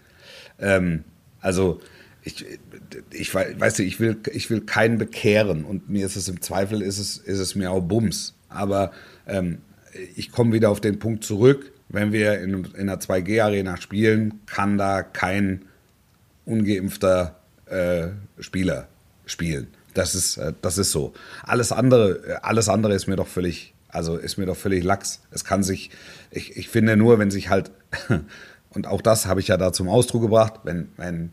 Ähm, 0.59 1.03
also 1.41 1.81
ich, 2.21 2.45
ich 3.11 3.33
weißt 3.33 3.79
du, 3.79 3.83
ich 3.83 3.99
will, 3.99 4.17
ich 4.31 4.51
will 4.51 4.61
keinen 4.61 4.99
bekehren 4.99 5.65
und 5.65 5.89
mir 5.89 6.05
ist 6.05 6.17
es 6.17 6.29
im 6.29 6.39
Zweifel 6.39 6.83
ist 6.83 6.99
es, 6.99 7.17
ist 7.17 7.39
es 7.39 7.55
mir 7.55 7.71
auch 7.71 7.81
Bums. 7.81 8.35
Aber 8.47 8.91
ähm, 9.27 9.57
ich 10.15 10.31
komme 10.31 10.53
wieder 10.53 10.69
auf 10.69 10.81
den 10.81 10.99
Punkt 10.99 11.23
zurück 11.23 11.72
wenn 11.93 12.11
wir 12.11 12.41
in, 12.41 12.65
in 12.65 12.89
einer 12.89 12.97
2G-Arena 12.97 13.77
spielen, 13.77 14.41
kann 14.47 14.77
da 14.77 15.03
kein 15.03 15.61
ungeimpfter 16.45 17.39
äh, 17.67 18.07
Spieler 18.39 18.87
spielen. 19.25 19.67
Das 19.93 20.15
ist, 20.15 20.37
äh, 20.37 20.53
das 20.61 20.79
ist 20.79 20.91
so. 20.91 21.13
Alles 21.43 21.71
andere, 21.71 22.27
äh, 22.27 22.35
alles 22.41 22.67
andere 22.67 22.95
ist 22.95 23.07
mir 23.07 23.15
doch 23.15 23.27
völlig, 23.27 23.75
also 23.89 24.17
ist 24.17 24.37
mir 24.37 24.47
doch 24.47 24.57
völlig 24.57 24.83
lax. 24.83 25.21
Es 25.29 25.45
kann 25.45 25.61
sich, 25.61 25.91
ich, 26.31 26.57
ich 26.57 26.67
finde 26.67 26.97
nur, 26.97 27.19
wenn 27.19 27.29
sich 27.29 27.49
halt, 27.49 27.71
und 28.71 28.87
auch 28.87 29.01
das 29.01 29.27
habe 29.27 29.39
ich 29.39 29.49
ja 29.49 29.57
da 29.57 29.71
zum 29.71 29.87
Ausdruck 29.87 30.23
gebracht, 30.23 30.61
wenn, 30.63 30.89
wenn 30.97 31.29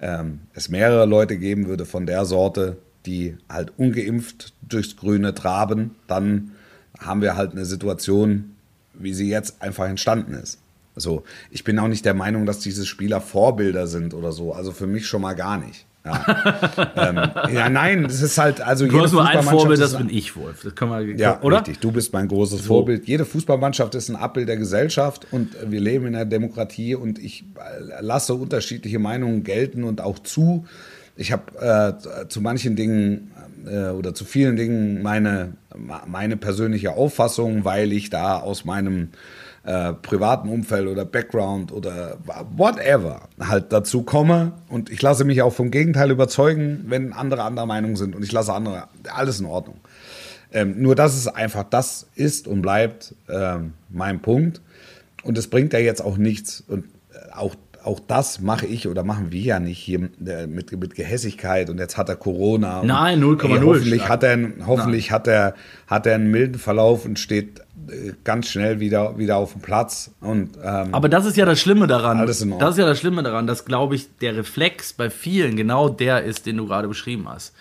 ähm, 0.00 0.42
es 0.54 0.68
mehrere 0.68 1.06
Leute 1.06 1.36
geben 1.38 1.66
würde 1.66 1.86
von 1.86 2.06
der 2.06 2.24
Sorte, 2.24 2.76
die 3.04 3.36
halt 3.48 3.72
ungeimpft 3.76 4.54
durchs 4.62 4.96
Grüne 4.96 5.34
traben, 5.34 5.96
dann 6.06 6.52
haben 7.00 7.20
wir 7.20 7.36
halt 7.36 7.50
eine 7.50 7.64
Situation, 7.64 8.53
wie 8.98 9.14
sie 9.14 9.28
jetzt 9.28 9.60
einfach 9.62 9.88
entstanden 9.88 10.34
ist. 10.34 10.58
Also 10.96 11.24
ich 11.50 11.64
bin 11.64 11.78
auch 11.78 11.88
nicht 11.88 12.04
der 12.04 12.14
Meinung, 12.14 12.46
dass 12.46 12.60
diese 12.60 12.86
Spieler 12.86 13.20
Vorbilder 13.20 13.86
sind 13.86 14.14
oder 14.14 14.32
so. 14.32 14.52
Also 14.52 14.72
für 14.72 14.86
mich 14.86 15.06
schon 15.06 15.22
mal 15.22 15.34
gar 15.34 15.58
nicht. 15.58 15.86
Ja. 16.04 16.92
ähm, 16.96 17.54
ja, 17.54 17.68
nein, 17.70 18.02
das 18.02 18.20
ist 18.20 18.36
halt, 18.36 18.60
also 18.60 18.86
Du 18.86 19.00
hast 19.00 19.12
nur 19.12 19.26
ein 19.26 19.42
Vorbild, 19.42 19.80
das 19.80 19.96
bin 19.96 20.10
ich, 20.10 20.36
Wolf. 20.36 20.62
Das 20.62 20.74
können 20.74 20.90
wir, 20.90 21.16
ja, 21.16 21.40
oder? 21.40 21.58
richtig. 21.58 21.78
Du 21.78 21.92
bist 21.92 22.12
mein 22.12 22.28
großes 22.28 22.60
so. 22.60 22.66
Vorbild. 22.66 23.06
Jede 23.06 23.24
Fußballmannschaft 23.24 23.94
ist 23.94 24.10
ein 24.10 24.16
Abbild 24.16 24.48
der 24.48 24.58
Gesellschaft 24.58 25.26
und 25.30 25.56
wir 25.66 25.80
leben 25.80 26.06
in 26.06 26.14
einer 26.14 26.26
Demokratie 26.26 26.94
und 26.94 27.18
ich 27.18 27.44
lasse 28.00 28.34
unterschiedliche 28.34 28.98
Meinungen 28.98 29.44
gelten 29.44 29.82
und 29.82 30.02
auch 30.02 30.18
zu. 30.18 30.66
Ich 31.16 31.32
habe 31.32 31.96
äh, 32.04 32.28
zu 32.28 32.40
manchen 32.40 32.76
Dingen 32.76 33.30
äh, 33.66 33.90
oder 33.90 34.14
zu 34.14 34.24
vielen 34.24 34.56
Dingen 34.56 35.02
meine, 35.02 35.54
meine 36.06 36.36
persönliche 36.36 36.92
Auffassung, 36.92 37.64
weil 37.64 37.92
ich 37.92 38.10
da 38.10 38.38
aus 38.38 38.64
meinem 38.64 39.08
äh, 39.64 39.94
privaten 39.94 40.48
Umfeld 40.48 40.88
oder 40.88 41.04
Background 41.04 41.72
oder 41.72 42.18
whatever 42.54 43.28
halt 43.40 43.72
dazu 43.72 44.02
komme. 44.02 44.52
Und 44.68 44.90
ich 44.90 45.00
lasse 45.00 45.24
mich 45.24 45.42
auch 45.42 45.54
vom 45.54 45.70
Gegenteil 45.70 46.10
überzeugen, 46.10 46.84
wenn 46.88 47.12
andere 47.12 47.42
anderer 47.42 47.66
Meinung 47.66 47.96
sind. 47.96 48.14
Und 48.14 48.22
ich 48.22 48.32
lasse 48.32 48.52
andere, 48.52 48.88
alles 49.12 49.40
in 49.40 49.46
Ordnung. 49.46 49.76
Ähm, 50.52 50.80
nur 50.80 50.94
dass 50.94 51.16
es 51.16 51.26
einfach 51.26 51.64
das 51.64 52.06
ist 52.14 52.46
und 52.46 52.62
bleibt 52.62 53.14
ähm, 53.28 53.72
mein 53.88 54.20
Punkt. 54.20 54.60
Und 55.22 55.38
es 55.38 55.48
bringt 55.48 55.72
ja 55.72 55.78
jetzt 55.78 56.04
auch 56.04 56.16
nichts. 56.16 56.62
Und 56.68 56.84
äh, 57.12 57.32
auch 57.32 57.54
auch 57.84 58.00
das 58.00 58.40
mache 58.40 58.66
ich 58.66 58.88
oder 58.88 59.04
machen 59.04 59.30
wir 59.30 59.40
ja 59.40 59.60
nicht 59.60 59.78
hier 59.78 60.08
äh, 60.26 60.46
mit, 60.46 60.72
mit 60.72 60.94
Gehässigkeit 60.94 61.68
und 61.70 61.78
jetzt 61.78 61.96
hat 61.96 62.08
er 62.08 62.16
Corona. 62.16 62.82
Nein, 62.82 63.22
0,0. 63.22 63.64
Hoffentlich, 63.64 64.08
hat 64.08 64.22
er, 64.22 64.38
hoffentlich 64.66 65.10
hat, 65.10 65.26
er, 65.26 65.54
hat 65.86 66.06
er 66.06 66.14
einen 66.14 66.30
milden 66.30 66.58
Verlauf 66.58 67.04
und 67.04 67.18
steht 67.18 67.60
äh, 67.88 68.12
ganz 68.24 68.48
schnell 68.48 68.80
wieder, 68.80 69.18
wieder 69.18 69.36
auf 69.36 69.52
dem 69.52 69.60
Platz. 69.60 70.10
Und, 70.20 70.56
ähm, 70.62 70.94
Aber 70.94 71.08
das 71.08 71.26
ist 71.26 71.36
ja 71.36 71.44
das 71.44 71.60
Schlimme 71.60 71.86
daran. 71.86 72.18
Alles 72.18 72.40
in 72.40 72.58
Das 72.58 72.70
ist 72.70 72.78
ja 72.78 72.86
das 72.86 72.98
Schlimme 72.98 73.22
daran, 73.22 73.46
dass, 73.46 73.64
glaube 73.64 73.94
ich, 73.94 74.08
der 74.18 74.36
Reflex 74.36 74.92
bei 74.92 75.10
vielen 75.10 75.56
genau 75.56 75.88
der 75.88 76.24
ist, 76.24 76.46
den 76.46 76.56
du 76.56 76.66
gerade 76.66 76.88
beschrieben 76.88 77.28
hast. 77.28 77.54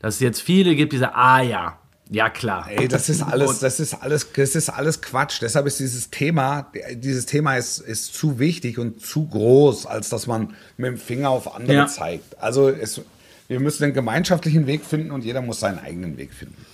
Dass 0.00 0.14
es 0.14 0.20
jetzt 0.20 0.40
viele 0.40 0.74
gibt, 0.74 0.92
die 0.92 0.98
sagen, 0.98 1.14
ah 1.14 1.42
ja, 1.42 1.78
ja, 2.10 2.30
klar. 2.30 2.68
Ey, 2.70 2.86
das 2.86 3.08
ist 3.08 3.22
alles, 3.22 3.58
das 3.58 3.80
ist 3.80 3.94
alles, 3.94 4.28
das 4.32 4.54
ist 4.54 4.68
alles 4.68 5.00
Quatsch. 5.00 5.38
Deshalb 5.40 5.66
ist 5.66 5.80
dieses 5.80 6.10
Thema, 6.10 6.70
dieses 6.92 7.26
Thema 7.26 7.56
ist, 7.56 7.78
ist 7.78 8.14
zu 8.14 8.38
wichtig 8.38 8.78
und 8.78 9.04
zu 9.04 9.26
groß, 9.26 9.86
als 9.86 10.08
dass 10.08 10.26
man 10.26 10.54
mit 10.76 10.88
dem 10.88 10.98
Finger 10.98 11.30
auf 11.30 11.54
andere 11.54 11.76
ja. 11.76 11.86
zeigt. 11.86 12.38
Also 12.40 12.68
es, 12.68 13.00
wir 13.48 13.60
müssen 13.60 13.84
einen 13.84 13.94
gemeinschaftlichen 13.94 14.66
Weg 14.66 14.84
finden 14.84 15.10
und 15.10 15.24
jeder 15.24 15.42
muss 15.42 15.60
seinen 15.60 15.78
eigenen 15.78 16.16
Weg 16.16 16.32
finden. 16.32 16.65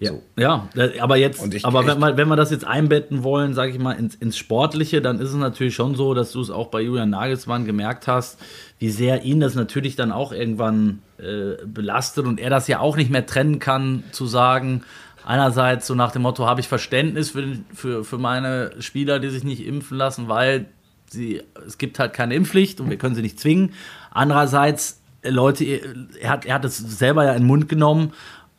Ja, 0.00 0.12
so. 0.12 0.22
ja 0.36 0.68
aber 1.00 1.16
jetzt, 1.16 1.54
ich, 1.54 1.64
aber 1.64 1.86
wenn 1.86 1.98
wir, 1.98 2.16
wenn 2.16 2.28
wir 2.28 2.36
das 2.36 2.50
jetzt 2.50 2.64
einbetten 2.64 3.22
wollen, 3.22 3.52
sage 3.52 3.70
ich 3.70 3.78
mal, 3.78 3.92
ins, 3.92 4.14
ins 4.14 4.36
Sportliche, 4.36 5.02
dann 5.02 5.20
ist 5.20 5.28
es 5.28 5.34
natürlich 5.34 5.74
schon 5.74 5.94
so, 5.94 6.14
dass 6.14 6.32
du 6.32 6.40
es 6.40 6.50
auch 6.50 6.68
bei 6.68 6.80
Julian 6.80 7.10
Nagelsmann 7.10 7.66
gemerkt 7.66 8.08
hast, 8.08 8.40
wie 8.78 8.88
sehr 8.88 9.24
ihn 9.24 9.40
das 9.40 9.54
natürlich 9.54 9.96
dann 9.96 10.10
auch 10.10 10.32
irgendwann 10.32 11.02
äh, 11.18 11.64
belastet 11.66 12.26
und 12.26 12.40
er 12.40 12.48
das 12.48 12.66
ja 12.66 12.80
auch 12.80 12.96
nicht 12.96 13.10
mehr 13.10 13.26
trennen 13.26 13.58
kann, 13.58 14.02
zu 14.10 14.26
sagen, 14.26 14.82
einerseits 15.24 15.86
so 15.86 15.94
nach 15.94 16.12
dem 16.12 16.22
Motto, 16.22 16.46
habe 16.46 16.60
ich 16.60 16.68
Verständnis 16.68 17.30
für, 17.30 17.56
für, 17.74 18.02
für 18.02 18.18
meine 18.18 18.72
Spieler, 18.80 19.20
die 19.20 19.28
sich 19.28 19.44
nicht 19.44 19.66
impfen 19.66 19.98
lassen, 19.98 20.28
weil 20.28 20.66
sie, 21.10 21.42
es 21.66 21.76
gibt 21.76 21.98
halt 21.98 22.14
keine 22.14 22.34
Impfpflicht 22.34 22.80
und 22.80 22.88
wir 22.88 22.96
können 22.96 23.14
sie 23.14 23.22
nicht 23.22 23.38
zwingen. 23.38 23.74
Andererseits, 24.10 25.02
Leute, 25.22 25.64
er 25.64 26.30
hat, 26.30 26.46
er 26.46 26.54
hat 26.54 26.64
es 26.64 26.78
selber 26.78 27.24
ja 27.24 27.32
in 27.32 27.42
den 27.42 27.46
Mund 27.46 27.68
genommen, 27.68 28.12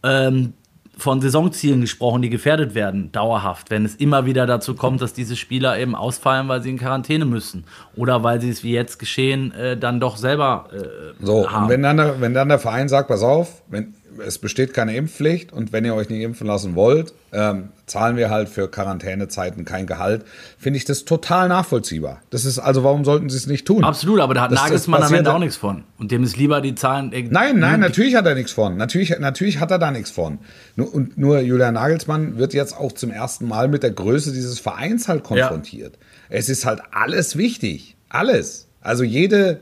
ähm, 0.03 0.53
von 1.01 1.19
Saisonzielen 1.21 1.81
gesprochen, 1.81 2.21
die 2.21 2.29
gefährdet 2.29 2.75
werden, 2.75 3.11
dauerhaft, 3.11 3.71
wenn 3.71 3.85
es 3.85 3.95
immer 3.95 4.25
wieder 4.25 4.45
dazu 4.45 4.75
kommt, 4.75 5.01
dass 5.01 5.13
diese 5.13 5.35
Spieler 5.35 5.77
eben 5.79 5.95
ausfallen, 5.95 6.47
weil 6.47 6.61
sie 6.61 6.69
in 6.69 6.77
Quarantäne 6.77 7.25
müssen. 7.25 7.63
Oder 7.95 8.23
weil 8.23 8.39
sie 8.39 8.49
es 8.49 8.63
wie 8.63 8.73
jetzt 8.73 8.99
geschehen, 8.99 9.51
äh, 9.53 9.77
dann 9.77 9.99
doch 9.99 10.17
selber 10.17 10.69
äh, 10.71 11.25
So, 11.25 11.49
haben. 11.49 11.63
und 11.63 11.69
wenn 11.69 11.81
dann, 11.83 11.97
der, 11.97 12.21
wenn 12.21 12.33
dann 12.33 12.49
der 12.49 12.59
Verein 12.59 12.87
sagt, 12.87 13.07
pass 13.07 13.23
auf, 13.23 13.63
wenn, 13.67 13.93
es 14.25 14.37
besteht 14.37 14.73
keine 14.73 14.95
Impfpflicht 14.95 15.51
und 15.51 15.73
wenn 15.73 15.85
ihr 15.85 15.95
euch 15.95 16.09
nicht 16.09 16.21
impfen 16.21 16.47
lassen 16.47 16.75
wollt, 16.75 17.13
ähm, 17.33 17.69
zahlen 17.85 18.17
wir 18.17 18.29
halt 18.29 18.49
für 18.49 18.69
Quarantänezeiten 18.69 19.65
kein 19.65 19.87
Gehalt, 19.87 20.23
finde 20.57 20.77
ich 20.77 20.85
das 20.85 21.05
total 21.05 21.47
nachvollziehbar. 21.49 22.21
Das 22.29 22.45
ist 22.45 22.59
also, 22.59 22.83
warum 22.83 23.05
sollten 23.05 23.29
sie 23.29 23.37
es 23.37 23.47
nicht 23.47 23.65
tun? 23.65 23.83
Absolut, 23.83 24.19
aber 24.19 24.33
da 24.33 24.41
hat 24.41 24.51
das, 24.51 24.61
Nagelsmann 24.61 25.03
am 25.03 25.13
Ende 25.13 25.33
auch 25.33 25.39
nichts 25.39 25.57
von. 25.57 25.83
Und 25.97 26.11
dem 26.11 26.23
ist 26.23 26.37
lieber 26.37 26.61
die 26.61 26.75
Zahlen. 26.75 27.11
Äh, 27.13 27.27
nein, 27.29 27.59
nein, 27.59 27.79
natürlich 27.79 28.15
hat 28.15 28.25
er 28.25 28.35
nichts 28.35 28.51
von. 28.51 28.77
Natürlich, 28.77 29.17
natürlich 29.19 29.59
hat 29.59 29.71
er 29.71 29.79
da 29.79 29.91
nichts 29.91 30.11
von. 30.11 30.39
Nur, 30.75 30.93
und 30.93 31.17
nur 31.17 31.39
Julian 31.39 31.73
Nagelsmann 31.73 32.37
wird 32.37 32.53
jetzt 32.53 32.77
auch 32.77 32.91
zum 32.91 33.11
ersten 33.11 33.47
Mal 33.47 33.67
mit 33.67 33.83
der 33.83 33.91
Größe 33.91 34.31
dieses 34.31 34.59
Vereins 34.59 35.07
halt 35.07 35.23
konfrontiert. 35.23 35.97
Ja. 35.99 36.37
Es 36.37 36.49
ist 36.49 36.65
halt 36.65 36.81
alles 36.91 37.37
wichtig. 37.37 37.95
Alles. 38.09 38.67
Also 38.81 39.03
jede, 39.03 39.61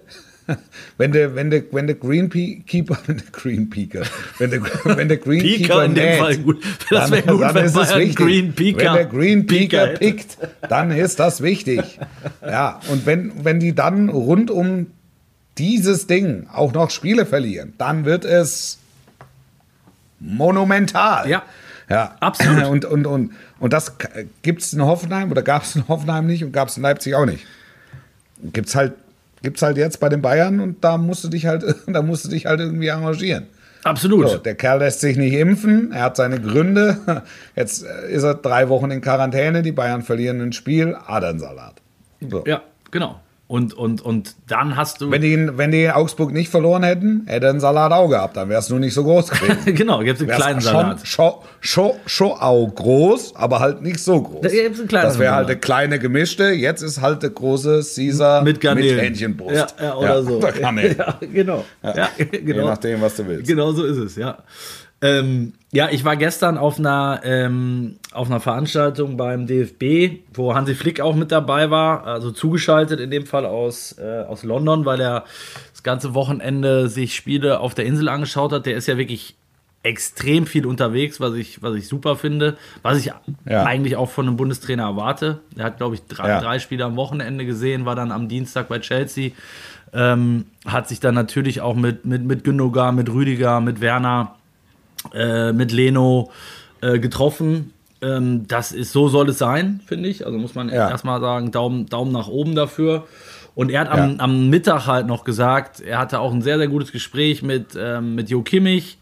wenn 0.97 1.11
der, 1.11 1.35
wenn 1.35 1.49
der, 1.49 1.63
wenn 1.71 1.87
der 1.87 1.95
Greenkeeper, 1.95 2.97
wenn 3.07 3.17
der 3.17 3.25
Greenpeaker, 3.31 4.03
wenn 4.37 4.51
der, 4.51 4.61
wenn 4.61 5.07
der 5.07 5.17
Greenkeeper 5.17 5.85
in 5.85 5.95
dem 5.95 6.17
Fall 6.19 6.37
gut. 6.37 6.63
Das 6.89 7.11
wäre 7.11 7.21
gut, 7.23 7.41
dann 7.41 7.55
wenn 7.55 7.65
ist 7.65 7.75
es 7.75 7.95
wichtig. 7.95 8.15
Green 8.15 8.53
wenn 8.57 8.93
der 8.93 9.05
Greenpeaker 9.05 9.87
pickt, 9.87 10.37
dann 10.67 10.91
ist 10.91 11.19
das 11.19 11.41
wichtig. 11.41 11.99
Ja, 12.41 12.79
und 12.89 13.05
wenn, 13.05 13.43
wenn 13.43 13.59
die 13.59 13.73
dann 13.75 14.09
rund 14.09 14.49
um 14.49 14.87
dieses 15.57 16.07
Ding 16.07 16.47
auch 16.51 16.73
noch 16.73 16.89
Spiele 16.89 17.25
verlieren, 17.25 17.73
dann 17.77 18.05
wird 18.05 18.25
es 18.25 18.79
monumental. 20.19 21.29
Ja. 21.29 21.43
Ja, 21.89 22.15
absolut. 22.19 22.65
Und, 22.65 22.85
und, 22.85 23.07
und, 23.07 23.31
und 23.59 23.73
das 23.73 23.93
gibt 24.43 24.61
es 24.61 24.73
in 24.73 24.81
Hoffenheim 24.83 25.31
oder 25.31 25.41
gab 25.41 25.63
es 25.63 25.75
in 25.75 25.87
Hoffenheim 25.87 26.27
nicht 26.27 26.43
und 26.43 26.51
gab 26.51 26.67
es 26.67 26.77
in 26.77 26.83
Leipzig 26.83 27.15
auch 27.15 27.25
nicht. 27.25 27.45
Gibt 28.53 28.67
es 28.67 28.75
halt 28.75 28.93
gibt 29.41 29.57
es 29.57 29.63
halt 29.63 29.77
jetzt 29.77 29.99
bei 29.99 30.09
den 30.09 30.21
Bayern 30.21 30.59
und 30.59 30.83
da 30.83 30.97
musst 30.97 31.23
du 31.23 31.29
dich 31.29 31.45
halt, 31.45 31.63
da 31.87 32.01
musst 32.01 32.25
du 32.25 32.29
dich 32.29 32.45
halt 32.45 32.59
irgendwie 32.59 32.91
arrangieren. 32.91 33.47
Absolut. 33.83 34.29
So, 34.29 34.37
der 34.37 34.55
Kerl 34.55 34.79
lässt 34.79 34.99
sich 34.99 35.15
nicht 35.17 35.33
impfen, 35.33 35.91
er 35.93 36.03
hat 36.03 36.17
seine 36.17 36.41
Gründe. 36.41 37.23
Jetzt 37.55 37.85
äh, 37.85 38.11
ist 38.11 38.23
er 38.23 38.35
drei 38.35 38.67
Wochen 38.67 38.91
in 38.91 38.99
Quarantäne, 38.99 39.61
die 39.61 39.71
Bayern 39.71 40.01
verlieren 40.01 40.41
ein 40.41 40.51
Spiel, 40.51 40.97
Adernsalat. 41.07 41.75
So. 42.29 42.43
Ja, 42.45 42.61
genau. 42.91 43.21
Und, 43.49 43.73
und, 43.73 44.03
und 44.03 44.35
dann 44.47 44.75
hast 44.75 45.01
du. 45.01 45.09
Wenn 45.09 45.23
die, 45.23 45.57
wenn 45.57 45.71
die 45.71 45.89
Augsburg 45.89 46.31
nicht 46.31 46.49
verloren 46.49 46.83
hätten, 46.83 47.23
hätte 47.25 47.49
einen 47.49 47.59
Salat 47.59 47.91
auch 47.91 48.07
gehabt, 48.07 48.37
dann 48.37 48.47
wäre 48.47 48.59
es 48.59 48.69
nur 48.69 48.77
nicht 48.77 48.93
so 48.93 49.03
groß 49.03 49.31
gewesen. 49.31 49.57
genau, 49.75 50.01
gibt 50.01 50.21
es 50.21 50.27
einen 50.27 50.37
kleinen 50.37 50.61
Salat. 50.61 50.99
Schon, 51.03 51.33
schon, 51.59 51.93
schon 52.05 52.33
auch 52.33 52.67
groß, 52.67 53.35
aber 53.35 53.59
halt 53.59 53.81
nicht 53.81 53.97
so 54.01 54.21
groß. 54.21 54.41
Da 54.43 54.49
gibt's 54.49 54.77
einen 54.77 54.87
kleinen 54.87 55.05
das 55.05 55.17
wäre 55.17 55.33
halt 55.33 55.47
eine 55.47 55.57
kleine 55.57 55.97
gemischte, 55.97 56.49
jetzt 56.49 56.83
ist 56.83 57.01
halt 57.01 57.23
der 57.23 57.31
große 57.31 57.83
Caesar 57.95 58.43
mit, 58.43 58.63
mit 58.63 58.83
Hähnchenbrust. 58.85 59.55
Ja, 59.79 59.83
ja, 59.83 59.95
oder 59.95 60.07
ja, 60.07 60.21
so. 60.21 60.39
Ja, 60.59 61.17
genau. 61.19 61.65
Ja, 61.81 62.09
genau. 62.17 62.45
Je 62.45 62.53
nachdem, 62.53 63.01
was 63.01 63.15
du 63.15 63.25
willst. 63.25 63.47
Genau 63.47 63.71
so 63.71 63.83
ist 63.83 63.97
es, 63.97 64.15
ja. 64.15 64.37
Ähm, 65.01 65.53
ja, 65.71 65.89
ich 65.91 66.03
war 66.03 66.17
gestern 66.17 66.57
auf 66.57 66.79
einer, 66.79 67.21
ähm, 67.23 67.97
auf 68.11 68.27
einer 68.27 68.39
Veranstaltung 68.39 69.17
beim 69.17 69.45
DFB, 69.45 70.21
wo 70.33 70.55
Hansi 70.55 70.73
Flick 70.73 70.99
auch 70.99 71.15
mit 71.15 71.31
dabei 71.31 71.69
war, 71.69 72.07
also 72.07 72.31
zugeschaltet 72.31 72.99
in 72.99 73.11
dem 73.11 73.27
Fall 73.27 73.45
aus, 73.45 73.95
äh, 73.99 74.23
aus 74.27 74.43
London, 74.43 74.85
weil 74.85 74.99
er 74.99 75.25
das 75.71 75.83
ganze 75.83 76.15
Wochenende 76.15 76.89
sich 76.89 77.13
Spiele 77.15 77.59
auf 77.59 77.75
der 77.75 77.85
Insel 77.85 78.09
angeschaut 78.09 78.51
hat. 78.51 78.65
Der 78.65 78.75
ist 78.75 78.87
ja 78.87 78.97
wirklich 78.97 79.35
extrem 79.83 80.47
viel 80.47 80.65
unterwegs, 80.65 81.19
was 81.19 81.35
ich, 81.35 81.61
was 81.61 81.75
ich 81.75 81.87
super 81.87 82.15
finde, 82.15 82.57
was 82.81 82.97
ich 82.97 83.11
ja. 83.45 83.63
eigentlich 83.63 83.95
auch 83.95 84.09
von 84.09 84.27
einem 84.27 84.37
Bundestrainer 84.37 84.83
erwarte. 84.83 85.39
Er 85.55 85.65
hat, 85.65 85.77
glaube 85.77 85.95
ich, 85.95 86.01
drei, 86.05 86.29
ja. 86.29 86.41
drei 86.41 86.59
Spiele 86.59 86.83
am 86.83 86.95
Wochenende 86.95 87.45
gesehen, 87.45 87.85
war 87.85 87.95
dann 87.95 88.11
am 88.11 88.27
Dienstag 88.27 88.67
bei 88.67 88.79
Chelsea, 88.79 89.31
ähm, 89.93 90.45
hat 90.65 90.89
sich 90.89 90.99
dann 90.99 91.15
natürlich 91.15 91.61
auch 91.61 91.75
mit, 91.75 92.05
mit, 92.05 92.23
mit 92.23 92.43
Gündogan, 92.43 92.95
mit 92.95 93.09
Rüdiger, 93.09 93.61
mit 93.61 93.79
Werner 93.81 94.35
äh, 95.13 95.53
mit 95.53 95.71
Leno 95.71 96.31
äh, 96.81 96.99
getroffen. 96.99 97.73
Ähm, 98.01 98.47
das 98.47 98.71
ist, 98.71 98.91
so 98.91 99.09
soll 99.09 99.29
es 99.29 99.37
sein, 99.37 99.81
finde 99.85 100.09
ich. 100.09 100.25
Also 100.25 100.37
muss 100.37 100.55
man 100.55 100.69
ja. 100.69 100.89
erstmal 100.89 101.19
sagen, 101.19 101.51
Daumen, 101.51 101.87
Daumen 101.87 102.11
nach 102.11 102.27
oben 102.27 102.55
dafür. 102.55 103.05
Und 103.55 103.71
er 103.71 103.81
hat 103.81 103.89
am, 103.89 104.11
ja. 104.11 104.15
am, 104.19 104.49
Mittag 104.49 104.87
halt 104.87 105.07
noch 105.07 105.25
gesagt, 105.25 105.81
er 105.81 105.99
hatte 105.99 106.19
auch 106.19 106.31
ein 106.31 106.41
sehr, 106.41 106.57
sehr 106.57 106.67
gutes 106.67 106.91
Gespräch 106.91 107.41
mit, 107.41 107.77
ähm, 107.77 108.15
mit 108.15 108.29
Jo 108.29 108.41
Kimmich 108.41 108.97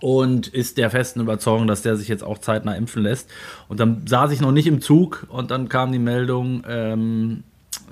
und 0.00 0.46
ist 0.48 0.78
der 0.78 0.90
festen 0.90 1.20
Überzeugung, 1.20 1.66
dass 1.66 1.82
der 1.82 1.96
sich 1.96 2.08
jetzt 2.08 2.22
auch 2.22 2.38
zeitnah 2.38 2.74
impfen 2.74 3.02
lässt. 3.02 3.28
Und 3.68 3.80
dann 3.80 4.06
saß 4.06 4.30
ich 4.30 4.40
noch 4.40 4.52
nicht 4.52 4.66
im 4.66 4.80
Zug 4.80 5.26
und 5.30 5.50
dann 5.50 5.68
kam 5.68 5.90
die 5.90 5.98
Meldung, 5.98 6.62
ähm, 6.68 7.42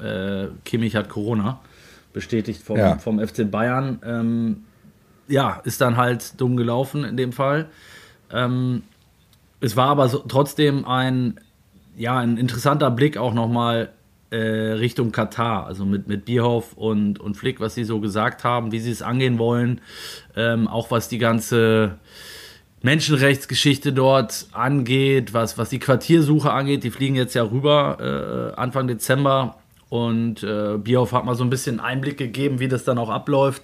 äh, 0.02 0.46
Kimmich 0.64 0.96
hat 0.96 1.08
Corona, 1.08 1.60
bestätigt 2.12 2.62
vom, 2.62 2.76
ja. 2.76 2.98
vom 2.98 3.18
FC 3.18 3.50
Bayern. 3.50 4.00
Ähm, 4.04 4.64
ja, 5.28 5.60
ist 5.64 5.80
dann 5.80 5.96
halt 5.96 6.40
dumm 6.40 6.56
gelaufen 6.56 7.04
in 7.04 7.16
dem 7.16 7.32
Fall. 7.32 7.66
Ähm, 8.32 8.82
es 9.60 9.76
war 9.76 9.88
aber 9.88 10.08
so, 10.08 10.18
trotzdem 10.18 10.84
ein, 10.84 11.40
ja, 11.96 12.18
ein 12.18 12.36
interessanter 12.36 12.90
Blick 12.90 13.16
auch 13.16 13.34
nochmal 13.34 13.90
äh, 14.30 14.36
Richtung 14.36 15.12
Katar, 15.12 15.66
also 15.66 15.84
mit, 15.84 16.08
mit 16.08 16.24
Bierhoff 16.24 16.72
und, 16.74 17.20
und 17.20 17.36
Flick, 17.36 17.60
was 17.60 17.74
sie 17.74 17.84
so 17.84 18.00
gesagt 18.00 18.44
haben, 18.44 18.72
wie 18.72 18.80
sie 18.80 18.90
es 18.90 19.00
angehen 19.00 19.38
wollen, 19.38 19.80
ähm, 20.36 20.66
auch 20.66 20.90
was 20.90 21.08
die 21.08 21.18
ganze 21.18 21.98
Menschenrechtsgeschichte 22.82 23.92
dort 23.92 24.48
angeht, 24.52 25.32
was, 25.32 25.56
was 25.56 25.70
die 25.70 25.78
Quartiersuche 25.78 26.52
angeht. 26.52 26.84
Die 26.84 26.90
fliegen 26.90 27.14
jetzt 27.14 27.34
ja 27.34 27.44
rüber 27.44 28.52
äh, 28.56 28.60
Anfang 28.60 28.88
Dezember 28.88 29.56
und 29.88 30.42
äh, 30.42 30.76
Bierhoff 30.76 31.12
hat 31.12 31.24
mal 31.24 31.34
so 31.34 31.44
ein 31.44 31.50
bisschen 31.50 31.80
Einblick 31.80 32.18
gegeben, 32.18 32.58
wie 32.58 32.68
das 32.68 32.84
dann 32.84 32.98
auch 32.98 33.10
abläuft 33.10 33.62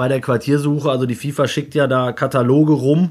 bei 0.00 0.08
der 0.08 0.22
Quartiersuche. 0.22 0.90
Also 0.90 1.04
die 1.04 1.14
FIFA 1.14 1.46
schickt 1.46 1.74
ja 1.74 1.86
da 1.86 2.12
Kataloge 2.12 2.72
rum 2.72 3.10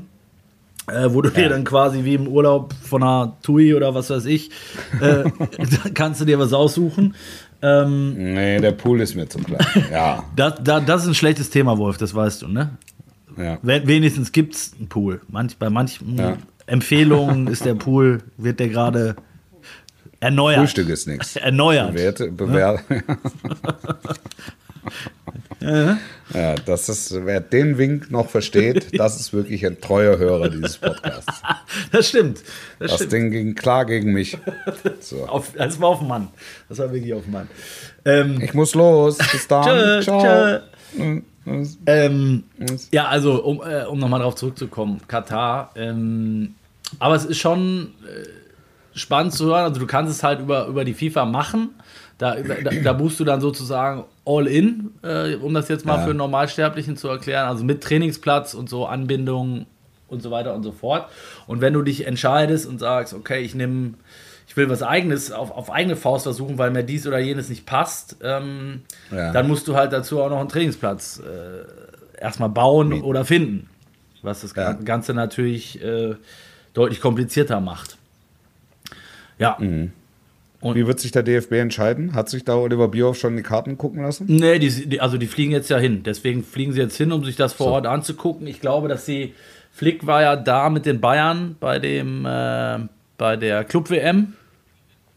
äh, 0.87 1.13
wo 1.13 1.21
du 1.21 1.29
ja. 1.29 1.35
dir 1.35 1.49
dann 1.49 1.63
quasi 1.63 2.03
wie 2.03 2.15
im 2.15 2.27
Urlaub 2.27 2.73
von 2.81 3.03
einer 3.03 3.37
TUI 3.43 3.75
oder 3.75 3.93
was 3.93 4.09
weiß 4.09 4.25
ich, 4.25 4.49
äh, 4.99 5.29
kannst 5.93 6.19
du 6.19 6.25
dir 6.25 6.39
was 6.39 6.51
aussuchen. 6.51 7.13
Ähm, 7.61 8.15
nee, 8.33 8.59
der 8.59 8.71
Pool 8.71 9.01
ist 9.01 9.13
mir 9.13 9.29
zu 9.29 9.37
klein. 9.37 9.63
Ja. 9.91 10.23
das, 10.35 10.55
das, 10.63 10.83
das 10.83 11.03
ist 11.03 11.09
ein 11.09 11.13
schlechtes 11.13 11.51
Thema, 11.51 11.77
Wolf, 11.77 11.99
das 11.99 12.15
weißt 12.15 12.41
du, 12.41 12.47
ne? 12.47 12.71
Ja. 13.37 13.59
Wenigstens 13.61 14.31
gibt 14.31 14.55
es 14.55 14.73
einen 14.79 14.89
Pool. 14.89 15.21
Manch, 15.27 15.57
bei 15.57 15.69
manchen 15.69 16.17
ja. 16.17 16.37
Empfehlungen 16.65 17.45
ist 17.45 17.65
der 17.65 17.75
Pool, 17.75 18.23
wird 18.37 18.59
der 18.59 18.69
gerade 18.69 19.15
erneuert. 20.21 20.61
Frühstück 20.61 20.89
ist 20.89 21.07
nichts. 21.07 21.35
Erneuert. 21.35 21.91
Bewerte, 21.91 22.31
bewer 22.31 22.81
ne? 22.89 23.03
Ja. 25.61 25.97
ja, 26.33 26.55
das 26.55 26.87
ist, 26.87 27.25
wer 27.25 27.41
den 27.41 27.77
Wink 27.77 28.11
noch 28.11 28.29
versteht, 28.29 28.87
das 28.99 29.19
ist 29.19 29.33
wirklich 29.33 29.65
ein 29.65 29.81
treuer 29.81 30.17
Hörer 30.17 30.49
dieses 30.49 30.77
Podcasts. 30.77 31.41
Das 31.91 32.09
stimmt. 32.09 32.39
Das, 32.79 32.91
das 32.91 32.95
stimmt. 32.95 33.11
Ding 33.11 33.31
ging 33.31 33.55
klar 33.55 33.85
gegen 33.85 34.11
mich. 34.11 34.37
So. 35.01 35.25
Auf, 35.25 35.53
das 35.53 35.79
war 35.79 35.89
auf 35.89 36.01
Mann. 36.01 36.29
Das 36.67 36.79
war 36.79 36.91
wirklich 36.91 37.13
auf 37.13 37.27
Mann. 37.27 37.47
Ähm, 38.05 38.41
ich 38.41 38.53
muss 38.53 38.75
los. 38.75 39.17
Bis 39.17 39.47
dann. 39.47 39.65
Tschö, 39.65 40.01
Ciao. 40.01 40.59
Tschö. 40.95 41.21
Ähm, 41.85 42.43
ja, 42.91 43.07
also 43.07 43.43
um, 43.43 43.61
äh, 43.61 43.85
um 43.85 43.99
nochmal 43.99 44.21
drauf 44.21 44.35
zurückzukommen, 44.35 45.01
Katar. 45.07 45.71
Ähm, 45.75 46.55
aber 46.99 47.15
es 47.15 47.25
ist 47.25 47.37
schon 47.37 47.93
äh, 48.05 48.97
spannend 48.97 49.33
zu 49.33 49.45
hören. 49.45 49.65
Also 49.65 49.79
du 49.79 49.87
kannst 49.87 50.11
es 50.11 50.23
halt 50.23 50.39
über, 50.39 50.67
über 50.67 50.85
die 50.85 50.93
FIFA 50.93 51.25
machen. 51.25 51.69
Da, 52.17 52.35
da, 52.35 52.71
da 52.71 52.93
buchst 52.93 53.19
du 53.19 53.23
dann 53.23 53.41
sozusagen 53.41 54.03
all 54.29 54.47
in, 54.47 54.91
äh, 55.01 55.35
um 55.35 55.53
das 55.55 55.67
jetzt 55.69 55.85
mal 55.85 55.97
ja. 55.97 56.05
für 56.05 56.13
Normalsterblichen 56.13 56.97
zu 56.97 57.07
erklären, 57.07 57.47
also 57.47 57.63
mit 57.63 57.81
Trainingsplatz 57.81 58.53
und 58.53 58.69
so 58.69 58.85
Anbindung 58.85 59.65
und 60.07 60.21
so 60.21 60.29
weiter 60.29 60.53
und 60.53 60.63
so 60.63 60.71
fort. 60.71 61.09
Und 61.47 61.61
wenn 61.61 61.73
du 61.73 61.81
dich 61.81 62.05
entscheidest 62.05 62.67
und 62.67 62.79
sagst, 62.79 63.15
okay, 63.15 63.39
ich 63.41 63.55
nehme, 63.55 63.95
ich 64.47 64.55
will 64.55 64.69
was 64.69 64.83
eigenes 64.83 65.31
auf, 65.31 65.49
auf 65.49 65.71
eigene 65.71 65.95
Faust 65.95 66.23
versuchen, 66.23 66.59
weil 66.59 66.69
mir 66.69 66.83
dies 66.83 67.07
oder 67.07 67.17
jenes 67.17 67.49
nicht 67.49 67.65
passt, 67.65 68.17
ähm, 68.21 68.81
ja. 69.11 69.31
dann 69.31 69.47
musst 69.47 69.67
du 69.67 69.75
halt 69.75 69.93
dazu 69.93 70.21
auch 70.21 70.29
noch 70.29 70.39
einen 70.39 70.49
Trainingsplatz 70.49 71.19
äh, 71.25 72.21
erstmal 72.21 72.49
bauen 72.49 72.89
Mieten. 72.89 73.05
oder 73.05 73.25
finden. 73.25 73.67
Was 74.21 74.41
das 74.41 74.53
ja. 74.55 74.73
Ganze 74.73 75.13
natürlich 75.13 75.81
äh, 75.81 76.15
deutlich 76.73 77.01
komplizierter 77.01 77.61
macht. 77.61 77.97
Ja. 79.39 79.57
Mhm. 79.59 79.93
Und 80.61 80.75
Wie 80.75 80.85
wird 80.85 80.99
sich 80.99 81.11
der 81.11 81.23
DFB 81.23 81.53
entscheiden? 81.53 82.13
Hat 82.13 82.29
sich 82.29 82.43
da 82.43 82.55
Oliver 82.55 82.89
Bierhoff 82.89 83.17
schon 83.17 83.37
die 83.37 83.43
Karten 83.43 83.77
gucken 83.77 84.01
lassen? 84.03 84.25
Nee, 84.27 84.59
die, 84.59 84.89
die, 84.89 84.99
also 84.99 85.17
die 85.17 85.27
fliegen 85.27 85.53
jetzt 85.53 85.69
ja 85.69 85.77
hin. 85.77 86.03
Deswegen 86.03 86.43
fliegen 86.43 86.73
sie 86.73 86.81
jetzt 86.81 86.97
hin, 86.97 87.13
um 87.13 87.23
sich 87.23 87.37
das 87.37 87.53
vor 87.53 87.67
so. 87.67 87.73
Ort 87.73 87.85
anzugucken. 87.87 88.45
Ich 88.47 88.59
glaube, 88.59 88.87
dass 88.87 89.05
sie. 89.05 89.33
Flick 89.71 90.05
war 90.05 90.21
ja 90.21 90.35
da 90.35 90.69
mit 90.69 90.85
den 90.85 90.99
Bayern 90.99 91.55
bei 91.59 91.79
dem 91.79 92.25
äh, 92.25 92.79
bei 93.17 93.37
der 93.37 93.63
Club 93.63 93.89
WM. 93.89 94.33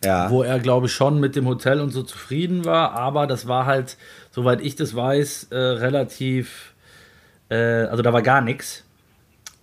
Ja. 0.05 0.31
Wo 0.31 0.43
er, 0.43 0.61
glaube 0.61 0.87
ich, 0.87 0.93
schon 0.93 1.19
mit 1.19 1.35
dem 1.35 1.47
Hotel 1.47 1.81
und 1.81 1.91
so 1.91 2.03
zufrieden 2.03 2.65
war. 2.65 2.93
Aber 2.93 3.27
das 3.27 3.49
war 3.49 3.67
halt, 3.67 3.97
soweit 4.31 4.61
ich 4.61 4.77
das 4.77 4.95
weiß, 4.95 5.49
äh, 5.51 5.57
relativ. 5.57 6.75
Äh, 7.49 7.57
also 7.57 8.03
da 8.03 8.13
war 8.13 8.23
gar 8.23 8.43
nichts. 8.43 8.85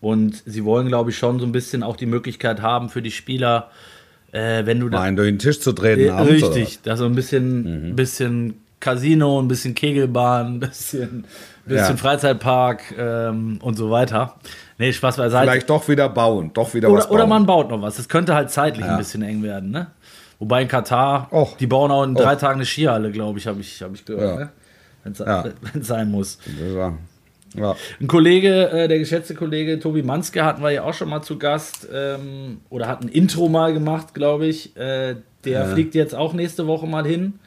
Und 0.02 0.44
sie 0.46 0.66
wollen, 0.66 0.88
glaube 0.88 1.12
ich, 1.12 1.18
schon 1.18 1.40
so 1.40 1.46
ein 1.46 1.52
bisschen 1.52 1.84
auch 1.84 1.96
die 1.96 2.06
Möglichkeit 2.06 2.62
haben 2.62 2.90
für 2.90 3.02
die 3.02 3.12
Spieler 3.12 3.70
äh, 4.32 4.66
wenn 4.66 4.80
du 4.80 4.90
da. 4.90 5.00
Nein, 5.00 5.16
durch 5.16 5.30
den 5.30 5.40
Tisch 5.40 5.60
zu 5.60 5.74
treten. 5.74 6.02
Äh, 6.02 6.10
abends, 6.10 6.44
richtig, 6.44 6.80
da 6.84 6.98
so 6.98 7.06
ein 7.06 7.16
bisschen, 7.16 7.90
mhm. 7.90 7.96
bisschen 7.96 8.62
Casino, 8.80 9.42
ein 9.42 9.48
bisschen 9.48 9.76
Kegelbahn, 9.76 10.46
ein 10.56 10.60
bisschen, 10.60 11.26
bisschen 11.66 11.96
ja. 11.96 11.98
Freizeitpark 11.98 12.96
ähm, 12.98 13.60
und 13.62 13.76
so 13.76 13.90
weiter. 13.90 14.36
Nee, 14.78 14.94
Spaß 14.94 15.18
beiseite. 15.18 15.50
Vielleicht 15.50 15.70
doch 15.70 15.88
wieder 15.88 16.10
bauen, 16.10 16.52
doch 16.54 16.74
wieder 16.74 16.90
oder, 16.90 17.00
was 17.00 17.08
bauen. 17.08 17.16
Oder 17.16 17.28
man 17.28 17.46
baut 17.46 17.70
noch 17.70 17.82
was. 17.82 17.98
Das 17.98 18.08
könnte 18.08 18.34
halt 18.34 18.50
zeitlich 18.50 18.86
ja. 18.86 18.94
ein 18.94 18.98
bisschen 18.98 19.22
eng 19.22 19.44
werden, 19.44 19.72
ne? 19.72 19.88
Wobei 20.40 20.62
in 20.62 20.70
Katar, 20.70 21.28
Och. 21.34 21.58
die 21.58 21.68
bauen 21.68 21.92
auch 21.92 22.04
in 22.04 22.16
drei 22.16 22.36
Och. 22.36 22.40
Tagen 22.40 22.56
eine 22.56 22.66
Skihalle, 22.66 23.12
glaube 23.12 23.40
ich, 23.40 23.48
habe 23.48 23.60
ich, 23.60 23.82
hab 23.82 23.94
ich 23.94 24.06
gehört, 24.06 24.40
ja. 24.40 24.46
ne? 24.46 24.50
Wenn 25.04 25.12
es 25.12 25.20
ja. 25.20 25.46
sein 25.82 26.12
muss. 26.12 26.40
Ja. 27.60 27.76
Ein 28.00 28.08
Kollege, 28.08 28.70
äh, 28.70 28.88
der 28.88 29.00
geschätzte 29.00 29.36
Kollege 29.36 29.80
Tobi 29.80 30.02
Manske 30.02 30.44
hatten 30.44 30.62
wir 30.62 30.72
ja 30.72 30.84
auch 30.84 30.94
schon 30.94 31.10
mal 31.10 31.22
zu 31.22 31.38
Gast 31.38 31.88
ähm, 31.94 32.62
oder 32.70 32.88
hat 32.88 33.02
ein 33.02 33.10
Intro 33.10 33.50
mal 33.50 33.74
gemacht, 33.74 34.14
glaube 34.14 34.48
ich. 34.48 34.76
Äh, 34.78 35.16
der 35.46 35.60
ja. 35.62 35.66
fliegt 35.66 35.96
jetzt 35.96 36.16
auch 36.16 36.34
nächste 36.34 36.68
Woche 36.68 36.88
mal 36.88 37.06
hin. 37.06 37.40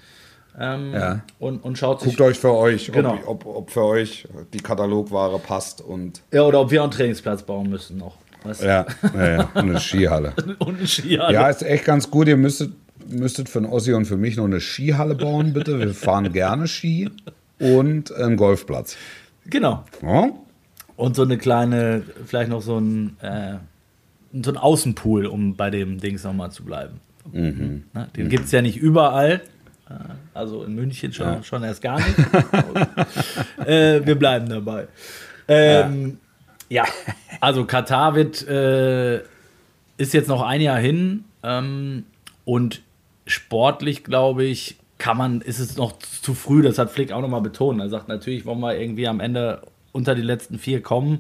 Ähm, 0.59 0.93
ja. 0.93 1.21
und, 1.39 1.65
und 1.65 1.79
schaut 1.79 2.01
sich. 2.01 2.11
Guckt 2.11 2.21
euch 2.21 2.39
für 2.39 2.53
euch, 2.53 2.93
genau. 2.93 3.15
ob, 3.27 3.47
ob, 3.47 3.57
ob 3.57 3.71
für 3.71 3.85
euch 3.85 4.29
die 4.53 4.61
Katalogware 4.61 5.39
passt 5.39 5.81
und. 5.81 6.21
Ja, 6.31 6.43
oder 6.43 6.61
ob 6.61 6.71
wir 6.71 6.81
auch 6.81 6.85
einen 6.85 6.93
Trainingsplatz 6.93 7.43
bauen 7.43 7.71
müssen 7.71 7.97
noch. 7.97 8.17
Weißt 8.45 8.63
du? 8.63 8.67
ja, 8.67 8.87
ja, 9.15 9.31
ja, 9.31 9.51
und 9.55 9.71
eine 9.71 9.81
Skihalle. 9.81 10.35
und 10.59 10.79
eine 10.79 10.87
Skihalle. 10.87 11.33
Ja, 11.33 11.49
ist 11.49 11.63
echt 11.63 11.85
ganz 11.85 12.11
gut. 12.11 12.29
Ihr 12.29 12.37
müsstet, 12.37 12.73
müsstet 13.09 13.49
für 13.49 13.61
den 13.61 13.71
Ossi 13.71 13.95
und 13.95 14.05
für 14.05 14.17
mich 14.17 14.37
noch 14.37 14.45
eine 14.45 14.61
Skihalle 14.61 15.15
bauen, 15.15 15.55
bitte. 15.55 15.79
Wir 15.79 15.95
fahren 15.95 16.31
gerne 16.33 16.69
Ski 16.69 17.09
und 17.59 18.15
einen 18.15 18.37
Golfplatz. 18.37 18.97
Genau. 19.47 19.85
Ja. 20.03 20.31
Und 20.97 21.17
so 21.17 21.23
eine 21.23 21.39
kleine, 21.39 22.03
vielleicht 22.27 22.51
noch 22.51 22.63
so 22.63 22.79
ein, 22.79 23.17
äh, 23.21 23.55
so 24.33 24.51
ein 24.51 24.57
Außenpool, 24.57 25.27
um 25.27 25.57
bei 25.57 25.71
dem 25.71 25.99
Dings 25.99 26.25
nochmal 26.25 26.51
zu 26.51 26.65
bleiben. 26.65 27.01
Mhm. 27.31 27.85
Na, 27.93 28.07
den 28.17 28.27
mhm. 28.27 28.31
gibt 28.31 28.45
es 28.45 28.53
ja 28.53 28.63
nicht 28.63 28.77
überall. 28.77 29.43
Äh, 29.89 29.95
also 30.35 30.65
in 30.65 30.75
München 30.75 31.13
schon, 31.13 31.27
ja. 31.27 31.43
schon 31.43 31.63
erst 31.63 31.83
gar 31.83 31.99
nicht. 31.99 32.19
äh, 33.67 34.05
wir 34.05 34.15
bleiben 34.17 34.49
dabei. 34.49 34.89
Ähm, 35.49 36.19
ja. 36.69 36.85
ja. 36.85 36.93
also 37.41 37.65
Katar 37.65 38.15
wird, 38.15 38.47
äh, 38.47 39.19
ist 39.97 40.15
jetzt 40.15 40.29
noch 40.29 40.43
ein 40.43 40.61
Jahr 40.61 40.79
hin 40.79 41.25
ähm, 41.43 42.05
und 42.45 42.83
sportlich, 43.27 44.05
glaube 44.05 44.45
ich, 44.45 44.77
kann 45.03 45.17
man, 45.17 45.41
ist 45.41 45.59
es 45.59 45.77
noch 45.77 45.99
zu 45.99 46.33
früh, 46.33 46.63
das 46.63 46.79
hat 46.79 46.93
Flick 46.93 47.11
auch 47.11 47.23
nochmal 47.23 47.41
betont. 47.41 47.81
Er 47.81 47.89
sagt, 47.89 48.07
natürlich 48.07 48.47
wollen 48.47 48.61
wir 48.61 48.79
irgendwie 48.79 49.09
am 49.09 49.19
Ende 49.19 49.63
unter 49.91 50.15
die 50.15 50.23
letzten 50.23 50.61
vier 50.61 50.81
kommen, 50.81 51.19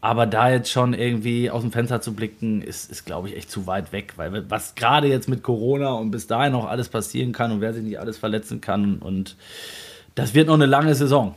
aber 0.00 0.26
da 0.26 0.48
jetzt 0.48 0.70
schon 0.70 0.94
irgendwie 0.94 1.50
aus 1.50 1.62
dem 1.62 1.72
Fenster 1.72 2.00
zu 2.00 2.14
blicken, 2.14 2.62
ist, 2.62 2.88
ist 2.88 3.04
glaube 3.04 3.28
ich, 3.28 3.36
echt 3.36 3.50
zu 3.50 3.66
weit 3.66 3.90
weg, 3.90 4.12
weil 4.14 4.48
was 4.48 4.76
gerade 4.76 5.08
jetzt 5.08 5.28
mit 5.28 5.42
Corona 5.42 5.94
und 5.94 6.12
bis 6.12 6.28
dahin 6.28 6.52
noch 6.52 6.66
alles 6.66 6.88
passieren 6.88 7.32
kann 7.32 7.50
und 7.50 7.60
wer 7.60 7.74
sich 7.74 7.82
nicht 7.82 7.98
alles 7.98 8.16
verletzen 8.16 8.60
kann 8.60 8.98
und 8.98 9.34
das 10.14 10.32
wird 10.32 10.46
noch 10.46 10.54
eine 10.54 10.66
lange 10.66 10.94
Saison. 10.94 11.34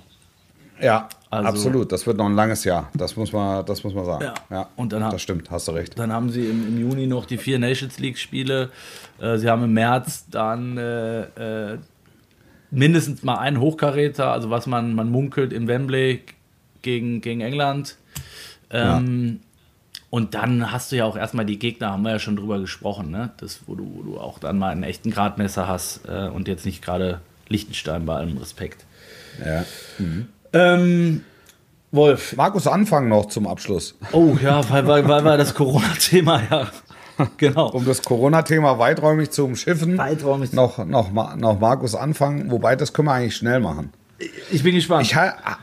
Ja, 0.80 1.10
also, 1.32 1.48
absolut. 1.50 1.92
Das 1.92 2.08
wird 2.08 2.18
noch 2.18 2.26
ein 2.26 2.36
langes 2.36 2.64
Jahr. 2.64 2.90
Das 2.96 3.16
muss 3.16 3.32
man, 3.32 3.64
das 3.66 3.84
muss 3.84 3.94
man 3.94 4.06
sagen. 4.06 4.24
Ja. 4.24 4.34
ja. 4.50 4.70
Und 4.76 4.94
dann 4.94 5.02
das 5.12 5.22
stimmt, 5.22 5.52
hast 5.52 5.68
du 5.68 5.72
recht. 5.74 5.98
Dann 6.00 6.12
haben 6.12 6.32
sie 6.32 6.46
im, 6.46 6.68
im 6.68 6.80
Juni 6.80 7.06
noch 7.06 7.26
die 7.26 7.38
vier 7.38 7.60
Nations 7.60 8.00
League-Spiele. 8.00 8.72
Äh, 9.20 9.38
sie 9.38 9.50
haben 9.50 9.64
im 9.64 9.74
März 9.74 10.26
dann 10.32 10.78
äh, 10.78 11.74
äh, 11.74 11.78
mindestens 12.72 13.22
mal 13.22 13.38
einen 13.38 13.60
Hochkaräter, 13.60 14.32
also 14.32 14.50
was 14.50 14.66
man, 14.66 14.96
man 14.96 15.12
munkelt 15.12 15.54
im 15.54 15.68
Wembley 15.68 16.24
gegen, 16.82 17.22
gegen 17.22 17.42
England. 17.42 17.98
Ähm, 18.72 19.40
ja. 19.42 19.48
Und 20.10 20.34
dann 20.34 20.72
hast 20.72 20.92
du 20.92 20.96
ja 20.96 21.06
auch 21.06 21.16
erstmal 21.16 21.46
die 21.46 21.60
Gegner, 21.60 21.92
haben 21.92 22.02
wir 22.02 22.12
ja 22.12 22.20
schon 22.20 22.36
drüber 22.36 22.60
gesprochen, 22.60 23.12
ne? 23.12 23.30
Das, 23.38 23.62
wo 23.68 23.76
du, 23.76 23.92
wo 23.94 24.02
du 24.02 24.20
auch 24.20 24.40
dann 24.40 24.58
mal 24.58 24.72
einen 24.72 24.82
echten 24.82 25.12
Gradmesser 25.12 25.68
hast 25.68 26.08
äh, 26.08 26.28
und 26.28 26.48
jetzt 26.48 26.66
nicht 26.66 26.82
gerade 26.82 27.22
Lichtenstein 27.48 28.08
bei 28.08 28.16
allem 28.16 28.38
Respekt. 28.38 28.86
Ja. 29.46 29.66
Mhm. 30.00 30.28
Ähm, 30.54 31.24
Wolf. 31.92 32.36
Markus, 32.36 32.68
Anfang 32.68 33.08
noch 33.08 33.28
zum 33.28 33.48
Abschluss. 33.48 33.96
Oh 34.12 34.38
ja, 34.42 34.68
weil, 34.70 34.86
weil, 34.88 35.08
weil, 35.08 35.24
weil 35.24 35.38
das 35.38 35.54
Corona-Thema 35.54 36.42
ja. 36.50 36.72
Genau. 37.38 37.72
Um 37.72 37.86
das 37.86 38.02
Corona-Thema 38.02 38.80
weiträumig 38.80 39.32
zu 39.32 39.46
umschiffen. 39.46 39.98
Weiträumig. 39.98 40.54
Noch, 40.54 40.78
noch, 40.86 41.12
noch 41.12 41.60
Markus 41.60 41.96
Anfang, 41.96 42.50
wobei 42.50 42.76
das 42.76 42.94
können 42.94 43.08
wir 43.08 43.14
eigentlich 43.14 43.36
schnell 43.36 43.60
machen. 43.60 43.92
Ich 44.52 44.64
bin 44.64 44.76
gespannt. 44.76 45.06
Ich, 45.06 45.18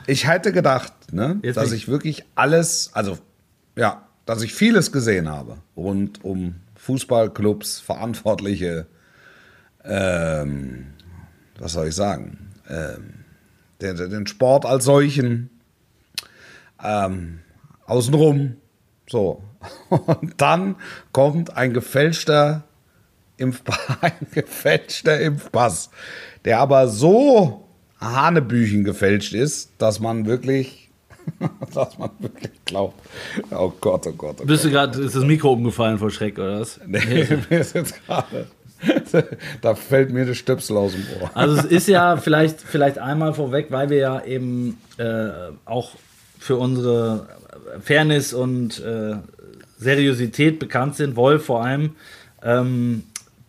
ich 0.07 0.27
hätte 0.27 0.51
gedacht, 0.51 0.93
ne, 1.11 1.39
dass 1.41 1.71
ich 1.71 1.87
wirklich 1.87 2.25
alles, 2.35 2.91
also 2.93 3.17
ja, 3.75 4.03
dass 4.25 4.41
ich 4.41 4.53
vieles 4.53 4.91
gesehen 4.91 5.29
habe 5.29 5.57
rund 5.75 6.23
um 6.23 6.55
Fußballclubs, 6.75 7.79
Verantwortliche, 7.79 8.87
ähm, 9.83 10.87
was 11.59 11.73
soll 11.73 11.87
ich 11.87 11.95
sagen, 11.95 12.51
ähm, 12.69 13.25
den, 13.81 13.95
den 13.97 14.27
Sport 14.27 14.65
als 14.65 14.85
solchen, 14.85 15.49
ähm, 16.83 17.39
außenrum. 17.85 18.55
So. 19.09 19.43
Und 19.89 20.33
dann 20.37 20.75
kommt 21.11 21.55
ein 21.55 21.73
gefälschter 21.73 22.63
Impfpass, 23.37 23.79
ein 24.01 24.27
gefälschter 24.31 25.19
Impfpass, 25.19 25.89
der 26.45 26.59
aber 26.59 26.87
so 26.87 27.67
Hanebüchen 27.99 28.83
gefälscht 28.83 29.33
ist, 29.33 29.71
dass 29.77 29.99
man 29.99 30.25
wirklich, 30.25 30.89
dass 31.73 31.97
man 31.97 32.11
wirklich 32.19 32.53
glaubt. 32.65 32.99
Oh 33.51 33.71
Gott, 33.81 34.05
oh 34.07 34.13
Gott. 34.13 34.37
Oh 34.41 34.45
Bist 34.45 34.65
du 34.65 34.69
gerade, 34.69 35.01
ist 35.01 35.15
das 35.15 35.23
Mikro 35.23 35.53
umgefallen 35.53 35.97
vor 35.97 36.11
Schreck 36.11 36.37
oder 36.37 36.61
was? 36.61 36.79
Nee, 36.85 37.27
mir 37.49 37.59
ist 37.59 37.73
jetzt 37.73 38.05
gerade. 38.05 38.47
da 39.61 39.75
fällt 39.75 40.11
mir 40.11 40.25
der 40.25 40.33
Stöpsel 40.33 40.77
aus 40.77 40.93
dem 40.93 41.03
Ohr. 41.21 41.31
Also 41.33 41.57
es 41.57 41.65
ist 41.65 41.87
ja 41.87 42.17
vielleicht, 42.17 42.61
vielleicht 42.61 42.99
einmal 42.99 43.33
vorweg, 43.33 43.67
weil 43.69 43.89
wir 43.89 43.97
ja 43.97 44.25
eben 44.25 44.77
äh, 44.97 45.29
auch 45.65 45.91
für 46.39 46.57
unsere 46.57 47.27
Fairness 47.81 48.33
und 48.33 48.79
äh, 48.79 49.15
Seriosität 49.77 50.59
bekannt 50.59 50.95
sind, 50.95 51.15
Wolf 51.15 51.45
vor 51.45 51.63
allem, 51.63 51.91
ähm, 52.43 53.03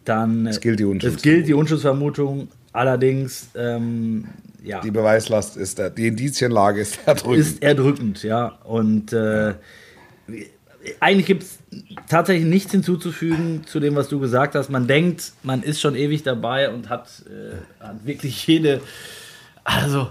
dann 0.05 0.47
es 0.47 0.61
gilt 0.61 0.81
die 0.81 0.85
Unschuldsvermutung. 0.85 1.17
Es 1.17 1.23
gilt 1.23 1.49
die 1.49 1.55
Unschuldsvermutung. 1.55 2.49
Allerdings, 2.73 3.49
ähm, 3.55 4.29
ja. 4.63 4.81
Die 4.81 4.91
Beweislast 4.91 5.57
ist, 5.57 5.79
da, 5.79 5.89
die 5.89 6.09
Indizienlage 6.09 6.81
ist 6.81 6.99
erdrückend. 7.07 7.39
Ist 7.39 7.63
erdrückend, 7.63 8.23
ja. 8.23 8.59
Und 8.65 9.13
äh, 9.13 9.55
eigentlich 11.01 11.27
gibt 11.27 11.43
es 11.43 11.59
tatsächlich 12.09 12.47
nichts 12.47 12.73
hinzuzufügen 12.73 13.65
zu 13.67 13.81
dem, 13.81 13.97
was 13.97 14.09
du 14.09 14.19
gesagt 14.21 14.55
hast. 14.55 14.71
Man 14.71 14.87
denkt, 14.87 15.33
man 15.43 15.63
ist 15.63 15.81
schon 15.81 15.95
ewig 15.95 16.23
dabei 16.23 16.71
und 16.71 16.89
hat, 16.89 17.09
äh, 17.27 17.85
hat 17.85 18.05
wirklich 18.05 18.47
jede, 18.47 18.81
also 19.65 20.09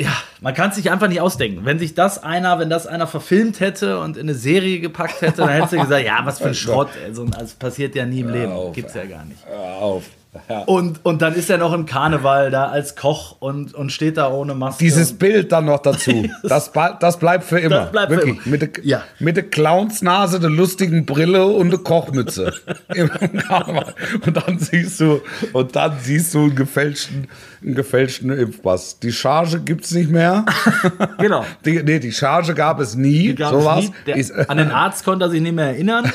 ja, 0.00 0.12
man 0.40 0.54
kann 0.54 0.70
es 0.70 0.76
sich 0.76 0.90
einfach 0.90 1.08
nicht 1.08 1.20
ausdenken. 1.20 1.64
Wenn 1.64 1.80
sich 1.80 1.94
das 1.94 2.22
einer, 2.22 2.58
wenn 2.60 2.70
das 2.70 2.86
einer 2.86 3.08
verfilmt 3.08 3.58
hätte 3.58 3.98
und 3.98 4.16
in 4.16 4.22
eine 4.22 4.34
Serie 4.34 4.78
gepackt 4.78 5.22
hätte, 5.22 5.38
dann 5.38 5.48
hätte 5.48 5.70
sie 5.70 5.78
gesagt, 5.78 6.04
ja, 6.04 6.20
was 6.24 6.38
für 6.38 6.48
ein 6.48 6.54
Schrott. 6.54 6.88
Also, 7.04 7.24
das 7.24 7.54
passiert 7.54 7.96
ja 7.96 8.06
nie 8.06 8.20
im 8.20 8.30
Leben. 8.30 8.52
Auf, 8.52 8.74
Gibt's 8.74 8.94
ja 8.94 9.04
gar 9.06 9.24
nicht. 9.24 9.44
Auf. 9.48 10.04
Ja. 10.48 10.60
Und, 10.60 11.04
und 11.04 11.22
dann 11.22 11.34
ist 11.34 11.48
er 11.48 11.56
noch 11.56 11.72
im 11.72 11.86
Karneval 11.86 12.50
da 12.50 12.66
als 12.66 12.96
Koch 12.96 13.36
und, 13.40 13.74
und 13.74 13.90
steht 13.90 14.18
da 14.18 14.30
ohne 14.30 14.54
Maske. 14.54 14.84
Dieses 14.84 15.14
Bild 15.14 15.52
dann 15.52 15.66
noch 15.66 15.80
dazu. 15.80 16.26
Das, 16.42 16.70
das 17.00 17.18
bleibt 17.18 17.44
für 17.44 17.58
immer. 17.58 17.76
Das 17.76 17.92
bleibt 17.92 18.10
Wirklich. 18.10 18.40
Für 18.40 18.48
immer. 18.48 18.50
Mit 18.50 18.62
der 18.62 18.84
ja. 18.84 19.02
mit 19.18 19.36
der 19.36 19.44
Clownsnase, 19.44 20.40
der 20.40 20.50
lustigen 20.50 21.04
Brille 21.04 21.46
und 21.46 21.70
der 21.70 21.80
Kochmütze. 21.80 22.52
Im 22.94 23.08
Karneval. 23.10 23.94
Und 24.24 24.36
dann 24.36 24.58
siehst 24.58 25.00
du, 25.00 25.20
und 25.52 25.76
dann 25.76 25.98
siehst 26.00 26.34
du 26.34 26.44
einen 26.44 26.54
gefälschten, 26.54 27.28
einen 27.62 27.74
gefälschten 27.74 28.30
Impfpass. 28.30 28.98
Die 29.00 29.12
Charge 29.12 29.60
gibt 29.60 29.84
es 29.84 29.90
nicht 29.92 30.10
mehr. 30.10 30.44
genau. 31.18 31.44
Die, 31.64 31.82
nee, 31.82 31.98
die 31.98 32.12
Charge 32.12 32.54
gab 32.54 32.80
es 32.80 32.94
nie. 32.94 33.34
Gab 33.34 33.52
sowas. 33.52 33.84
Nie. 33.84 33.92
Der, 34.06 34.16
Ist, 34.16 34.32
an 34.32 34.56
den 34.56 34.70
Arzt 34.70 35.04
konnte 35.04 35.26
er 35.26 35.30
sich 35.30 35.40
nicht 35.40 35.54
mehr 35.54 35.66
erinnern. 35.66 36.10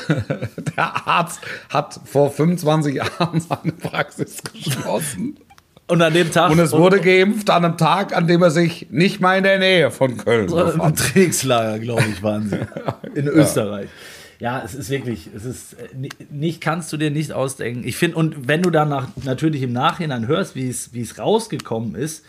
der 0.76 1.06
Arzt 1.06 1.40
hat 1.68 2.00
vor 2.04 2.30
25 2.30 2.94
Jahren 2.96 3.40
seine 3.40 3.72
Praxis 3.72 4.03
geschlossen. 4.16 5.36
Und 5.86 6.00
an 6.00 6.14
dem 6.14 6.32
Tag. 6.32 6.50
Und 6.50 6.58
es 6.58 6.72
wurde 6.72 7.00
geimpft 7.02 7.50
an 7.50 7.64
einem 7.64 7.76
Tag, 7.76 8.16
an 8.16 8.26
dem 8.26 8.42
er 8.42 8.50
sich 8.50 8.86
nicht 8.90 9.20
mal 9.20 9.36
in 9.36 9.44
der 9.44 9.58
Nähe 9.58 9.90
von 9.90 10.16
Köln 10.16 10.48
so 10.48 10.58
Im 10.60 10.96
Trainingslager, 10.96 11.78
glaube 11.78 12.04
ich, 12.10 12.22
waren 12.22 12.48
sie. 12.48 12.60
In 13.14 13.28
Österreich. 13.28 13.88
Ja, 14.40 14.62
es 14.64 14.74
ist 14.74 14.90
wirklich, 14.90 15.28
es 15.34 15.44
ist 15.44 15.74
äh, 15.74 15.88
nicht, 16.30 16.60
kannst 16.60 16.92
du 16.92 16.96
dir 16.96 17.10
nicht 17.10 17.32
ausdenken. 17.32 17.86
Ich 17.86 17.96
finde, 17.96 18.16
und 18.16 18.48
wenn 18.48 18.62
du 18.62 18.70
dann 18.70 19.08
natürlich 19.24 19.62
im 19.62 19.72
Nachhinein 19.72 20.26
hörst, 20.26 20.56
wie 20.56 20.68
es, 20.68 20.92
wie 20.92 21.02
es 21.02 21.18
rausgekommen 21.18 21.94
ist, 21.94 22.24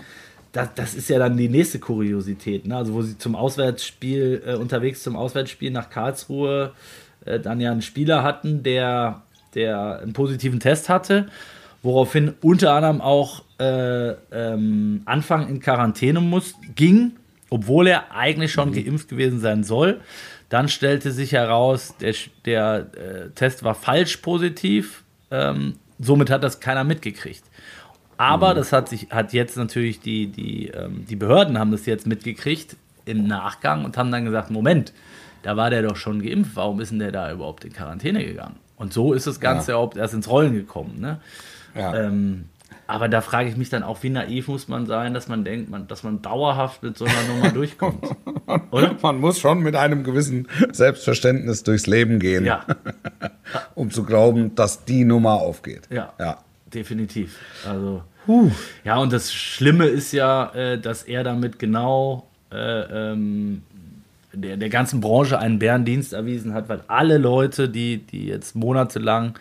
das, 0.51 0.69
das 0.76 0.93
ist 0.93 1.09
ja 1.09 1.19
dann 1.19 1.36
die 1.36 1.49
nächste 1.49 1.80
Kuriosität. 1.80 2.65
Ne? 2.65 2.78
Also, 2.78 2.93
wo 2.93 3.01
sie 3.01 3.17
zum 3.17 3.36
Auswärtsspiel, 3.36 4.43
äh, 4.45 4.53
unterwegs 4.55 5.03
zum 5.03 5.15
Auswärtsspiel 5.15 5.71
nach 5.71 5.89
Karlsruhe 5.89 6.73
äh, 7.26 7.39
dann 7.39 7.59
ja 7.59 7.71
einen 7.71 7.82
Spieler 7.82 8.23
hatten, 8.23 8.63
der, 8.63 9.23
der 9.53 9.99
einen 10.01 10.13
positiven 10.13 10.59
Test 10.59 10.89
hatte, 10.89 11.28
woraufhin 11.86 12.33
unter 12.41 12.73
anderem 12.73 12.99
auch 12.99 13.43
äh, 13.59 14.09
ähm, 14.31 15.03
Anfang 15.05 15.47
in 15.47 15.59
Quarantäne 15.59 16.19
muss, 16.19 16.55
ging, 16.75 17.13
obwohl 17.49 17.88
er 17.88 18.11
eigentlich 18.11 18.51
schon 18.51 18.71
mhm. 18.71 18.73
geimpft 18.73 19.07
gewesen 19.07 19.39
sein 19.39 19.63
soll. 19.63 20.01
Dann 20.49 20.67
stellte 20.67 21.11
sich 21.11 21.31
heraus, 21.31 21.95
der, 22.01 22.13
der 22.45 22.88
äh, 22.95 23.29
Test 23.36 23.63
war 23.63 23.75
falsch 23.75 24.17
positiv. 24.17 25.03
Ähm, 25.31 25.75
somit 25.99 26.29
hat 26.29 26.43
das 26.43 26.59
keiner 26.59 26.83
mitgekriegt. 26.83 27.43
Aber 28.17 28.53
mhm. 28.53 28.57
das 28.57 28.71
hat 28.71 28.89
sich 28.89 29.07
hat 29.11 29.33
jetzt 29.33 29.55
natürlich 29.55 29.99
die, 29.99 30.27
die, 30.27 30.67
ähm, 30.69 31.05
die 31.07 31.15
Behörden 31.15 31.59
haben 31.59 31.71
das 31.71 31.86
jetzt 31.86 32.07
mitgekriegt 32.07 32.75
im 33.05 33.27
Nachgang 33.27 33.86
und 33.86 33.97
haben 33.97 34.11
dann 34.11 34.25
gesagt, 34.25 34.49
Moment, 34.49 34.91
da 35.43 35.55
war 35.55 35.69
der 35.69 35.83
doch 35.83 35.95
schon 35.95 36.23
geimpft, 36.23 36.55
warum 36.55 36.79
ist 36.79 36.89
denn 36.89 36.99
der 36.99 37.11
da 37.11 37.31
überhaupt 37.31 37.63
in 37.63 37.73
Quarantäne 37.73 38.25
gegangen? 38.25 38.55
Und 38.77 38.91
so 38.91 39.13
ist 39.13 39.27
das 39.27 39.39
Ganze 39.39 39.71
ja. 39.71 39.77
überhaupt 39.77 39.97
erst 39.97 40.15
ins 40.15 40.27
Rollen 40.27 40.53
gekommen. 40.53 40.99
Ne? 40.99 41.19
Ja. 41.76 41.95
Ähm, 41.95 42.45
aber 42.88 43.09
da 43.09 43.21
frage 43.21 43.49
ich 43.49 43.57
mich 43.57 43.69
dann 43.69 43.84
auch, 43.84 44.03
wie 44.03 44.09
naiv 44.09 44.47
muss 44.47 44.67
man 44.67 44.86
sein, 44.86 45.13
dass 45.13 45.28
man 45.28 45.43
denkt, 45.43 45.69
man, 45.69 45.88
dass 45.88 46.03
man 46.03 46.21
dauerhaft 46.21 46.84
mit 46.84 46.97
so 46.97 47.05
einer 47.05 47.23
Nummer 47.28 47.49
durchkommt. 47.51 48.03
Oder? 48.71 48.95
Man 49.01 49.19
muss 49.19 49.39
schon 49.39 49.61
mit 49.61 49.76
einem 49.76 50.03
gewissen 50.03 50.47
Selbstverständnis 50.71 51.63
durchs 51.63 51.88
Leben 51.88 52.19
gehen, 52.19 52.45
ja. 52.45 52.63
um 53.76 53.89
zu 53.89 54.03
glauben, 54.03 54.53
dass 54.53 54.86
die 54.86 55.03
Nummer 55.03 55.34
aufgeht. 55.34 55.88
Ja, 55.89 56.13
ja. 56.19 56.38
definitiv. 56.71 57.39
Also, 57.67 58.03
huh. 58.28 58.51
ja, 58.84 58.97
und 58.97 59.11
das 59.11 59.34
Schlimme 59.34 59.88
ist 59.88 60.11
ja, 60.11 60.53
äh, 60.53 60.80
dass 60.80 61.03
er 61.03 61.23
damit 61.23 61.57
genau 61.57 62.28
äh, 62.51 63.11
ähm, 63.11 63.63
der, 64.32 64.57
der 64.57 64.69
ganzen 64.69 65.01
Branche 65.01 65.39
einen 65.39 65.57
Bärendienst 65.57 66.13
erwiesen 66.13 66.53
hat, 66.53 66.69
weil 66.69 66.82
alle 66.88 67.17
Leute, 67.17 67.67
die, 67.67 67.97
die 67.97 68.28
jetzt 68.28 68.55
monatelang 68.55 69.39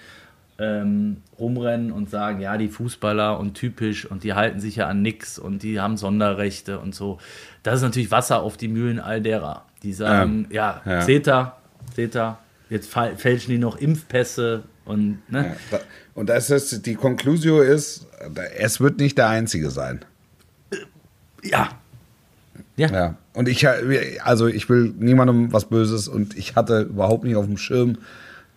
ähm, 0.58 1.18
rumrennen 1.38 1.90
und 1.90 2.10
sagen, 2.10 2.40
ja, 2.40 2.56
die 2.56 2.68
Fußballer 2.68 3.38
und 3.38 3.54
typisch 3.54 4.06
und 4.06 4.24
die 4.24 4.34
halten 4.34 4.60
sich 4.60 4.76
ja 4.76 4.88
an 4.88 5.02
nichts 5.02 5.38
und 5.38 5.62
die 5.62 5.80
haben 5.80 5.96
Sonderrechte 5.96 6.78
und 6.78 6.94
so. 6.94 7.18
Das 7.62 7.76
ist 7.76 7.82
natürlich 7.82 8.10
Wasser 8.10 8.42
auf 8.42 8.56
die 8.56 8.68
Mühlen 8.68 9.00
all 9.00 9.20
derer. 9.20 9.64
Die 9.82 9.92
sagen, 9.92 10.46
ja, 10.50 10.80
ja, 10.84 10.98
ihr, 10.98 11.02
seht 11.02 11.28
ihr, 12.16 12.38
jetzt 12.70 12.88
fälschen 12.88 13.50
die 13.50 13.58
noch 13.58 13.76
Impfpässe 13.76 14.62
und, 14.84 15.18
ne? 15.30 15.56
Ja, 15.70 15.80
und 16.14 16.28
das 16.28 16.50
ist, 16.50 16.86
die 16.86 16.94
Konklusio 16.94 17.60
ist, 17.60 18.06
es 18.56 18.80
wird 18.80 18.98
nicht 18.98 19.18
der 19.18 19.28
Einzige 19.28 19.70
sein. 19.70 20.04
Ja. 21.42 21.70
Ja. 22.76 22.88
ja. 22.88 23.14
Und 23.34 23.48
ich, 23.48 23.66
also 24.22 24.46
ich 24.46 24.68
will 24.68 24.94
niemandem 24.98 25.52
was 25.52 25.66
Böses 25.66 26.06
und 26.06 26.36
ich 26.36 26.54
hatte 26.54 26.82
überhaupt 26.82 27.24
nicht 27.24 27.36
auf 27.36 27.46
dem 27.46 27.56
Schirm, 27.56 27.98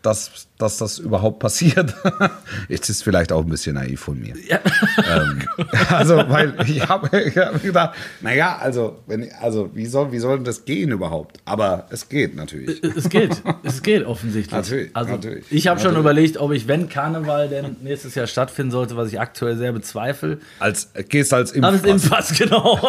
dass, 0.07 0.47
dass 0.57 0.77
das 0.77 0.99
überhaupt 0.99 1.39
passiert. 1.39 1.93
Jetzt 2.69 2.89
ist 2.89 3.03
vielleicht 3.03 3.33
auch 3.33 3.43
ein 3.43 3.49
bisschen 3.49 3.75
naiv 3.75 3.99
von 3.99 4.17
mir. 4.17 4.35
Ja. 4.47 4.59
Ähm, 5.05 5.41
also, 5.89 6.15
weil 6.29 6.55
ich 6.65 6.87
habe 6.87 7.09
hab 7.09 7.61
gedacht, 7.61 7.95
naja, 8.21 8.57
also, 8.57 8.99
wenn, 9.05 9.29
also 9.41 9.69
wie, 9.73 9.85
soll, 9.85 10.13
wie 10.13 10.19
soll 10.19 10.39
das 10.43 10.63
gehen 10.63 10.91
überhaupt? 10.91 11.41
Aber 11.43 11.87
es 11.89 12.07
geht 12.07 12.37
natürlich. 12.37 12.81
Es 12.95 13.09
geht, 13.09 13.43
es 13.63 13.83
geht 13.83 14.05
offensichtlich. 14.05 14.53
Natürlich, 14.53 14.95
also, 14.95 15.11
natürlich. 15.11 15.45
Ich 15.49 15.67
habe 15.67 15.81
schon 15.81 15.97
überlegt, 15.97 16.37
ob 16.37 16.53
ich, 16.53 16.69
wenn 16.69 16.87
Karneval 16.87 17.49
denn 17.49 17.75
nächstes 17.81 18.15
Jahr 18.15 18.27
stattfinden 18.27 18.71
sollte, 18.71 18.95
was 18.95 19.09
ich 19.11 19.19
aktuell 19.19 19.57
sehr 19.57 19.73
bezweifle. 19.73 20.39
Als, 20.59 20.89
gehst 21.09 21.33
als 21.33 21.51
Impfpass. 21.51 21.83
Als 21.83 21.83
Impfpass, 21.83 22.37
genau. 22.37 22.79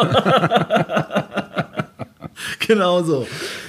genau 2.66 3.02
so. 3.02 3.26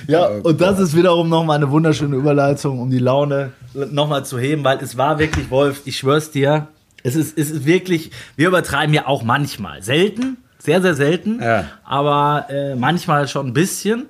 Ja, 0.08 0.28
und 0.28 0.60
das 0.62 0.80
ist 0.80 0.96
wiederum 0.96 1.30
nochmal 1.30 1.58
eine 1.58 1.70
wunderschöne 1.70 2.16
Überleitung, 2.16 2.80
um 2.80 2.90
die 2.90 3.00
Laune 3.00 3.52
nochmal 3.74 4.26
zu 4.26 4.40
heben, 4.40 4.64
weil 4.64 4.80
es 4.80 4.98
war 4.98 5.20
wirklich, 5.20 5.50
Wolf, 5.50 5.82
ich 5.86 5.98
schwör's 5.98 6.32
dir, 6.32 6.68
es 7.04 7.16
ist, 7.16 7.38
es 7.38 7.52
ist 7.52 7.66
wirklich, 7.66 8.12
wir 8.36 8.48
übertreiben 8.48 8.94
ja 8.94 9.08
auch 9.08 9.24
manchmal. 9.24 9.82
Selten, 9.82 10.38
sehr, 10.58 10.82
sehr 10.82 10.96
selten, 10.96 11.42
ja. 11.42 11.66
aber 11.84 12.48
äh, 12.50 12.76
manchmal 12.76 13.28
schon 13.28 13.48
ein 13.48 13.54
bisschen. 13.54 14.08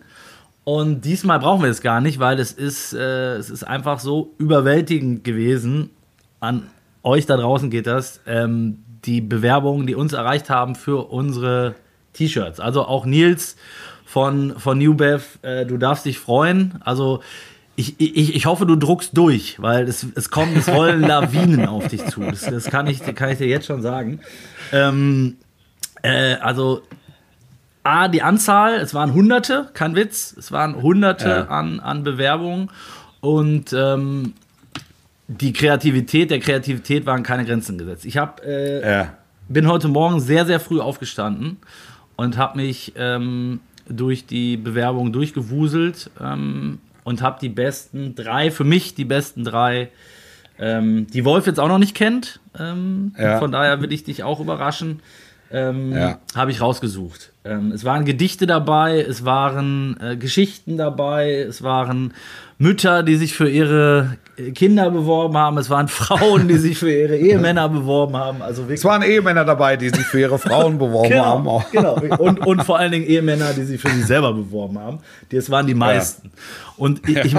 Und 0.64 1.06
diesmal 1.06 1.40
brauchen 1.40 1.64
wir 1.64 1.70
es 1.70 1.82
gar 1.82 2.02
nicht, 2.02 2.20
weil 2.20 2.40
es 2.40 2.52
ist, 2.52 2.94
äh, 2.94 3.36
es 3.36 3.50
ist 3.50 3.64
einfach 3.64 4.00
so 4.00 4.34
überwältigend 4.38 5.24
gewesen. 5.24 5.90
An 6.40 6.68
euch 7.04 7.26
da 7.26 7.38
draußen 7.38 7.70
geht 7.70 7.88
das. 7.88 8.22
Ähm, 8.28 8.84
die 9.06 9.22
Bewerbungen, 9.22 9.88
die 9.88 9.96
uns 9.96 10.14
erreicht 10.14 10.50
haben 10.50 10.76
für 10.76 11.10
unsere 11.10 11.76
T-Shirts. 12.14 12.60
Also 12.60 12.86
auch 12.86 13.06
Nils 13.06 13.56
von, 14.10 14.58
von 14.58 14.80
New 14.80 14.96
Bev. 14.96 15.38
Äh, 15.44 15.68
du 15.68 15.78
darfst 15.78 16.06
dich 16.06 16.18
freuen. 16.18 16.76
Also 16.84 17.22
ich, 17.76 18.00
ich, 18.00 18.36
ich 18.36 18.46
hoffe, 18.48 18.66
du 18.66 18.76
druckst 18.76 19.16
durch, 19.16 19.62
weil 19.62 19.88
es, 19.88 20.06
es 20.16 20.32
kommen, 20.32 20.58
es 20.58 20.68
rollen 20.68 21.02
Lawinen 21.08 21.68
auf 21.68 21.88
dich 21.88 22.04
zu. 22.08 22.22
Das, 22.22 22.42
das 22.42 22.66
kann, 22.66 22.88
ich, 22.88 23.04
kann 23.16 23.30
ich 23.30 23.38
dir 23.38 23.48
jetzt 23.48 23.68
schon 23.68 23.84
sagen. 23.84 24.20
Ähm, 24.72 25.38
äh, 26.02 26.34
also 26.36 26.82
A, 27.84 28.08
die 28.08 28.24
Anzahl, 28.24 28.76
es 28.76 28.96
waren 28.96 29.14
Hunderte, 29.14 29.70
kein 29.74 29.96
Witz, 29.96 30.36
es 30.38 30.52
waren 30.52 30.82
Hunderte 30.82 31.30
ja. 31.30 31.46
an, 31.46 31.80
an 31.80 32.04
Bewerbungen 32.04 32.72
und 33.22 33.74
ähm, 33.74 34.34
die 35.28 35.54
Kreativität, 35.54 36.32
der 36.32 36.40
Kreativität 36.40 37.06
waren 37.06 37.22
keine 37.22 37.46
Grenzen 37.46 37.78
gesetzt. 37.78 38.06
Ich 38.06 38.18
hab, 38.18 38.44
äh, 38.44 39.02
ja. 39.02 39.14
bin 39.48 39.68
heute 39.68 39.88
Morgen 39.88 40.20
sehr, 40.20 40.48
sehr 40.48 40.60
früh 40.60 40.80
aufgestanden 40.80 41.58
und 42.16 42.38
habe 42.38 42.58
mich 42.58 42.94
ähm, 42.98 43.62
durch 43.90 44.26
die 44.26 44.58
Bewerbung 44.58 45.12
durchgewuselt 45.12 46.12
ähm, 46.22 46.80
und 47.04 47.22
habe 47.22 47.40
die 47.42 47.50
besten 47.50 48.16
drei, 48.16 48.52
für 48.52 48.64
mich 48.64 48.96
die 48.96 49.06
besten 49.06 49.44
drei 49.44 49.90
ähm, 50.60 51.08
die 51.08 51.26
Wolf 51.26 51.48
jetzt 51.48 51.60
auch 51.60 51.68
noch 51.68 51.78
nicht 51.80 51.96
kennt. 51.96 52.40
Ähm, 52.60 53.14
ja. 53.18 53.40
Von 53.40 53.52
daher 53.52 53.82
will 53.82 53.92
ich 53.94 54.04
dich 54.04 54.24
auch 54.24 54.40
überraschen. 54.40 55.00
Ähm, 55.52 55.94
ja. 55.94 56.20
Habe 56.36 56.52
ich 56.52 56.62
rausgesucht. 56.62 57.32
Ähm, 57.44 57.72
es 57.72 57.84
waren 57.84 58.06
Gedichte 58.06 58.46
dabei, 58.46 59.02
es 59.02 59.26
waren 59.26 59.98
äh, 60.00 60.16
Geschichten 60.16 60.78
dabei, 60.78 61.40
es 61.40 61.64
waren 61.64 62.14
Mütter, 62.60 63.02
die 63.02 63.16
sich 63.16 63.34
für 63.34 63.50
ihre 63.50 64.18
Kinder 64.54 64.90
beworben 64.90 65.38
haben, 65.38 65.58
es 65.58 65.70
waren 65.70 65.88
Frauen, 65.90 66.48
die 66.48 66.58
sich 66.58 66.78
für 66.78 66.92
ihre 66.92 67.18
Ehemänner 67.18 67.70
beworben 67.70 68.16
haben. 68.16 68.42
Also 68.42 68.66
es 68.70 68.84
waren 68.86 69.02
Ehemänner 69.02 69.46
dabei, 69.46 69.78
die 69.78 69.90
sich 69.90 70.06
für 70.06 70.20
ihre 70.20 70.40
Frauen 70.40 70.78
beworben 70.78 71.10
genau, 71.10 71.26
haben. 71.26 71.48
Auch. 71.48 71.72
Genau, 71.72 71.96
und, 72.20 72.46
und 72.46 72.64
vor 72.64 72.80
allen 72.80 72.92
Dingen 72.92 73.06
Ehemänner, 73.06 73.54
die 73.54 73.64
sich 73.64 73.82
für 73.82 73.90
sich 73.90 74.06
selber 74.06 74.34
beworben 74.34 74.80
haben. 74.80 75.00
Das 75.32 75.50
waren 75.50 75.68
die 75.68 75.76
meisten. 75.76 76.32
Ja. 76.34 76.42
Und 76.78 77.10
ich, 77.10 77.18
ich, 77.18 77.36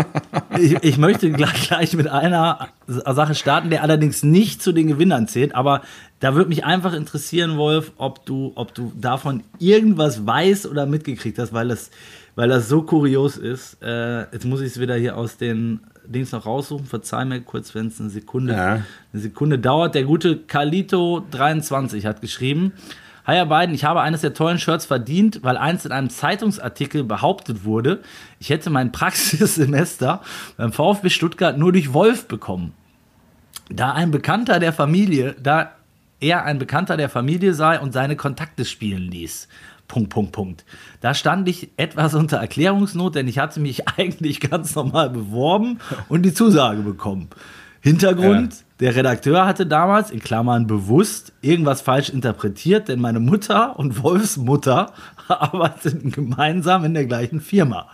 ich, 0.58 0.82
ich, 0.82 0.98
möchte 0.98 1.30
gleich, 1.30 1.68
gleich 1.68 1.94
mit 1.94 2.08
einer 2.08 2.68
Sache 2.86 3.34
starten, 3.34 3.70
der 3.70 3.82
allerdings 3.82 4.22
nicht 4.22 4.62
zu 4.62 4.72
den 4.72 4.86
Gewinnern 4.86 5.28
zählt, 5.28 5.54
aber 5.54 5.80
da 6.20 6.34
würde 6.34 6.50
mich 6.50 6.64
einfach 6.64 6.92
interessieren, 6.92 7.56
Wolf, 7.56 7.92
ob 7.96 8.26
du, 8.26 8.52
ob 8.54 8.74
du 8.74 8.92
davon 8.94 9.42
irgendwas 9.58 10.26
weißt 10.26 10.66
oder 10.66 10.84
mitgekriegt 10.84 11.38
hast, 11.38 11.54
weil 11.54 11.68
das, 11.68 11.90
weil 12.34 12.50
das 12.50 12.68
so 12.68 12.82
kurios 12.82 13.38
ist. 13.38 13.82
Äh, 13.82 14.30
jetzt 14.32 14.44
muss 14.44 14.60
ich 14.60 14.68
es 14.68 14.80
wieder 14.80 14.96
hier 14.96 15.16
aus 15.16 15.38
den 15.38 15.80
Dings 16.12 16.32
noch 16.32 16.46
raussuchen. 16.46 16.86
Verzeih 16.86 17.24
mir 17.24 17.40
kurz, 17.40 17.74
wenn 17.74 17.86
es 17.88 18.00
eine 18.00 18.10
Sekunde, 18.10 18.52
ja. 18.54 18.82
eine 19.12 19.22
Sekunde 19.22 19.58
dauert. 19.58 19.94
Der 19.94 20.04
gute 20.04 20.34
Kalito23 20.34 22.06
hat 22.06 22.20
geschrieben. 22.20 22.72
Hi 23.26 23.36
ihr 23.36 23.46
beiden, 23.46 23.74
ich 23.74 23.84
habe 23.84 24.00
eines 24.00 24.22
der 24.22 24.34
tollen 24.34 24.58
Shirts 24.58 24.86
verdient, 24.86 25.40
weil 25.42 25.56
eins 25.56 25.84
in 25.84 25.92
einem 25.92 26.10
Zeitungsartikel 26.10 27.04
behauptet 27.04 27.64
wurde, 27.64 28.00
ich 28.40 28.48
hätte 28.48 28.70
mein 28.70 28.92
Praxissemester 28.92 30.22
beim 30.56 30.72
VfB 30.72 31.10
Stuttgart 31.10 31.56
nur 31.56 31.72
durch 31.72 31.92
Wolf 31.92 32.26
bekommen. 32.26 32.72
Da 33.68 33.92
ein 33.92 34.10
Bekannter 34.10 34.58
der 34.58 34.72
Familie, 34.72 35.36
da 35.40 35.72
er 36.18 36.44
ein 36.44 36.58
Bekannter 36.58 36.96
der 36.96 37.08
Familie 37.08 37.54
sei 37.54 37.78
und 37.78 37.92
seine 37.92 38.16
Kontakte 38.16 38.64
spielen 38.64 39.10
ließ. 39.10 39.48
Punkt, 39.90 40.10
Punkt, 40.10 40.30
Punkt. 40.30 40.64
Da 41.00 41.14
stand 41.14 41.48
ich 41.48 41.70
etwas 41.76 42.14
unter 42.14 42.36
Erklärungsnot, 42.36 43.16
denn 43.16 43.26
ich 43.26 43.40
hatte 43.40 43.58
mich 43.58 43.88
eigentlich 43.98 44.38
ganz 44.40 44.76
normal 44.76 45.10
beworben 45.10 45.80
und 46.08 46.22
die 46.22 46.32
Zusage 46.32 46.82
bekommen. 46.82 47.28
Hintergrund, 47.80 48.52
ja. 48.52 48.60
der 48.78 48.94
Redakteur 48.94 49.46
hatte 49.46 49.66
damals, 49.66 50.12
in 50.12 50.20
Klammern 50.20 50.68
bewusst, 50.68 51.32
irgendwas 51.42 51.80
falsch 51.80 52.10
interpretiert, 52.10 52.86
denn 52.86 53.00
meine 53.00 53.18
Mutter 53.18 53.80
und 53.80 54.00
Wolfs 54.00 54.36
Mutter 54.36 54.92
arbeiteten 55.28 56.12
gemeinsam 56.12 56.84
in 56.84 56.94
der 56.94 57.06
gleichen 57.06 57.40
Firma. 57.40 57.88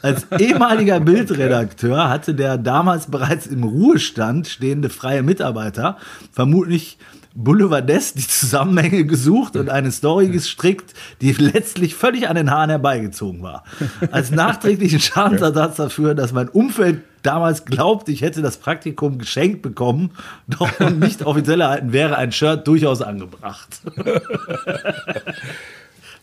Als 0.00 0.26
ehemaliger 0.38 0.98
Bildredakteur 0.98 2.08
hatte 2.08 2.34
der 2.34 2.56
damals 2.56 3.10
bereits 3.10 3.46
im 3.46 3.64
Ruhestand 3.64 4.46
stehende 4.48 4.88
freie 4.88 5.22
Mitarbeiter 5.22 5.98
vermutlich 6.32 6.96
Boulevardesk 7.34 8.14
die 8.16 8.26
Zusammenhänge 8.26 9.04
gesucht 9.04 9.56
und 9.56 9.68
eine 9.68 9.90
Story 9.90 10.28
gestrickt, 10.28 10.94
die 11.20 11.32
letztlich 11.32 11.94
völlig 11.94 12.28
an 12.28 12.36
den 12.36 12.50
Haaren 12.50 12.70
herbeigezogen 12.70 13.42
war. 13.42 13.64
Als 14.12 14.30
nachträglichen 14.30 15.00
Schadensersatz 15.00 15.76
dafür, 15.76 16.14
dass 16.14 16.32
mein 16.32 16.48
Umfeld 16.48 17.02
damals 17.22 17.64
glaubt, 17.64 18.08
ich 18.08 18.22
hätte 18.22 18.40
das 18.40 18.58
Praktikum 18.58 19.18
geschenkt 19.18 19.62
bekommen, 19.62 20.12
doch 20.46 20.78
nicht 20.90 21.24
offiziell 21.24 21.60
erhalten 21.60 21.92
wäre 21.92 22.16
ein 22.16 22.30
Shirt 22.32 22.66
durchaus 22.68 23.02
angebracht. 23.02 23.80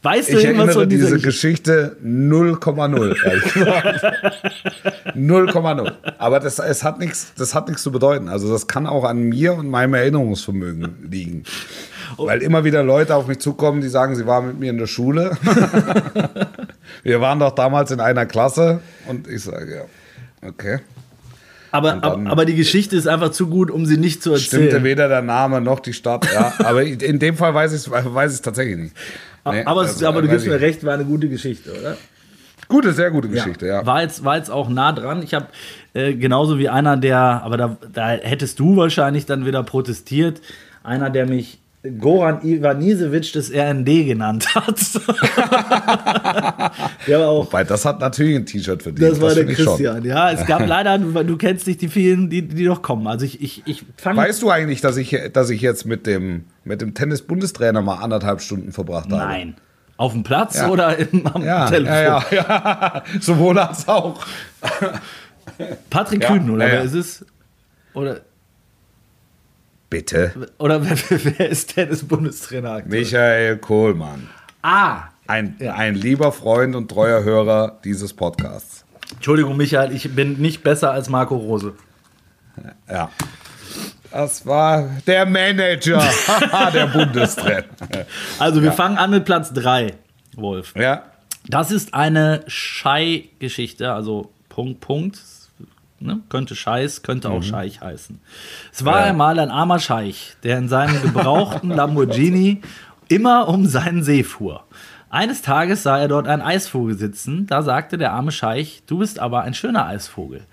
Weißt 0.03 0.33
du 0.33 0.37
ich 0.39 0.45
irgendwas 0.45 0.73
von 0.73 0.89
dieser 0.89 1.05
diese 1.11 1.19
Geschichte 1.19 1.95
0,0, 2.03 3.15
0,0. 5.15 5.93
Aber 6.17 6.39
das, 6.39 6.57
es 6.57 6.83
hat 6.83 6.97
nichts, 6.97 7.33
das 7.37 7.53
hat 7.53 7.67
nichts 7.67 7.83
zu 7.83 7.91
bedeuten. 7.91 8.27
Also 8.27 8.51
das 8.51 8.65
kann 8.65 8.87
auch 8.87 9.03
an 9.03 9.21
mir 9.21 9.53
und 9.53 9.69
meinem 9.69 9.93
Erinnerungsvermögen 9.93 11.07
liegen. 11.11 11.43
Oh. 12.17 12.25
Weil 12.25 12.41
immer 12.41 12.63
wieder 12.63 12.83
Leute 12.83 13.15
auf 13.15 13.27
mich 13.27 13.39
zukommen, 13.39 13.81
die 13.81 13.89
sagen, 13.89 14.15
sie 14.15 14.25
waren 14.25 14.47
mit 14.47 14.59
mir 14.59 14.71
in 14.71 14.79
der 14.79 14.87
Schule. 14.87 15.37
Wir 17.03 17.21
waren 17.21 17.39
doch 17.39 17.51
damals 17.51 17.89
in 17.91 17.99
einer 17.99 18.25
Klasse 18.25 18.81
und 19.07 19.27
ich 19.27 19.43
sage, 19.43 19.75
ja, 19.75 20.47
okay. 20.47 20.79
Aber, 21.71 21.93
dann, 21.93 22.27
aber 22.27 22.45
die 22.45 22.55
Geschichte 22.55 22.97
ist 22.97 23.07
einfach 23.07 23.31
zu 23.31 23.47
gut, 23.47 23.71
um 23.71 23.85
sie 23.85 23.97
nicht 23.97 24.21
zu 24.21 24.31
erzählen. 24.33 24.67
Stimmte 24.67 24.83
weder 24.83 25.07
der 25.07 25.21
Name 25.21 25.61
noch 25.61 25.79
die 25.79 25.93
Stadt. 25.93 26.27
Ja, 26.33 26.53
aber 26.59 26.83
in 26.83 27.17
dem 27.17 27.37
Fall 27.37 27.53
weiß 27.53 27.71
ich 27.71 27.87
es 27.87 27.89
weiß 27.89 28.41
tatsächlich 28.41 28.77
nicht. 28.77 28.95
Nee, 29.45 29.63
aber, 29.63 29.81
also, 29.81 30.07
aber 30.07 30.21
du 30.21 30.27
gibst 30.27 30.45
mir 30.47 30.59
recht, 30.59 30.83
war 30.83 30.93
eine 30.93 31.05
gute 31.05 31.27
Geschichte, 31.29 31.71
oder? 31.79 31.97
Gute, 32.67 32.93
sehr 32.93 33.11
gute 33.11 33.27
Geschichte, 33.27 33.67
ja. 33.67 33.81
ja. 33.81 33.85
War, 33.85 34.01
jetzt, 34.01 34.23
war 34.23 34.37
jetzt 34.37 34.49
auch 34.49 34.69
nah 34.69 34.93
dran. 34.93 35.23
Ich 35.23 35.33
habe 35.33 35.47
äh, 35.93 36.13
genauso 36.13 36.57
wie 36.57 36.69
einer, 36.69 36.95
der, 36.95 37.17
aber 37.17 37.57
da, 37.57 37.77
da 37.91 38.09
hättest 38.09 38.59
du 38.59 38.77
wahrscheinlich 38.77 39.25
dann 39.25 39.45
wieder 39.45 39.63
protestiert, 39.63 40.41
einer, 40.83 41.09
der 41.09 41.27
mich 41.27 41.59
Goran 41.97 42.43
Ivanisevic 42.43 43.33
des 43.33 43.51
RND 43.51 44.05
genannt 44.05 44.53
hat. 44.53 44.79
der 47.07 47.27
auch, 47.27 47.45
Wobei, 47.47 47.63
das 47.63 47.85
hat 47.85 47.99
natürlich 47.99 48.35
ein 48.35 48.45
T-Shirt 48.45 48.83
verdient. 48.83 49.01
Das, 49.01 49.17
das 49.17 49.21
war 49.21 49.33
der 49.33 49.47
Christian, 49.47 50.05
ja. 50.05 50.31
Es 50.31 50.45
gab 50.45 50.67
leider, 50.67 50.99
du 50.99 51.37
kennst 51.37 51.65
nicht 51.65 51.81
die 51.81 51.87
vielen, 51.87 52.29
die, 52.29 52.47
die 52.47 52.65
noch 52.65 52.83
kommen. 52.83 53.07
Also 53.07 53.25
ich, 53.25 53.41
ich, 53.41 53.63
ich 53.65 53.83
fang 53.97 54.15
Weißt 54.15 54.43
du 54.43 54.51
eigentlich, 54.51 54.81
dass 54.81 54.95
ich, 54.95 55.17
dass 55.33 55.49
ich 55.49 55.61
jetzt 55.61 55.87
mit 55.87 56.05
dem, 56.05 56.43
mit 56.63 56.81
dem 56.81 56.93
Tennis-Bundestrainer 56.93 57.81
mal 57.81 57.95
anderthalb 57.95 58.41
Stunden 58.41 58.71
verbracht 58.71 59.11
habe? 59.11 59.23
Nein. 59.23 59.55
Auf 59.97 60.13
dem 60.13 60.21
Platz 60.21 60.57
ja. 60.57 60.69
oder 60.69 60.97
im, 60.97 61.25
am 61.25 61.43
ja, 61.43 61.67
Telefon? 61.67 61.95
Ja, 61.95 62.23
ja, 62.31 62.37
ja. 62.37 63.03
Sowohl 63.19 63.57
als 63.57 63.87
auch. 63.87 64.23
Patrick 65.89 66.21
Kühn, 66.21 66.47
oder 66.51 66.65
wer 66.67 66.83
ist 66.83 66.93
es? 66.93 67.25
Oder 67.95 68.21
Bitte. 69.91 70.31
Oder 70.57 70.83
wer, 70.83 70.97
wer 71.37 71.49
ist 71.49 71.75
Tennis-Bundestrainer 71.75 72.71
aktuell? 72.71 73.01
Michael 73.01 73.57
Kohlmann. 73.57 74.29
Ah. 74.61 75.03
Ein, 75.27 75.57
ja. 75.59 75.73
ein 75.73 75.95
lieber 75.95 76.31
Freund 76.31 76.75
und 76.77 76.89
treuer 76.89 77.23
Hörer 77.23 77.77
dieses 77.83 78.13
Podcasts. 78.13 78.85
Entschuldigung, 79.11 79.57
Michael, 79.57 79.91
ich 79.91 80.15
bin 80.15 80.39
nicht 80.39 80.63
besser 80.63 80.91
als 80.91 81.09
Marco 81.09 81.35
Rose. 81.35 81.73
Ja. 82.89 83.09
Das 84.11 84.45
war 84.45 84.89
der 85.05 85.25
Manager 85.25 86.01
der 86.73 86.87
Bundestrainer. 86.87 87.65
Also 88.39 88.61
wir 88.61 88.69
ja. 88.69 88.75
fangen 88.75 88.97
an 88.97 89.11
mit 89.11 89.25
Platz 89.25 89.51
3, 89.51 89.93
Wolf. 90.37 90.73
Ja. 90.77 91.03
Das 91.47 91.69
ist 91.69 91.93
eine 91.93 92.45
Schei-Geschichte, 92.47 93.91
also 93.91 94.31
Punkt, 94.47 94.79
Punkt. 94.79 95.19
Ne? 96.01 96.21
Könnte 96.29 96.55
Scheiß, 96.55 97.03
könnte 97.03 97.29
auch 97.29 97.39
mhm. 97.39 97.43
Scheich 97.43 97.81
heißen. 97.81 98.19
Es 98.71 98.83
war 98.85 98.99
ja. 99.01 99.05
einmal 99.05 99.39
ein 99.39 99.51
armer 99.51 99.79
Scheich, 99.79 100.35
der 100.43 100.57
in 100.57 100.67
seinem 100.67 101.01
gebrauchten 101.01 101.69
Lamborghini 101.75 102.61
immer 103.07 103.47
um 103.47 103.67
seinen 103.67 104.03
See 104.03 104.23
fuhr. 104.23 104.65
Eines 105.09 105.41
Tages 105.41 105.83
sah 105.83 105.99
er 105.99 106.07
dort 106.07 106.27
einen 106.27 106.41
Eisvogel 106.41 106.97
sitzen. 106.97 107.45
Da 107.45 107.61
sagte 107.61 107.97
der 107.97 108.13
arme 108.13 108.31
Scheich: 108.31 108.83
Du 108.87 108.99
bist 108.99 109.19
aber 109.19 109.41
ein 109.41 109.53
schöner 109.53 109.85
Eisvogel. 109.85 110.47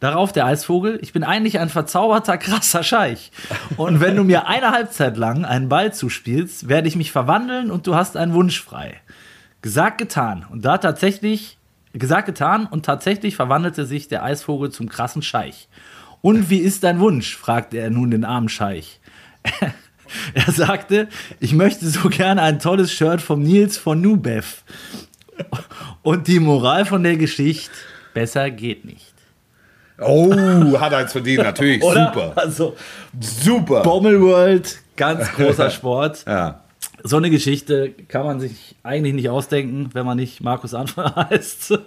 Darauf 0.00 0.32
der 0.32 0.46
Eisvogel, 0.46 0.98
ich 1.00 1.12
bin 1.12 1.22
eigentlich 1.22 1.60
ein 1.60 1.68
verzauberter, 1.68 2.36
krasser 2.36 2.82
Scheich. 2.82 3.30
Und 3.76 4.00
wenn 4.00 4.16
du 4.16 4.24
mir 4.24 4.48
eine 4.48 4.72
Halbzeit 4.72 5.16
lang 5.16 5.44
einen 5.44 5.68
Ball 5.68 5.94
zuspielst, 5.94 6.68
werde 6.68 6.88
ich 6.88 6.96
mich 6.96 7.12
verwandeln 7.12 7.70
und 7.70 7.86
du 7.86 7.94
hast 7.94 8.16
einen 8.16 8.34
Wunsch 8.34 8.60
frei. 8.60 9.00
Gesagt, 9.62 9.98
getan. 9.98 10.44
Und 10.50 10.64
da 10.64 10.78
tatsächlich 10.78 11.56
Gesagt, 11.92 12.26
getan 12.26 12.66
und 12.66 12.86
tatsächlich 12.86 13.36
verwandelte 13.36 13.84
sich 13.84 14.08
der 14.08 14.24
Eisvogel 14.24 14.70
zum 14.70 14.88
krassen 14.88 15.22
Scheich. 15.22 15.68
Und 16.22 16.48
wie 16.48 16.58
ist 16.58 16.84
dein 16.84 17.00
Wunsch? 17.00 17.36
fragte 17.36 17.78
er 17.78 17.90
nun 17.90 18.10
den 18.10 18.24
armen 18.24 18.48
Scheich. 18.48 19.00
er 20.34 20.52
sagte, 20.52 21.08
ich 21.40 21.52
möchte 21.52 21.86
so 21.88 22.08
gerne 22.08 22.40
ein 22.42 22.60
tolles 22.60 22.92
Shirt 22.92 23.20
vom 23.20 23.42
Nils 23.42 23.76
von 23.76 24.00
Nubev. 24.00 24.62
Und 26.02 26.28
die 26.28 26.40
Moral 26.40 26.86
von 26.86 27.02
der 27.02 27.16
Geschichte, 27.16 27.72
besser 28.14 28.50
geht 28.50 28.84
nicht. 28.84 29.12
Oh, 29.98 30.80
hat 30.80 30.94
eins 30.94 31.12
verdient, 31.12 31.42
natürlich, 31.42 31.82
super. 31.82 32.32
Also, 32.36 32.74
super. 33.20 33.82
Bommel 33.82 34.20
World, 34.20 34.78
ganz 34.96 35.30
großer 35.32 35.70
Sport. 35.70 36.24
ja 36.26 36.61
so 37.04 37.16
eine 37.16 37.30
Geschichte 37.30 37.90
kann 38.08 38.24
man 38.24 38.40
sich 38.40 38.76
eigentlich 38.82 39.14
nicht 39.14 39.28
ausdenken, 39.28 39.90
wenn 39.92 40.06
man 40.06 40.16
nicht 40.16 40.42
Markus 40.42 40.74
Anfang 40.74 41.14
heißt 41.30 41.78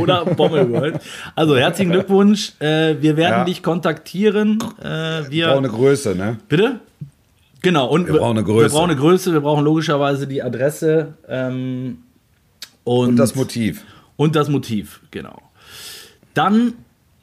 oder 0.00 0.24
Bommelworld. 0.24 1.00
Also 1.34 1.56
herzlichen 1.56 1.92
Glückwunsch. 1.92 2.52
Äh, 2.60 2.96
wir 3.00 3.16
werden 3.16 3.40
ja. 3.40 3.44
dich 3.44 3.62
kontaktieren. 3.62 4.58
Äh, 4.80 5.30
wir, 5.30 5.46
brauchen 5.46 5.58
eine 5.58 5.68
Größe, 5.68 6.14
ne? 6.14 6.38
Bitte? 6.48 6.80
Genau, 7.62 7.88
und 7.88 8.06
wir 8.06 8.14
brauchen 8.14 8.38
eine 8.38 8.44
Größe. 8.44 8.66
Wir 8.66 8.78
brauchen 8.78 8.90
eine 8.90 9.00
Größe, 9.00 9.32
wir 9.32 9.40
brauchen 9.40 9.64
logischerweise 9.64 10.26
die 10.26 10.42
Adresse 10.42 11.14
ähm, 11.28 11.98
und, 12.84 13.08
und 13.10 13.16
das 13.16 13.34
Motiv. 13.34 13.84
Und 14.16 14.36
das 14.36 14.48
Motiv, 14.48 15.00
genau. 15.10 15.42
Dann 16.34 16.74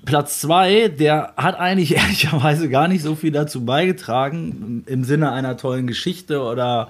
Platz 0.05 0.39
2, 0.41 0.89
der 0.89 1.33
hat 1.37 1.57
eigentlich 1.59 1.95
ehrlicherweise 1.97 2.69
gar 2.69 2.87
nicht 2.87 3.01
so 3.03 3.15
viel 3.15 3.31
dazu 3.31 3.65
beigetragen, 3.65 4.83
im 4.85 5.03
Sinne 5.03 5.31
einer 5.31 5.57
tollen 5.57 5.87
Geschichte 5.87 6.41
oder 6.41 6.89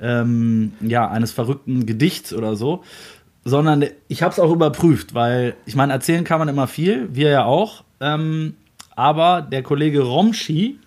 ähm, 0.00 0.72
ja, 0.80 1.08
eines 1.08 1.32
verrückten 1.32 1.86
Gedichts 1.86 2.32
oder 2.32 2.56
so, 2.56 2.82
sondern 3.44 3.84
ich 4.08 4.22
habe 4.22 4.32
es 4.32 4.40
auch 4.40 4.50
überprüft, 4.50 5.14
weil 5.14 5.54
ich 5.66 5.76
meine, 5.76 5.92
erzählen 5.92 6.24
kann 6.24 6.38
man 6.38 6.48
immer 6.48 6.66
viel, 6.66 7.08
wir 7.14 7.28
ja 7.30 7.44
auch. 7.44 7.84
Ähm, 8.00 8.54
aber 8.96 9.42
der 9.42 9.62
Kollege 9.62 10.00
Romschi, 10.02 10.78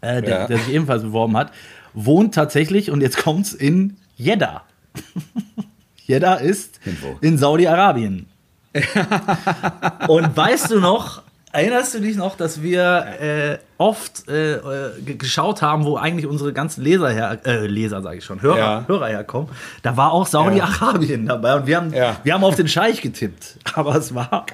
äh, 0.00 0.22
der, 0.22 0.30
Ja. 0.40 0.46
der 0.46 0.58
sich 0.58 0.72
ebenfalls 0.72 1.02
beworben 1.02 1.36
hat, 1.36 1.52
wohnt 1.92 2.34
tatsächlich, 2.34 2.90
und 2.90 3.00
jetzt 3.00 3.18
kommt's, 3.18 3.52
in 3.52 3.96
Jeddah. 4.16 4.62
Jeddah 6.06 6.34
ist 6.36 6.80
In 6.84 6.96
wo? 7.02 7.18
in 7.20 7.36
Saudi-Arabien. 7.38 8.26
und 10.08 10.36
weißt 10.36 10.70
du 10.70 10.80
noch, 10.80 11.22
erinnerst 11.52 11.94
du 11.94 12.00
dich 12.00 12.16
noch, 12.16 12.36
dass 12.36 12.62
wir 12.62 13.04
äh, 13.20 13.58
oft 13.78 14.28
äh, 14.28 14.54
äh, 14.54 15.00
ge- 15.04 15.16
geschaut 15.16 15.62
haben, 15.62 15.84
wo 15.84 15.96
eigentlich 15.96 16.26
unsere 16.26 16.52
ganzen 16.52 16.82
Leser 16.84 17.10
her, 17.10 17.38
äh, 17.44 17.66
Leser 17.66 18.02
sage 18.02 18.18
ich 18.18 18.24
schon, 18.24 18.40
Hörer, 18.42 18.58
Ja. 18.58 18.84
Hörer 18.86 19.08
herkommen? 19.08 19.48
Da 19.82 19.96
war 19.96 20.12
auch 20.12 20.26
Saudi-Arabien 20.26 21.26
dabei 21.26 21.56
und 21.56 21.66
wir 21.66 21.76
haben, 21.78 21.92
Ja. 21.92 22.16
wir 22.22 22.34
haben 22.34 22.44
auf 22.44 22.54
den 22.54 22.68
Scheich 22.68 23.00
getippt. 23.02 23.56
Aber 23.74 23.96
es 23.96 24.14
war 24.14 24.46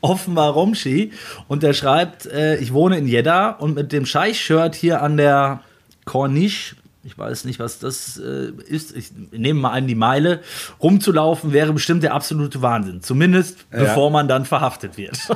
offenbar 0.00 0.52
Romschi 0.52 1.12
und 1.48 1.62
der 1.62 1.74
schreibt, 1.74 2.24
äh, 2.26 2.56
ich 2.56 2.72
wohne 2.72 2.96
in 2.98 3.06
Jeddah 3.06 3.50
und 3.50 3.74
mit 3.74 3.92
dem 3.92 4.06
Scheich-Shirt 4.06 4.74
hier 4.74 5.02
an 5.02 5.16
der 5.18 5.60
Corniche, 6.06 6.76
ich 7.08 7.16
weiß 7.16 7.44
nicht, 7.46 7.58
was 7.58 7.78
das 7.78 8.18
äh, 8.18 8.52
ist, 8.68 8.94
ich 8.94 9.08
nehme 9.32 9.60
mal 9.60 9.70
an, 9.70 9.86
die 9.86 9.94
Meile, 9.94 10.40
rumzulaufen 10.82 11.52
wäre 11.54 11.72
bestimmt 11.72 12.02
der 12.02 12.12
absolute 12.12 12.60
Wahnsinn. 12.60 13.02
Zumindest 13.02 13.70
bevor 13.70 14.10
man 14.10 14.28
dann 14.28 14.44
verhaftet 14.44 14.96
wird. 14.98 15.18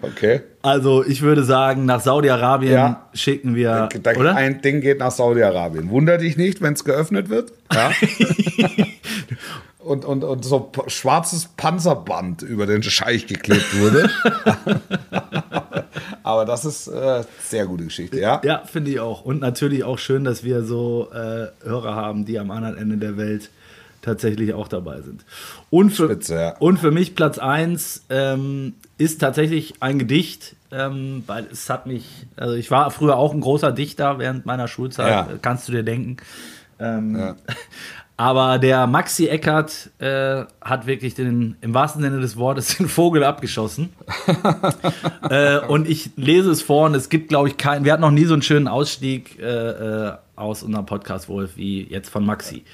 Okay. 0.00 0.42
Also 0.62 1.04
ich 1.04 1.22
würde 1.22 1.42
sagen, 1.42 1.86
nach 1.86 2.00
Saudi-Arabien 2.00 2.72
Ja. 2.72 3.08
schicken 3.14 3.56
wir, 3.56 3.88
Da, 4.02 4.12
oder? 4.12 4.36
Ein 4.36 4.62
Ding 4.62 4.80
geht 4.80 5.00
nach 5.00 5.10
Saudi-Arabien. 5.10 5.90
Wunder 5.90 6.18
dich 6.18 6.36
nicht, 6.36 6.60
wenn 6.62 6.74
es 6.74 6.84
geöffnet 6.84 7.28
wird. 7.30 7.52
Ja. 7.72 7.90
und, 9.84 10.04
und, 10.04 10.24
und 10.24 10.44
so 10.44 10.70
schwarzes 10.86 11.48
Panzerband 11.56 12.42
über 12.42 12.66
den 12.66 12.82
Scheich 12.82 13.26
geklebt 13.26 13.78
wurde. 13.78 14.08
Aber 16.22 16.44
das 16.44 16.64
ist 16.64 16.88
äh, 16.88 17.24
sehr 17.42 17.66
gute 17.66 17.84
Geschichte, 17.84 18.20
ja? 18.20 18.40
Ja, 18.44 18.62
finde 18.64 18.90
ich 18.92 19.00
auch. 19.00 19.24
Und 19.24 19.40
natürlich 19.40 19.84
auch 19.84 19.98
schön, 19.98 20.24
dass 20.24 20.44
wir 20.44 20.62
so 20.64 21.08
äh, 21.12 21.48
Hörer 21.64 21.94
haben, 21.94 22.24
die 22.24 22.38
am 22.38 22.50
anderen 22.50 22.78
Ende 22.78 22.96
der 22.96 23.16
Welt 23.16 23.50
tatsächlich 24.02 24.52
auch 24.54 24.68
dabei 24.68 25.00
sind. 25.00 25.24
Und 25.70 25.90
für, 25.90 26.04
Spitze, 26.06 26.34
ja. 26.34 26.56
und 26.58 26.78
für 26.78 26.90
mich 26.90 27.14
Platz 27.14 27.38
1 27.38 28.04
ähm, 28.10 28.74
ist 28.98 29.20
tatsächlich 29.20 29.74
ein 29.80 29.98
Gedicht, 29.98 30.56
ähm, 30.72 31.22
weil 31.26 31.46
es 31.52 31.70
hat 31.70 31.86
mich, 31.86 32.26
also 32.36 32.54
ich 32.54 32.70
war 32.70 32.90
früher 32.90 33.16
auch 33.16 33.32
ein 33.32 33.40
großer 33.40 33.70
Dichter 33.72 34.18
während 34.18 34.44
meiner 34.46 34.66
Schulzeit, 34.68 35.08
Ja. 35.08 35.28
kannst 35.40 35.68
du 35.68 35.72
dir 35.72 35.82
denken. 35.84 36.16
Ähm, 36.78 37.16
Ja. 37.16 37.36
Aber 38.16 38.58
der 38.58 38.86
Maxi 38.86 39.26
Eckert 39.26 39.90
äh, 39.98 40.44
hat 40.60 40.86
wirklich 40.86 41.14
den, 41.14 41.56
im 41.60 41.74
wahrsten 41.74 42.02
Sinne 42.02 42.20
des 42.20 42.36
Wortes 42.36 42.76
den 42.76 42.88
Vogel 42.88 43.24
abgeschossen. 43.24 43.92
äh, 45.30 45.58
und 45.60 45.88
ich 45.88 46.10
lese 46.16 46.50
es 46.50 46.62
vor 46.62 46.86
und 46.86 46.94
es 46.94 47.08
gibt, 47.08 47.28
glaube 47.30 47.48
ich, 47.48 47.56
keinen. 47.56 47.84
Wir 47.84 47.92
hatten 47.92 48.02
noch 48.02 48.10
nie 48.10 48.24
so 48.24 48.34
einen 48.34 48.42
schönen 48.42 48.68
Ausstieg 48.68 49.38
äh, 49.40 49.44
äh, 49.44 50.12
aus 50.36 50.62
unserem 50.62 50.86
Podcast 50.86 51.28
Wolf 51.28 51.56
wie 51.56 51.82
jetzt 51.84 52.10
von 52.10 52.24
Maxi. 52.24 52.64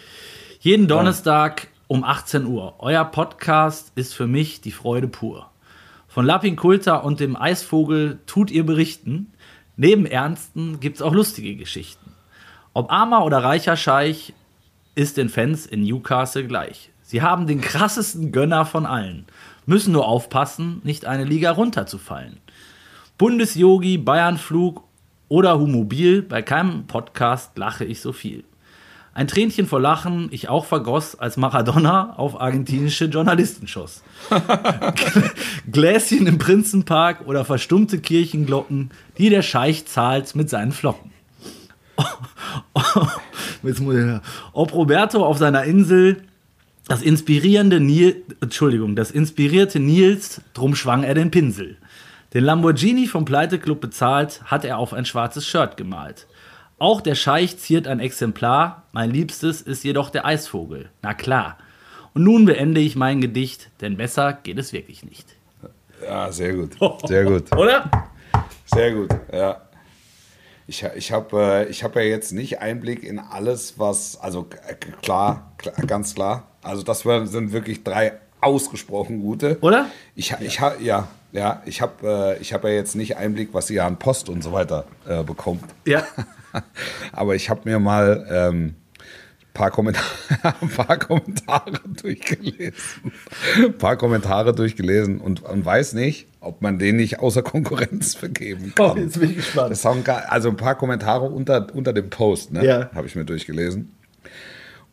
Jeden 0.61 0.89
Donnerstag 0.89 1.69
um 1.87 2.05
18 2.05 2.45
Uhr. 2.47 2.75
Euer 2.79 3.05
Podcast 3.05 3.93
ist 3.95 4.15
für 4.15 4.27
mich 4.27 4.61
die 4.61 4.73
Freude 4.73 5.09
pur. 5.09 5.51
Von 6.09 6.27
Lappin 6.27 6.57
Kulta 6.57 6.97
und 6.97 7.21
dem 7.21 7.37
Eisvogel 7.37 8.19
tut 8.27 8.51
ihr 8.51 8.67
berichten. 8.67 9.33
Neben 9.77 10.05
Ernsten 10.05 10.81
gibt's 10.81 11.01
auch 11.01 11.13
lustige 11.15 11.55
Geschichten. 11.55 12.13
Ob 12.75 12.93
armer 12.93 13.25
oder 13.25 13.45
reicher 13.45 13.77
Scheich 13.77 14.35
ist 14.99 15.17
den 15.17 15.29
Fans 15.29 15.65
in 15.65 15.83
Newcastle 15.83 16.45
gleich. 16.45 16.91
Sie 17.03 17.23
haben 17.23 17.47
den 17.47 17.61
krassesten 17.61 18.33
Gönner 18.33 18.67
von 18.67 18.85
allen, 18.85 19.27
müssen 19.65 19.93
nur 19.93 20.09
aufpassen, 20.09 20.81
nicht 20.83 21.07
eine 21.07 21.23
Liga 21.23 21.53
runterzufallen. 21.53 22.39
Bundesyogi, 23.17 23.97
Bayernflug 23.97 24.83
oder 25.29 25.57
Humobil, 25.57 26.23
bei 26.23 26.43
keinem 26.43 26.89
Podcast 26.89 27.57
lache 27.57 27.85
ich 27.85 28.01
so 28.01 28.13
viel. 28.13 28.43
Ein 29.15 29.29
Tränchen 29.29 29.69
vor 29.69 29.81
Lachen 29.81 30.31
ich 30.33 30.49
auch 30.49 30.65
vergoss, 30.65 31.15
als 31.15 31.37
Maradona 31.37 32.15
auf 32.17 32.41
argentinische 32.41 33.05
Journalisten 33.05 33.69
schoss. 33.69 34.03
Gläschen 35.71 36.27
im 36.27 36.39
Prinzenpark 36.39 37.25
oder 37.25 37.45
verstummte 37.45 38.01
Kirchenglocken, 38.01 38.91
die 39.17 39.31
der 39.31 39.43
Scheich 39.43 39.87
zahlt 39.87 40.35
mit 40.35 40.51
seinen 40.51 40.73
Flocken. 40.73 41.13
Jetzt 43.63 43.81
muss 43.81 43.97
ich, 43.97 44.05
ob 44.53 44.73
Roberto 44.73 45.25
auf 45.25 45.39
seiner 45.39 45.65
Insel 45.65 46.23
das 46.87 47.03
inspirierende 47.03 47.81
Nil, 47.81 48.25
Entschuldigung, 48.41 48.97
das 48.97 49.11
inspirierte 49.11 49.79
Nils, 49.79 50.41
drum 50.55 50.75
schwang 50.75 51.03
er 51.03 51.15
den 51.15 51.31
Pinsel. 51.31 51.77
Den 52.35 52.45
Lamborghini 52.45 53.07
vom 53.07 53.25
Pleiteclub 53.25 53.81
bezahlt, 53.81 54.43
hat 54.45 54.65
er 54.65 54.79
auf 54.79 54.93
ein 54.93 55.05
schwarzes 55.05 55.47
Shirt 55.47 55.77
gemalt. 55.77 56.27
Auch 56.79 57.01
der 57.01 57.15
Scheich 57.15 57.59
ziert 57.59 57.89
ein 57.89 58.01
Exemplar, 58.01 58.85
mein 58.93 59.11
Liebstes 59.11 59.63
ist 59.63 59.85
jedoch 59.85 60.11
der 60.11 60.25
Eisvogel. 60.25 60.91
Na 61.03 61.13
klar. 61.13 61.59
Und 62.15 62.25
nun 62.25 62.47
beende 62.47 62.81
ich 62.81 62.97
mein 62.97 63.21
Gedicht, 63.21 63.71
denn 63.81 63.97
besser 63.97 64.33
geht 64.33 64.59
es 64.59 64.73
wirklich 64.73 65.05
nicht. 65.05 65.37
Ja, 66.03 66.31
sehr 66.31 66.55
gut. 66.55 66.77
Sehr 67.09 67.25
gut. 67.25 67.55
Oder? 67.57 67.91
Sehr 68.67 68.95
gut, 68.95 69.11
ja. 69.33 69.68
Ich, 70.71 70.85
ich 70.95 71.13
habe 71.13 71.65
äh, 71.67 71.69
ich 71.71 71.83
hab 71.83 71.97
ja 71.97 72.03
jetzt 72.03 72.33
nicht 72.33 72.61
Einblick 72.61 73.03
in 73.03 73.19
alles, 73.19 73.79
was, 73.79 74.21
also 74.21 74.43
k- 74.45 74.59
klar, 75.03 75.53
klar, 75.57 75.75
ganz 75.87 76.15
klar. 76.15 76.47
Also 76.63 76.83
das 76.83 77.01
sind 77.01 77.53
wirklich 77.53 77.83
drei 77.85 78.13
ausgesprochen 78.43 79.21
gute. 79.23 79.57
Oder? 79.63 79.87
Ich, 80.15 80.35
ich 80.41 80.61
ha, 80.61 80.75
ja, 80.79 81.09
ja, 81.33 81.63
ich 81.65 81.81
habe 81.81 82.37
äh, 82.37 82.39
ich 82.43 82.53
hab 82.53 82.65
ja 82.65 82.71
jetzt 82.71 82.97
nicht 82.97 83.17
Einblick, 83.17 83.49
was 83.55 83.71
ihr 83.71 83.83
an 83.85 83.99
Post 83.99 84.29
und 84.29 84.43
so 84.45 84.53
weiter 84.53 84.85
äh, 85.09 85.23
bekommt. 85.25 85.65
Ja. 85.87 86.05
Aber 87.13 87.35
ich 87.35 87.49
habe 87.49 87.63
mir 87.65 87.79
mal 87.79 88.27
ähm, 88.31 88.75
paar 89.55 89.71
Kommentare, 89.71 90.07
ein 90.61 90.69
paar 90.77 90.99
Kommentare 90.99 91.81
durchgelesen. 92.01 93.13
Ein 93.57 93.79
paar 93.79 93.97
Kommentare 93.97 94.55
durchgelesen 94.55 95.21
und, 95.21 95.43
und 95.43 95.65
weiß 95.65 95.95
nicht, 95.95 96.29
ob 96.41 96.63
man 96.63 96.79
den 96.79 96.97
nicht 96.97 97.19
außer 97.19 97.43
Konkurrenz 97.43 98.15
vergeben 98.15 98.73
kann. 98.75 98.91
Oh, 98.91 98.97
jetzt 98.97 99.19
bin 99.19 99.31
ich 99.31 99.37
gespannt. 99.37 99.71
Das 99.71 99.85
haben 99.85 100.05
also 100.29 100.49
ein 100.49 100.57
paar 100.57 100.77
Kommentare 100.77 101.27
unter, 101.27 101.67
unter 101.75 101.93
dem 101.93 102.11
Post, 102.11 102.53
ne? 102.53 102.65
Ja. 102.65 102.91
Habe 102.95 103.07
ich 103.07 103.17
mir 103.17 103.25
durchgelesen. 103.25 103.93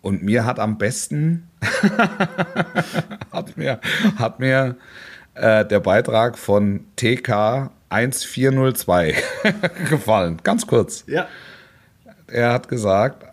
Und 0.01 0.24
mir 0.24 0.45
hat 0.45 0.60
am 0.60 0.78
besten 0.78 1.49
hat 3.32 3.58
mir, 3.58 3.80
hat 4.18 4.39
mir 4.39 4.76
äh, 5.34 5.66
der 5.66 5.80
Beitrag 5.80 6.38
von 6.38 6.86
TK 6.95 7.72
1402 7.89 9.16
gefallen. 9.89 10.38
Ganz 10.43 10.68
kurz. 10.68 11.03
Ja. 11.08 11.28
Er 12.28 12.53
hat 12.53 12.68
gesagt, 12.68 13.26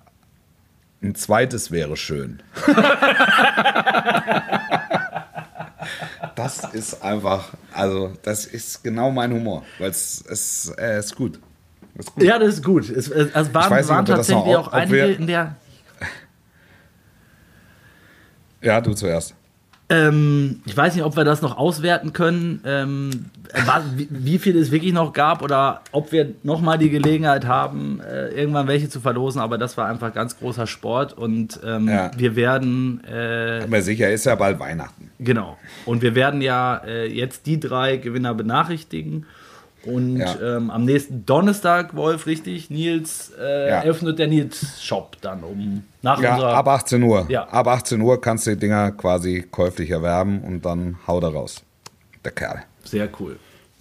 ein 1.03 1.15
zweites 1.15 1.71
wäre 1.71 1.97
schön. 1.97 2.43
das 6.35 6.65
ist 6.73 7.03
einfach, 7.03 7.49
also 7.73 8.13
das 8.23 8.47
ist 8.47 8.83
genau 8.85 9.11
mein 9.11 9.33
Humor, 9.33 9.65
weil 9.79 9.91
es 9.91 10.25
es, 10.29 10.73
äh, 10.79 10.99
ist 10.99 11.17
gut. 11.17 11.41
Ist 11.97 12.15
gut. 12.15 12.23
Ja, 12.23 12.39
das 12.39 12.55
ist 12.55 12.65
gut. 12.65 12.89
Es, 12.89 13.09
es, 13.09 13.35
waren, 13.35 13.65
Ich 13.65 13.71
weiß 13.71 13.71
nicht, 13.87 13.89
waren 13.89 14.05
tatsächlich 14.07 14.45
au- 14.45 14.59
auch 14.59 14.69
einige 14.69 15.07
in 15.13 15.27
der. 15.27 15.57
Ja, 18.63 18.81
du 18.81 18.95
zuerst. 18.95 19.35
Ähm, 19.93 20.61
ich 20.65 20.75
weiß 20.77 20.95
nicht, 20.95 21.05
ob 21.05 21.17
wir 21.17 21.25
das 21.25 21.43
noch 21.43 21.59
auswerten 21.59 22.13
können, 22.15 22.61
ähm, 22.65 23.11
was, 23.67 23.83
wie, 23.97 24.09
wie 24.11 24.39
viel 24.39 24.57
es 24.57 24.71
wirklich 24.71 24.93
noch 24.95 25.13
gab 25.13 25.43
oder 25.43 25.83
ob 25.93 26.13
wir 26.13 26.33
nochmal 26.43 26.79
die 26.79 26.89
Gelegenheit 26.89 27.47
haben, 27.47 28.01
äh, 28.01 28.29
irgendwann 28.29 28.67
welche 28.69 28.89
zu 28.89 29.01
verlosen. 29.01 29.41
Aber 29.43 29.59
das 29.59 29.77
war 29.77 29.89
einfach 29.89 30.15
ganz 30.15 30.39
großer 30.39 30.67
Sport 30.67 31.13
und 31.13 31.61
ähm, 31.65 31.89
Ja. 31.89 32.11
wir 32.17 32.37
werden, 32.37 33.03
äh, 33.05 33.61
Aber 33.65 33.83
sicher 33.83 34.11
ist 34.11 34.25
ja 34.25 34.35
bald 34.35 34.59
Weihnachten. 34.59 35.11
genau, 35.19 35.59
und 35.85 36.01
wir 36.01 36.15
werden 36.15 36.41
ja 36.41 36.77
äh, 36.87 37.07
jetzt 37.13 37.45
die 37.47 37.61
drei 37.61 37.99
Gewinner 37.99 38.33
benachrichtigen. 38.35 39.27
Und 39.85 40.19
Ja. 40.19 40.37
ähm, 40.41 40.71
am 40.71 40.85
nächsten 40.85 41.27
Donnerstag, 41.27 41.97
Wolf, 41.97 42.27
richtig, 42.27 42.71
Nils, 42.71 43.33
äh, 43.41 43.69
Ja. 43.69 43.83
öffnet 43.83 44.19
der 44.19 44.29
Nils-Shop 44.29 45.17
dann 45.21 45.43
um 45.43 45.83
nach 46.03 46.21
Ja, 46.21 46.35
unserer 46.35 46.55
ab 46.55 46.69
18 46.69 47.03
Uhr. 47.03 47.27
Ja. 47.29 47.49
Ab 47.49 47.67
18 47.67 48.01
Uhr 48.01 48.21
kannst 48.21 48.47
du 48.47 48.51
die 48.51 48.59
Dinger 48.59 48.93
quasi 48.93 49.45
käuflich 49.51 49.91
erwerben 49.91 50.41
und 50.43 50.65
dann 50.65 50.99
haut 51.07 51.25
er 51.25 51.31
raus. 51.33 51.63
Der 52.25 52.31
Kerl. 52.33 52.63
Sehr 52.85 53.09
cool. 53.19 53.39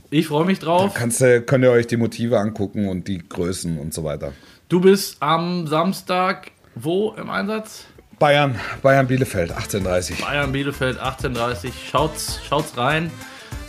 Ich 0.10 0.28
freue 0.28 0.45
mich 0.45 0.60
drauf. 0.60 0.93
Kannst 0.95 1.22
du, 1.22 1.41
könnt 1.41 1.64
ihr 1.64 1.72
euch 1.72 1.88
die 1.88 1.97
Motive 1.97 2.39
angucken 2.39 2.88
und 2.89 3.08
die 3.08 3.20
Größen 3.20 3.78
und 3.78 3.93
so 3.93 4.04
weiter. 4.04 4.34
Du 4.70 4.82
bist 4.82 5.18
am 5.22 5.68
Samstag 5.68 6.52
wo 6.76 7.12
im 7.18 7.30
Einsatz? 7.30 7.86
Bayern, 8.18 8.56
Bayern 8.82 9.08
Bielefeld, 9.08 9.52
1830. 9.52 10.24
Bayern 10.24 10.52
Bielefeld 10.52 10.99
18:30. 10.99 11.72
Schaut's, 11.89 12.39
schaut's 12.47 12.78
rein. 12.78 13.12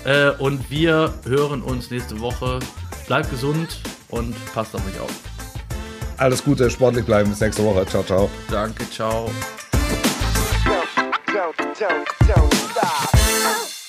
Äh, 0.04 0.30
und 0.38 0.70
wir 0.70 1.14
hören 1.24 1.62
uns 1.62 1.90
nächste 1.90 2.20
Woche. 2.20 2.58
Bleibt 3.06 3.30
gesund 3.30 3.80
und 4.08 4.34
passt 4.52 4.74
auf 4.74 4.82
euch 4.86 5.00
auf. 5.00 5.10
Alles 6.16 6.44
Gute, 6.44 6.70
sportlich 6.70 7.04
bleiben. 7.04 7.30
Bis 7.30 7.40
nächste 7.40 7.64
Woche. 7.64 7.86
Ciao, 7.86 8.02
ciao. 8.02 8.30
Danke, 8.50 8.88
ciao. 8.90 9.30
don't, 11.32 11.56
don't, 11.78 12.06
don't 12.28 12.54
stop. 12.70 13.81